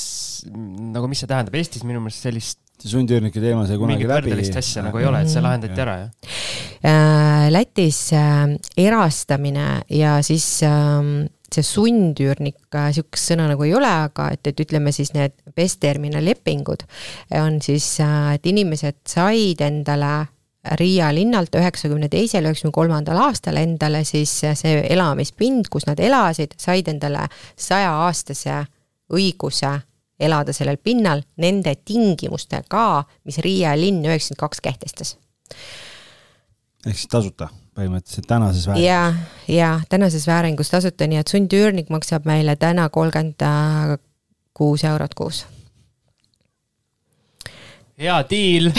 [0.49, 4.35] nagu mis see tähendab, Eestis minu meelest sellist see sundüürnike teema sai kunagi läbi.
[4.35, 6.37] mingit asja nagu ei ole, et see lahendati ära, jah?
[6.89, 14.31] Äh, Lätis äh, erastamine ja siis äh, see sundüürnik, niisugust sõna nagu ei ole, aga
[14.37, 16.85] et, et ütleme siis need BES-termina lepingud
[17.41, 20.17] on siis, et inimesed said endale
[20.77, 26.91] Riia linnalt üheksakümne teisel, üheksakümne kolmandal aastal endale siis see elamispind, kus nad elasid, said
[26.91, 27.23] endale
[27.57, 28.59] sajaaastase
[29.15, 29.71] õiguse
[30.21, 35.17] elada sellel pinnal nende tingimustega, mis Riia linn üheksakümmend kaks kehtestas.
[36.87, 37.49] ehk siis tasuta?
[37.79, 38.87] põhimõtteliselt tänases vääringus.
[38.87, 39.15] ja,
[39.49, 43.47] ja tänases vääringus tasuta, nii et sundüürnik maksab meile täna kolmkümmend
[44.55, 45.45] kuus eurot kuus.
[47.99, 48.73] hea diil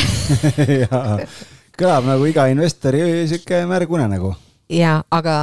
[1.79, 4.35] kõlab nagu iga investori sihuke märg unenägu
[4.69, 5.35] ja aga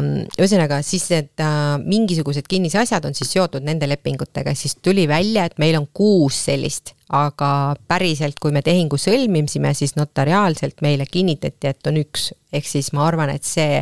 [0.00, 5.46] mm, ühesõnaga siis need äh, mingisugused kinnisasjad on siis seotud nende lepingutega, siis tuli välja,
[5.48, 11.68] et meil on kuus sellist aga päriselt, kui me tehingu sõlmisime, siis notariaalselt meile kinnitati,
[11.68, 12.32] et on üks.
[12.52, 13.78] ehk siis ma arvan, et see,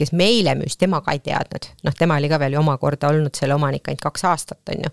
[0.00, 3.36] kes meile müüs, tema ka ei teadnud, noh, tema oli ka veel ju omakorda olnud
[3.36, 4.92] selle omanik ainult kaks aastat, on ju.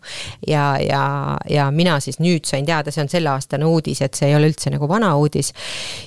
[0.52, 1.04] ja, ja,
[1.50, 4.72] ja mina siis nüüd sain teada, see on selleaastane uudis, et see ei ole üldse
[4.74, 5.54] nagu vana uudis.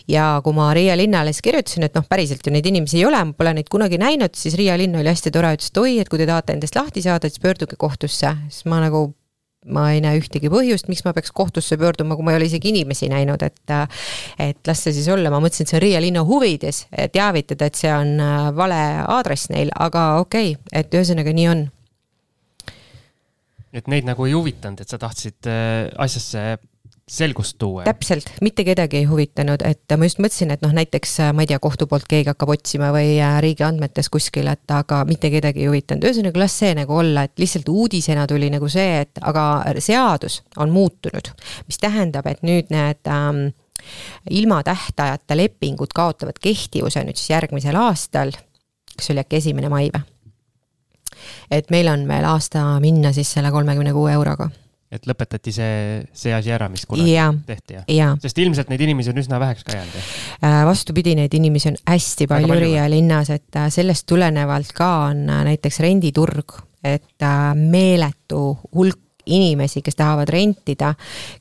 [0.09, 3.25] ja kui ma Riia linnale siis kirjutasin, et noh, päriselt ju neid inimesi ei ole,
[3.25, 6.13] ma pole neid kunagi näinud, siis Riia linn oli hästi tore, ütles, et oi, et
[6.13, 9.09] kui te tahate endast lahti saada, siis pöörduge kohtusse, siis ma nagu
[9.65, 12.71] ma ei näe ühtegi põhjust, miks ma peaks kohtusse pöörduma, kui ma ei ole isegi
[12.73, 13.75] inimesi näinud, et
[14.39, 17.79] et las see siis olla, ma mõtlesin, et see on Riia linna huvides teavitada, et
[17.79, 21.65] see on äh, vale aadress neil, aga okei okay,, et ühesõnaga nii on.
[23.75, 26.45] et neid nagu ei huvitanud, et sa tahtsid äh, asjasse
[27.09, 27.85] selgust tuua.
[27.85, 31.51] täpselt, mitte kedagi ei huvitanud, et ma just mõtlesin, et noh, näiteks äh, ma ei
[31.51, 35.65] tea, kohtu poolt keegi hakkab otsima või äh, riigi andmetes kuskil, et aga mitte kedagi
[35.65, 39.45] ei huvitanud, ühesõnaga las see nagu olla, et lihtsalt uudisena tuli nagu see, et aga
[39.85, 41.29] seadus on muutunud,
[41.69, 43.45] mis tähendab, et nüüd need ähm,
[44.31, 48.33] ilma tähtajata lepingud kaotavad kehtivuse nüüd siis järgmisel aastal,
[48.95, 50.09] kas see oli äkki esimene mai või?
[51.53, 54.49] et meil on veel aasta minna siis selle kolmekümne kuue euroga
[54.93, 58.15] et lõpetati see, see asi ära, mis kunagi ja, tehti, jah?
[58.23, 60.11] sest ilmselt neid inimesi on üsna väheks ka jäänud, jah?
[60.45, 64.91] Äh, vastupidi, neid inimesi on hästi palju, palju Riia linnas, et äh, sellest tulenevalt ka
[65.09, 67.25] on äh, näiteks renditurg, et
[67.57, 68.43] meeletu
[68.75, 70.91] hulk inimesi, kes tahavad rentida,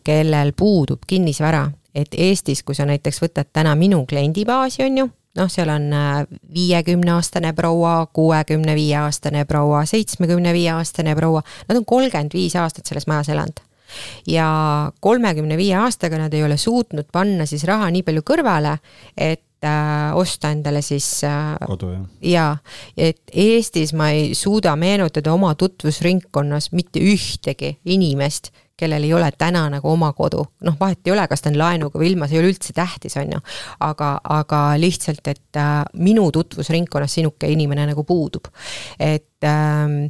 [0.07, 1.65] kellel puudub kinnisvara.
[1.93, 5.09] et Eestis, kui sa näiteks võtad täna minu kliendibaasi, on ju
[5.39, 6.23] noh, seal on äh,
[6.53, 12.89] viiekümneaastane proua, kuuekümne viie aastane proua, seitsmekümne viie aastane proua, nad on kolmkümmend viis aastat
[12.89, 13.63] selles majas elanud
[14.27, 14.47] ja
[14.99, 18.77] kolmekümne viie aastaga nad ei ole suutnud panna siis raha nii palju kõrvale,
[19.17, 22.05] et äh, osta endale siis äh, kodu jah?
[22.33, 22.55] jaa,
[22.97, 29.67] et Eestis ma ei suuda meenutada oma tutvusringkonnas mitte ühtegi inimest, kellel ei ole täna
[29.69, 32.43] nagu oma kodu, noh, vahet ei ole, kas ta on laenuga või ilma, see ei
[32.43, 33.43] ole üldse tähtis, on ju.
[33.85, 38.49] aga, aga lihtsalt, et äh, minu tutvusringkonnas sinuke inimene nagu puudub,
[38.99, 40.03] et ähm,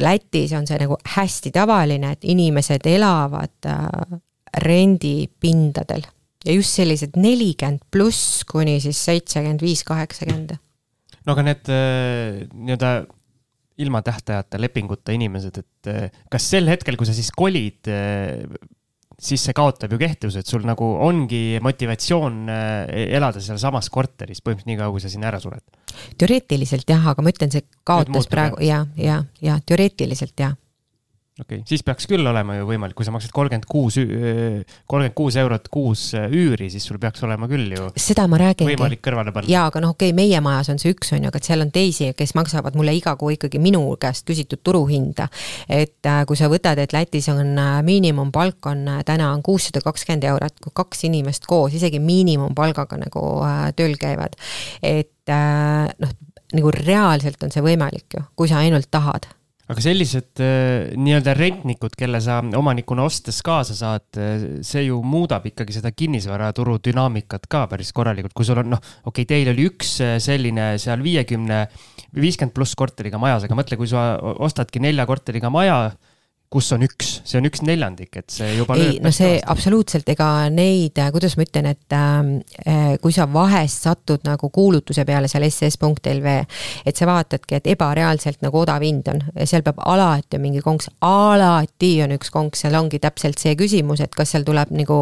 [0.00, 4.18] Lätis on see nagu hästi tavaline, et inimesed elavad äh,
[4.64, 6.06] rendipindadel
[6.46, 10.56] ja just sellised nelikümmend pluss kuni siis seitsekümmend viis, kaheksakümmend.
[11.26, 12.92] no aga need äh, nii-öelda
[13.82, 18.44] ilma tähtajata lepinguta inimesed, et eh, kas sel hetkel, kui sa siis kolid, eh,
[19.16, 24.72] siis see kaotab ju kehtivuse, et sul nagu ongi motivatsioon eh, elada sealsamas korteris põhimõtteliselt
[24.72, 25.64] nii kaua, kui sa sinna ära sured?
[26.20, 30.56] teoreetiliselt jah, aga ma ütlen, see kaotas praegu ja, ja, ja teoreetiliselt jah
[31.40, 35.36] okei okay., siis peaks küll olema ju võimalik, kui sa maksad kolmkümmend kuus, kolmkümmend kuus
[35.40, 37.90] eurot kuus üüri, siis sul peaks olema küll ju.
[38.00, 38.70] seda ma räägingi.
[38.72, 39.50] võimalik kõrvale panna.
[39.52, 41.64] jaa, aga noh, okei okay,, meie majas on see üks, on ju, aga et seal
[41.64, 45.28] on teisi, kes maksavad mulle iga kuu ikkagi minu käest küsitud turuhinda.
[45.68, 49.84] et äh, kui sa võtad, et Lätis on äh, miinimumpalk on äh, täna on kuussada
[49.84, 53.26] kakskümmend eurot, kui kaks inimest koos isegi miinimumpalgaga nagu
[53.76, 54.40] tööl käivad.
[54.80, 56.20] et noh,
[56.56, 59.26] nagu reaalselt on see võimalik ju, kui sa ainult tahad
[59.66, 65.48] aga sellised äh, nii-öelda rentnikud, kelle sa omanikuna ostes kaasa saad, äh, see ju muudab
[65.50, 69.66] ikkagi seda kinnisvaraturu dünaamikat ka päris korralikult, kui sul on noh, okei okay,, teil oli
[69.70, 71.64] üks äh, selline seal viiekümne,
[72.14, 75.80] viiskümmend pluss korteriga majas, aga mõtle, kui sa ostadki nelja korteriga maja
[76.50, 79.50] kus on üks, see on üks neljandik, et see juba ei, no see aastat.
[79.52, 85.30] absoluutselt, ega neid, kuidas ma ütlen, et äh, kui sa vahest satud nagu kuulutuse peale
[85.30, 86.34] seal ss.lv,
[86.86, 90.88] et sa vaatadki, et ebareaalselt nagu odav hind on, seal peab alati on mingi konks,
[91.06, 95.00] alati on üks konks, seal ongi täpselt see küsimus, et kas seal tuleb nagu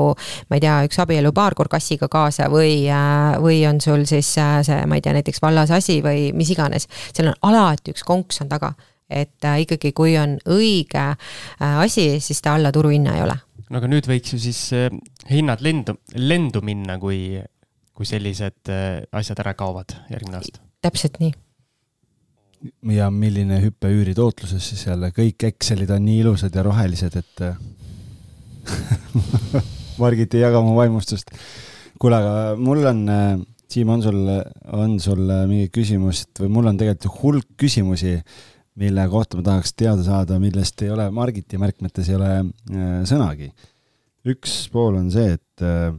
[0.49, 4.81] ma ei tea, üks abielupaar korkassiga kaasa või äh,, või on sul siis äh, see,
[4.89, 8.49] ma ei tea, näiteks vallas asi või mis iganes, seal on alati üks konks on
[8.49, 8.73] taga
[9.15, 13.36] et äh, ikkagi, kui on õige äh, asi, siis ta alla turuhinna ei ole.
[13.70, 14.91] no aga nüüd võiks ju siis äh,
[15.31, 17.39] hinnad lendu, lendu minna, kui,
[17.95, 18.73] kui sellised
[19.15, 20.62] asjad ära kaovad järgmine aasta.
[20.85, 21.32] täpselt nii.
[22.97, 27.47] ja milline hüpe üüritootluses siis jälle, kõik Excelid on nii ilusad ja rohelised, et
[30.01, 31.31] Margit ei jaga oma vaimustust.
[32.01, 33.05] kuule, aga mul on
[33.74, 34.19] Siim, on sul,
[34.77, 38.12] on sul mingi küsimus või mul on tegelikult hulk küsimusi
[38.80, 43.52] mille kohta ma tahaks teada saada, millest ei ole Margiti märkmetes ei ole äh, sõnagi.
[44.32, 45.92] üks pool on see, et äh,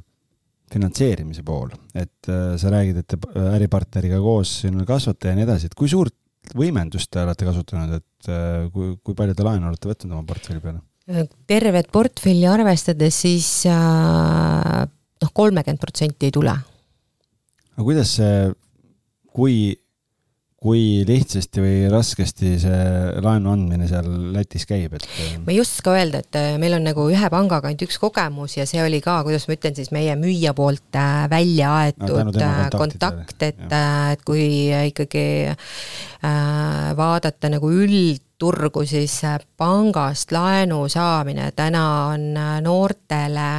[0.73, 5.69] finantseerimise pool, et äh, sa räägid, et te äripartneriga koos siin kasvate ja nii edasi,
[5.69, 6.15] et kui suurt
[6.55, 8.27] võimendust te olete kasutanud, et
[8.73, 10.83] kui, kui palju te laenu olete võtnud oma portfelli peale?
[11.45, 16.53] tervet portfelli arvestades siis noh, kolmekümmend protsenti ei tule.
[17.75, 18.47] aga kuidas see,
[19.33, 19.57] kui
[20.65, 22.79] kui lihtsasti või raskesti see
[23.23, 25.05] laenu andmine seal Lätis käib, et?
[25.45, 28.65] ma ei oska öelda, et äh, meil on nagu ühe pangaga ainult üks kogemus ja
[28.69, 33.37] see oli ka, kuidas ma ütlen siis, meie müüja poolt äh, välja aetud no, kontakt,
[33.45, 34.45] et, et kui
[34.89, 39.21] ikkagi äh, vaadata nagu üldturgu, siis
[39.57, 41.85] pangast laenu saamine täna
[42.15, 42.31] on
[42.65, 43.49] noortele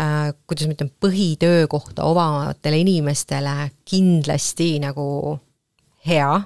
[0.00, 5.36] äh, kuidas ma ütlen, põhitöökohta omavatele inimestele kindlasti nagu
[6.06, 6.40] hea.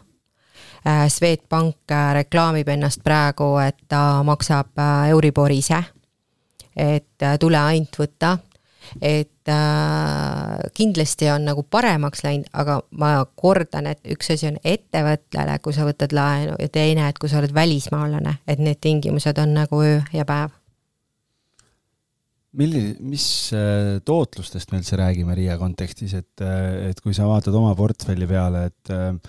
[0.86, 5.82] Äh, Swedbank äh, reklaamib ennast praegu, et ta maksab äh, Euribori ise.
[6.80, 8.30] et tule ainult võta,
[9.02, 15.58] et äh, kindlasti on nagu paremaks läinud, aga ma kordan, et üks asi on ettevõttele,
[15.60, 19.52] kui sa võtad laenu ja teine, et kui sa oled välismaalane, et need tingimused on
[19.58, 20.56] nagu öö ja päev
[22.56, 23.24] milline, mis
[24.06, 26.42] tootlustest me üldse räägime Riia kontekstis, et,
[26.88, 29.20] et kui sa vaatad oma portfelli peale, et Ehm,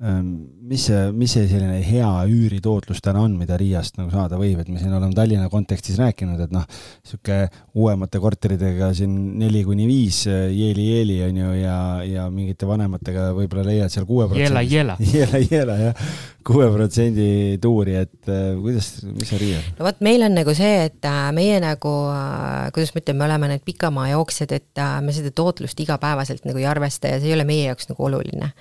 [0.00, 4.70] mis see, mis see selline hea üüritootlus täna on, mida Riiast nagu saada võib, et
[4.72, 6.64] me siin oleme Tallinna kontekstis rääkinud, et noh,
[7.04, 9.12] niisugune uuemate korteritega siin
[9.42, 11.76] neli kuni viis jeeli-jeeli on ju ja,
[12.08, 14.48] ja mingite vanematega võib-olla leiad seal kuue protsendi.
[14.48, 14.96] jela, jela.
[15.18, 16.06] jela, jela jah,
[16.48, 17.28] kuue protsendi
[17.60, 19.68] tuuri, et äh, kuidas, mis on Riial?
[19.76, 23.28] no vot, meil on nagu see, et äh, meie nagu, äh, kuidas ma ütlen, me
[23.28, 27.44] oleme need pikamaajooksjad, et me seda tootlust igapäevaselt nagu ei arvesta ja see ei ole
[27.44, 28.54] meie jaoks nagu oluline.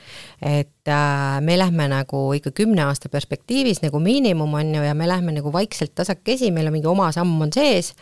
[0.43, 5.07] et Äh, me lähme nagu ikka kümne aasta perspektiivis nagu miinimum on ju ja me
[5.07, 7.93] lähme nagu vaikselt tasakesi, meil on mingi oma samm on sees.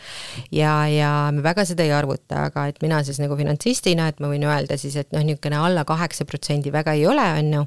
[0.52, 4.30] ja, ja me väga seda ei arvuta, aga et mina siis nagu finantsistina, et ma
[4.32, 7.64] võin öelda siis, et noh, niisugune alla kaheksa protsendi väga ei ole, on ju.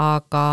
[0.00, 0.44] aga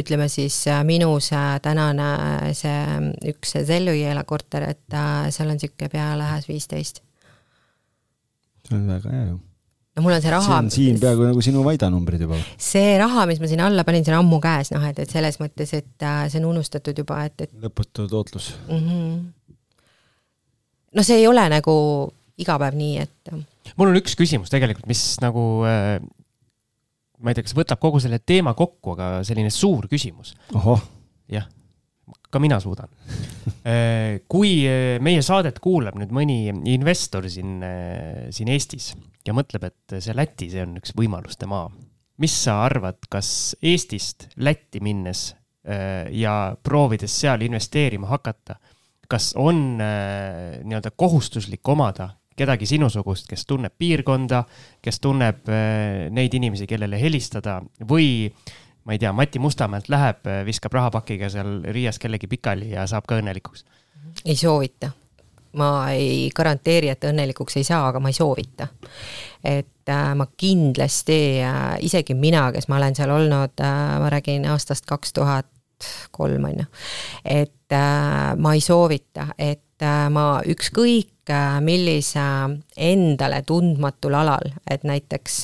[0.00, 6.48] ütleme siis minu see tänane see üks Sellujõela korter, et äh, seal on niisugune pealehäs
[6.50, 7.02] viisteist.
[8.68, 9.40] see on väga hea ju
[9.94, 10.46] no mul on see raha.
[10.48, 12.38] see on siin peaaegu nagu sinu Vaida numbrid juba.
[12.58, 15.38] see raha, mis ma sinna alla panin, see on ammu käes, noh, et, et selles
[15.42, 17.54] mõttes, et äh, see on unustatud juba, et, et.
[17.62, 18.82] lõputu tootlus mm.
[18.88, 19.56] -hmm.
[20.98, 21.76] no see ei ole nagu
[22.40, 23.34] iga päev nii, et.
[23.78, 25.98] mul on üks küsimus tegelikult, mis nagu äh,
[27.24, 30.34] ma ei tea, kas võtab kogu selle teema kokku, aga selline suur küsimus.
[31.30, 31.46] jah,
[32.30, 32.90] ka mina suudan
[33.70, 36.38] äh, kui äh, meie saadet kuulab nüüd mõni
[36.74, 38.92] investor siin, äh, siin Eestis
[39.26, 41.70] ja mõtleb, et see Läti, see on üks võimaluste maa.
[42.18, 45.32] mis sa arvad, kas Eestist Lätti minnes
[46.12, 48.58] ja proovides seal investeerima hakata,
[49.08, 54.42] kas on nii-öelda kohustuslik omada kedagi sinusugust, kes tunneb piirkonda,
[54.82, 55.48] kes tunneb
[56.10, 58.28] neid inimesi, kellele helistada või
[58.84, 63.18] ma ei tea, Mati Mustamäelt läheb, viskab rahapakiga seal Riias kellegi pikali ja saab ka
[63.22, 63.64] õnnelikuks?
[64.24, 64.92] ei soovita.
[65.54, 68.68] Ma ei garanteeri, et õnnelikuks ei saa, aga ma ei soovita.
[69.44, 74.46] et äh, ma kindlasti äh,, isegi mina, kes ma olen seal olnud äh,, ma räägin
[74.48, 75.50] aastast kaks tuhat
[76.10, 76.66] kolm, on ju,
[77.24, 77.74] et
[78.36, 81.10] ma ei soovita, et ma ükskõik
[81.64, 82.22] millise
[82.76, 85.38] endale tundmatul alal, et näiteks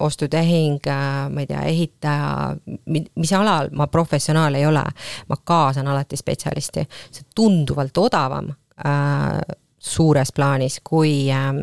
[0.00, 0.86] ostutehing
[1.34, 2.56] ma ei tea, ehitaja,
[2.86, 4.84] mis alal ma professionaal ei ole,
[5.28, 8.52] ma kaasan alati spetsialisti, see on tunduvalt odavam
[8.86, 11.62] äh, suures plaanis, kui äh,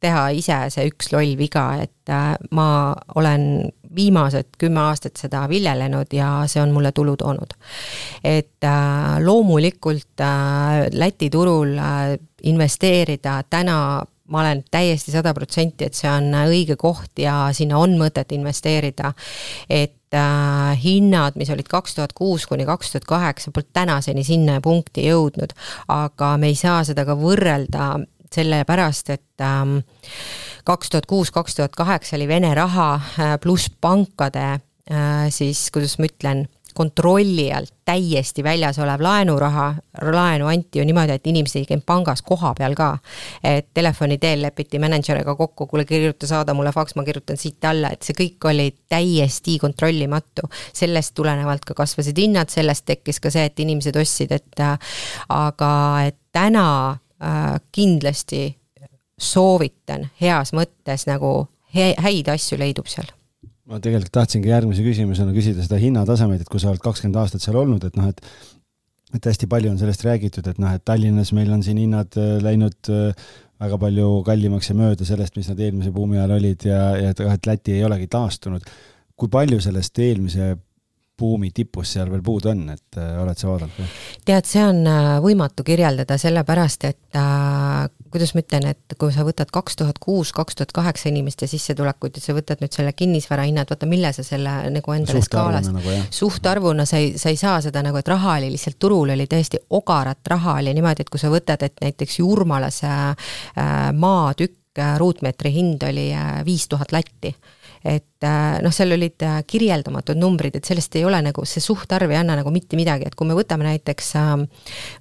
[0.00, 6.12] teha ise see üks loll viga, et äh, ma olen viimased kümme aastat seda viljelenud
[6.14, 7.56] ja see on mulle tulu toonud.
[8.24, 11.76] et äh, loomulikult äh, Läti turul
[12.42, 17.96] investeerida täna ma olen täiesti sada protsenti, et see on õige koht ja sinna on
[18.00, 19.12] mõtet investeerida.
[19.68, 24.60] et äh, hinnad, mis olid kaks tuhat kuus kuni kaks tuhat kaheksa, pole tänaseni sinna
[24.60, 25.54] punkti jõudnud,
[25.88, 27.98] aga me ei saa seda ka võrrelda
[28.30, 29.80] sellepärast, et ähm,
[30.64, 35.98] kaks tuhat kuus, kaks tuhat kaheksa oli Vene raha äh, pluss pankade äh, siis, kuidas
[35.98, 39.66] ma ütlen, kontrolli alt täiesti väljas olev laenuraha,
[40.12, 42.90] laenu anti ju niimoodi, et inimesed ei käinud pangas koha peal ka.
[43.44, 47.90] et telefoni teel lepiti mänedžeriga kokku, kuule kirjuta, saada mulle faks, ma kirjutan siit alla,
[47.90, 50.48] et see kõik oli täiesti kontrollimatu.
[50.72, 54.66] sellest tulenevalt ka kasvasid hinnad, sellest tekkis ka see, et inimesed ostsid, et
[55.28, 55.70] aga
[56.06, 58.56] et täna Äh, kindlasti
[59.20, 63.10] soovitan heas mõttes nagu häid asju leidub seal
[63.70, 67.58] ma tegelikult tahtsingi järgmise küsimusena küsida seda hinnatasemeid, et kui sa oled kakskümmend aastat seal
[67.60, 68.24] olnud, et noh, et
[69.10, 72.36] et hästi palju on sellest räägitud, et noh, et Tallinnas meil on siin hinnad äh,
[72.44, 73.24] läinud äh,
[73.60, 77.22] väga palju kallimaks ja mööda sellest, mis nad eelmise buumi ajal olid ja, ja et,
[77.34, 78.70] et Läti ei olegi taastunud.
[79.20, 80.54] kui palju sellest eelmise
[81.20, 83.88] buumi tipus seal veel puudu on, et äh, oled sa vaadanud või?
[84.28, 89.24] tead, see on äh, võimatu kirjeldada, sellepärast et äh, kuidas ma ütlen, et kui sa
[89.26, 93.46] võtad kaks tuhat kuus, kaks tuhat kaheksa inimeste sissetulekuid ja sa võtad nüüd selle kinnisvara
[93.46, 97.60] hinnad, vaata, mille sa selle nagu endale skaalas nagu, suhtarvuna sa ei, sa ei saa
[97.64, 101.22] seda nagu, et raha oli lihtsalt turul oli täiesti ogarat raha oli niimoodi, et kui
[101.22, 103.30] sa võtad, et näiteks Jurmalas äh,
[103.94, 107.34] maatükk äh, ruutmeetri hind oli äh, viis tuhat latti
[107.84, 112.12] et äh, noh, seal olid äh, kirjeldamatud numbrid, et sellest ei ole nagu, see suhtarv
[112.12, 114.46] ei anna nagu mitte midagi, et kui me võtame näiteks, ähm,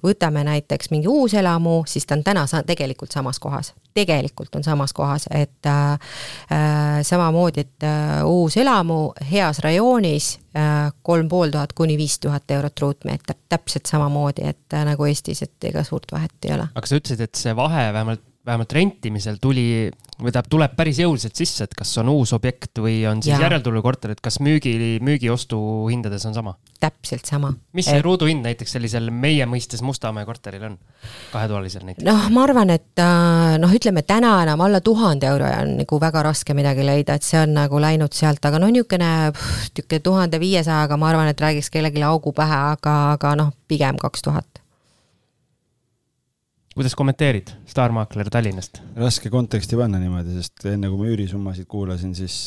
[0.06, 3.74] võtame näiteks mingi uuselamu, siis ta on täna sa-, tegelikult samas kohas.
[3.94, 5.94] tegelikult on samas kohas, et äh,
[6.56, 10.38] äh samamoodi, et äh, uus elamu heas rajoonis
[11.02, 15.70] kolm pool tuhat kuni viis tuhat eurot ruutmeeter, täpselt samamoodi, et äh, nagu Eestis, et
[15.70, 16.66] ega suurt vahet ei ole.
[16.76, 19.66] aga sa ütlesid, et see vahe vähemalt vähemalt rentimisel tuli
[20.20, 24.14] või tähendab, tuleb päris jõuliselt sisse, et kas on uus objekt või on siis järeltulukorter,
[24.16, 25.60] et kas müügi, müügi-ostu
[25.92, 26.56] hindades on sama?
[26.80, 27.52] täpselt sama.
[27.76, 28.04] mis see et...
[28.04, 30.78] ruuduhind näiteks sellisel meie mõistes Mustamäe korteril on,
[31.34, 32.06] kahetoalisel näiteks?
[32.08, 36.24] noh, ma arvan, et äh, noh, ütleme täna enam alla tuhande euro on nagu väga
[36.30, 41.00] raske midagi leida, et see on nagu läinud sealt, aga noh, niisugune, niisugune tuhande viiesajaga,
[41.00, 44.59] ma arvan, et räägiks kellelegi augu pähe, aga, aga noh, pigem kaks tuhat
[46.80, 48.78] kuidas kommenteerid, staarmaakler Tallinnast?
[48.96, 52.38] raske konteksti panna niimoodi, sest enne kui ma üürisummasid kuulasin, siis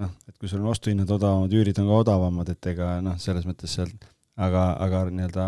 [0.00, 3.46] noh, et kui sul on ostuhinnad odavamad, üürid on ka odavamad, et ega noh, selles
[3.46, 3.92] mõttes seal,
[4.34, 5.46] aga, aga nii-öelda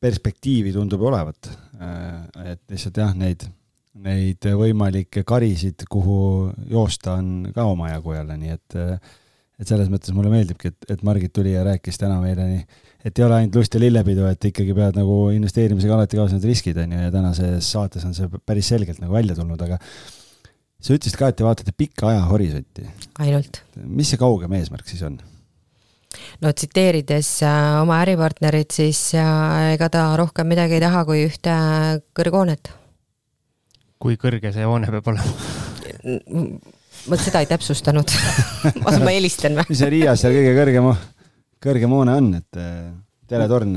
[0.00, 1.52] perspektiivi tundub olevat.
[1.78, 3.46] Äh, et lihtsalt jah, neid,
[4.02, 8.80] neid võimalikke karisid, kuhu joosta, on ka omajagu jälle, nii et
[9.60, 12.62] et selles mõttes mulle meeldibki, et, et Margit tuli ja rääkis täna meile nii
[13.04, 16.80] et ei ole ainult lust ja lillepidu, et ikkagi pead nagu investeerimisega alati kaasnevad riskid,
[16.82, 21.18] on ju, ja tänases saates on see päris selgelt nagu välja tulnud, aga sa ütlesid
[21.20, 22.88] ka, et te vaatate pikka ajahorisonti.
[23.24, 23.62] ainult.
[23.84, 25.20] mis see kaugem eesmärk siis on?
[26.42, 31.54] no tsiteerides äh, oma äripartnerit, siis äh, ega ta rohkem midagi ei taha kui ühte
[32.16, 32.72] kõrghoonet.
[34.00, 35.32] kui kõrge see hoone peab olema?
[37.08, 38.12] vot seda ei täpsustanud
[38.84, 39.70] ma helistan või?
[39.72, 41.08] mis see Riias seal kõige kõrgem on?
[41.60, 42.88] Kõrgem hoone on, et äh,
[43.30, 43.76] teletorn.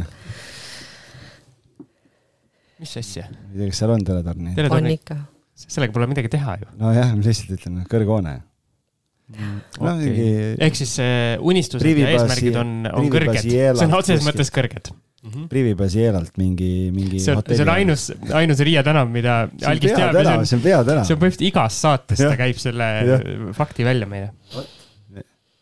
[2.80, 3.28] mis asja?
[3.28, 4.56] ei tea, kas seal on teletorni?
[4.56, 5.20] on ikka.
[5.66, 6.74] sellega pole midagi teha ju.
[6.80, 9.56] nojah, ma lihtsalt ütlen, kõrghoone mm,.
[9.74, 9.88] Okay.
[9.88, 10.28] No, mingi...
[10.64, 15.34] ehk siis äh, unistused ja eesmärgid on, on kõrged, see on otseses mõttes kõrged mm
[15.34, 15.50] -hmm.
[15.52, 17.20] Priivi basielalt mingi, mingi.
[17.24, 20.16] see on, see on ainus, ainus Riia tänav, mida Algis teab.
[20.46, 21.04] see on peatänav.
[21.04, 23.20] see on põhimõtteliselt igas saates, ta käib selle ja.
[23.60, 24.32] fakti välja meile.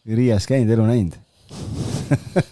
[0.05, 1.19] Riias käinud, elu näinud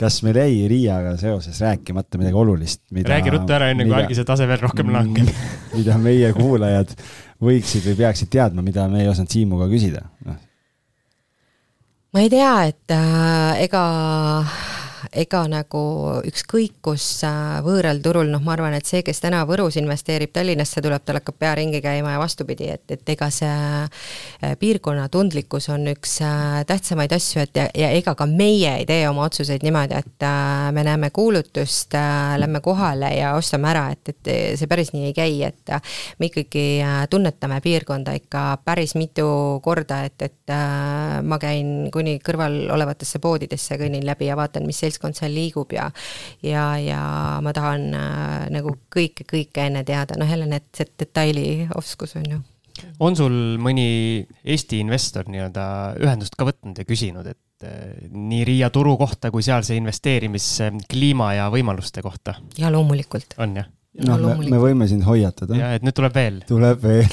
[0.00, 2.82] kas meil jäi Riiaga seoses rääkimata midagi olulist?
[2.92, 5.30] räägi ruttu ära, enne kui algise tase veel rohkem langeb
[5.76, 6.92] mida meie kuulajad
[7.42, 10.36] võiksid või peaksid teadma, mida me ei osanud Siimuga küsida no.?
[12.12, 13.82] ma ei tea, et äh, ega
[15.12, 15.82] ega nagu
[16.26, 20.82] ükskõik kus äh, võõral turul, noh, ma arvan, et see, kes täna Võrus investeerib Tallinnasse,
[20.84, 25.68] tuleb, tal hakkab pea ringi käima ja vastupidi, et, et ega see äh, piirkonna tundlikkus
[25.74, 29.64] on üks äh, tähtsamaid asju, et ja, ja ega ka meie ei tee oma otsuseid
[29.66, 30.26] niimoodi, et
[30.72, 31.94] me näeme kuulutust,
[32.40, 35.74] lähme kohale ja ostame ära, et, et see päris nii ei käi, et
[36.20, 36.66] me ikkagi
[37.10, 39.26] tunnetame piirkonda ikka päris mitu
[39.64, 40.54] korda, et, et
[41.26, 45.90] ma käin kuni kõrval olevatesse poodidesse, kõnnin läbi ja vaatan, mis seltskond seal liigub ja
[46.42, 47.00] ja, ja
[47.44, 52.42] ma tahan äh, nagu kõike, kõike enne teada, noh jälle need, see detailioskus on ju
[53.00, 53.88] on sul mõni
[54.44, 55.66] Eesti investor nii-öelda
[56.02, 61.48] ühendust ka võtnud ja küsinud, et äh, nii Riia turu kohta kui sealse investeerimiskliima ja
[61.52, 62.36] võimaluste kohta?
[62.58, 63.38] ja loomulikult.
[63.42, 63.70] on jah?
[64.06, 65.56] noh, me, me võime sind hoiatada.
[65.58, 66.40] ja, et nüüd tuleb veel.
[66.48, 67.10] tuleb veel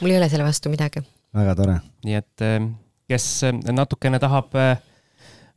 [0.00, 1.04] mul ei ole selle vastu midagi.
[1.36, 1.80] väga tore.
[2.06, 2.60] nii et äh,
[3.08, 3.28] kes
[3.72, 4.54] natukene tahab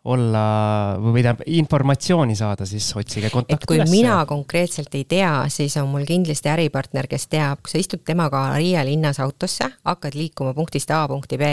[0.10, 3.86] olla või tähendab informatsiooni saada, siis otsige kontakt üles.
[3.86, 8.02] kui mina konkreetselt ei tea, siis on mul kindlasti äripartner, kes teab, kui sa istud
[8.06, 11.52] temaga Riia linnas autosse, hakkad liikuma punktist A punkti B,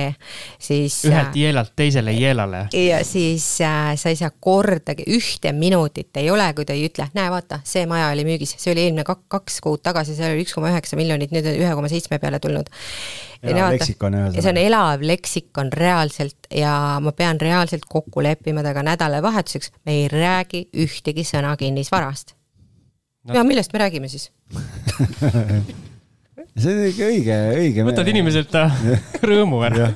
[0.58, 1.02] siis.
[1.10, 2.64] ühelt jeelalt teisele jeelale.
[2.72, 7.10] ja siis äh, sa ei saa kordagi ühte minutit ei ole, kui ta ei ütle,
[7.12, 10.48] näe, vaata, see maja oli müügis, see oli eelmine kak-, kaks kuud tagasi, seal oli
[10.48, 12.72] üks koma üheksa miljonit, nüüd on ühe koma seitsme peale tulnud
[13.42, 14.42] elav leksikon ühesõnaga.
[14.42, 20.08] see on elav leksikon reaalselt ja ma pean reaalselt kokku leppima temaga nädalavahetuseks, me ei
[20.12, 22.34] räägi ühtegi sõna kinnisvarast
[23.28, 23.36] no..
[23.36, 24.30] ja millest me räägime siis
[26.58, 27.86] see on ikka õige, õige.
[27.86, 28.54] võtad inimeselt
[29.30, 29.92] rõõmu ära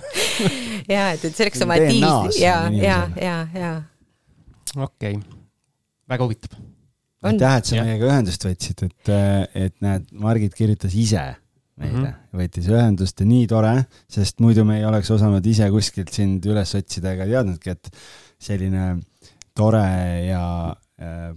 [0.88, 3.72] ja et, et selleks on vaja diisli ja, ja, ja, ja.
[4.76, 5.40] okei okay.,
[6.12, 6.58] väga huvitav.
[7.26, 9.14] aitäh, et sa meiega ühendust võtsid, et,
[9.66, 11.32] et näed, Margit kirjutas ise
[11.80, 12.40] meile mm, -hmm.
[12.42, 13.76] võttis ühendust ja nii tore,
[14.10, 17.90] sest muidu me ei oleks osanud ise kuskilt sind üles otsida ega teadnudki, et
[18.42, 18.96] selline
[19.56, 19.86] tore
[20.26, 20.44] ja
[21.00, 21.32] äh,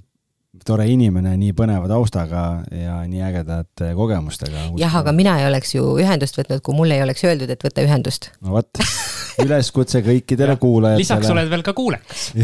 [0.66, 4.70] tore inimene nii põneva taustaga ja nii ägedate kogemustega.
[4.80, 7.84] jah, aga mina ei oleks ju ühendust võtnud, kui mulle ei oleks öeldud, et võta
[7.84, 8.30] ühendust.
[8.46, 8.84] no vot,
[9.44, 11.04] üleskutse kõikidele kuulajatele.
[11.04, 12.28] lisaks oled veel ka kuulekas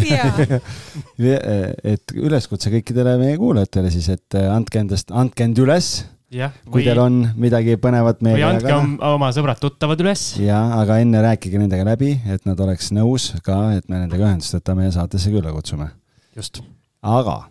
[1.94, 5.94] et üleskutse kõikidele meie kuulajatele siis, et andke endast, andke end üles
[6.32, 9.14] jah, kui teil on midagi põnevat meiega või andke jagada.
[9.14, 10.26] oma sõbrad-tuttavad üles.
[10.41, 14.56] ja, aga enne rääkige nendega läbi, et nad oleks nõus ka, et me nendega ühendust
[14.60, 15.91] võtame ja saatesse külla kutsume.
[16.38, 16.64] just.
[17.02, 17.44] aga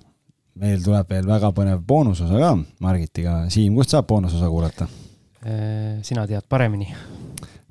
[0.60, 2.54] meil tuleb veel väga põnev boonusosa ka
[2.84, 3.44] Margitiga.
[3.52, 4.88] Siim, kust saab boonusosa kuulata?
[5.40, 6.90] Äh, sina tead paremini.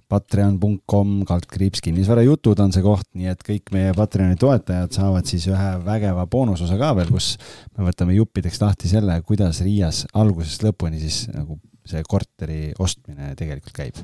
[0.10, 5.70] Patreon.com kaldkriips kinnisvarajutud on see koht, nii et kõik meie Patreoni toetajad saavad siis ühe
[5.86, 7.36] vägeva boonusosa ka veel, kus
[7.78, 11.60] me võtame juppideks lahti selle, kuidas Riias algusest lõpuni siis nagu
[11.90, 14.04] see korteri ostmine tegelikult käib.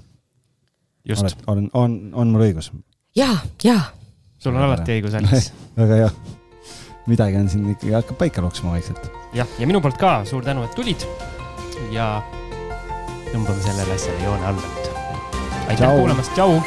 [1.06, 1.38] just.
[1.48, 2.72] on, on, on mul õigus?
[3.18, 3.82] jaa, jaa.
[4.38, 6.16] sul on alati õigus, Alice väga hea
[7.08, 9.10] midagi on siin ikkagi hakkab paika loksuma vaikselt.
[9.34, 11.06] jah, ja minu poolt ka suur tänu, et tulid.
[11.94, 12.22] ja
[13.32, 15.05] tõmbame sellele asjale joone alla nüüd.
[15.68, 16.62] Aitäh kuulamast, tšau.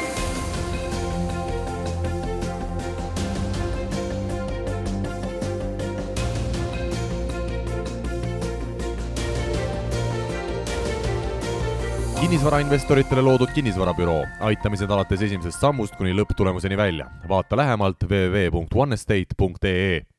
[12.19, 17.07] kinnisvarainvestoritele loodud kinnisvarabüroo, aitamised alates esimesest sammust kuni lõpptulemuseni välja.
[17.29, 20.09] vaata lähemalt www.onestate.ee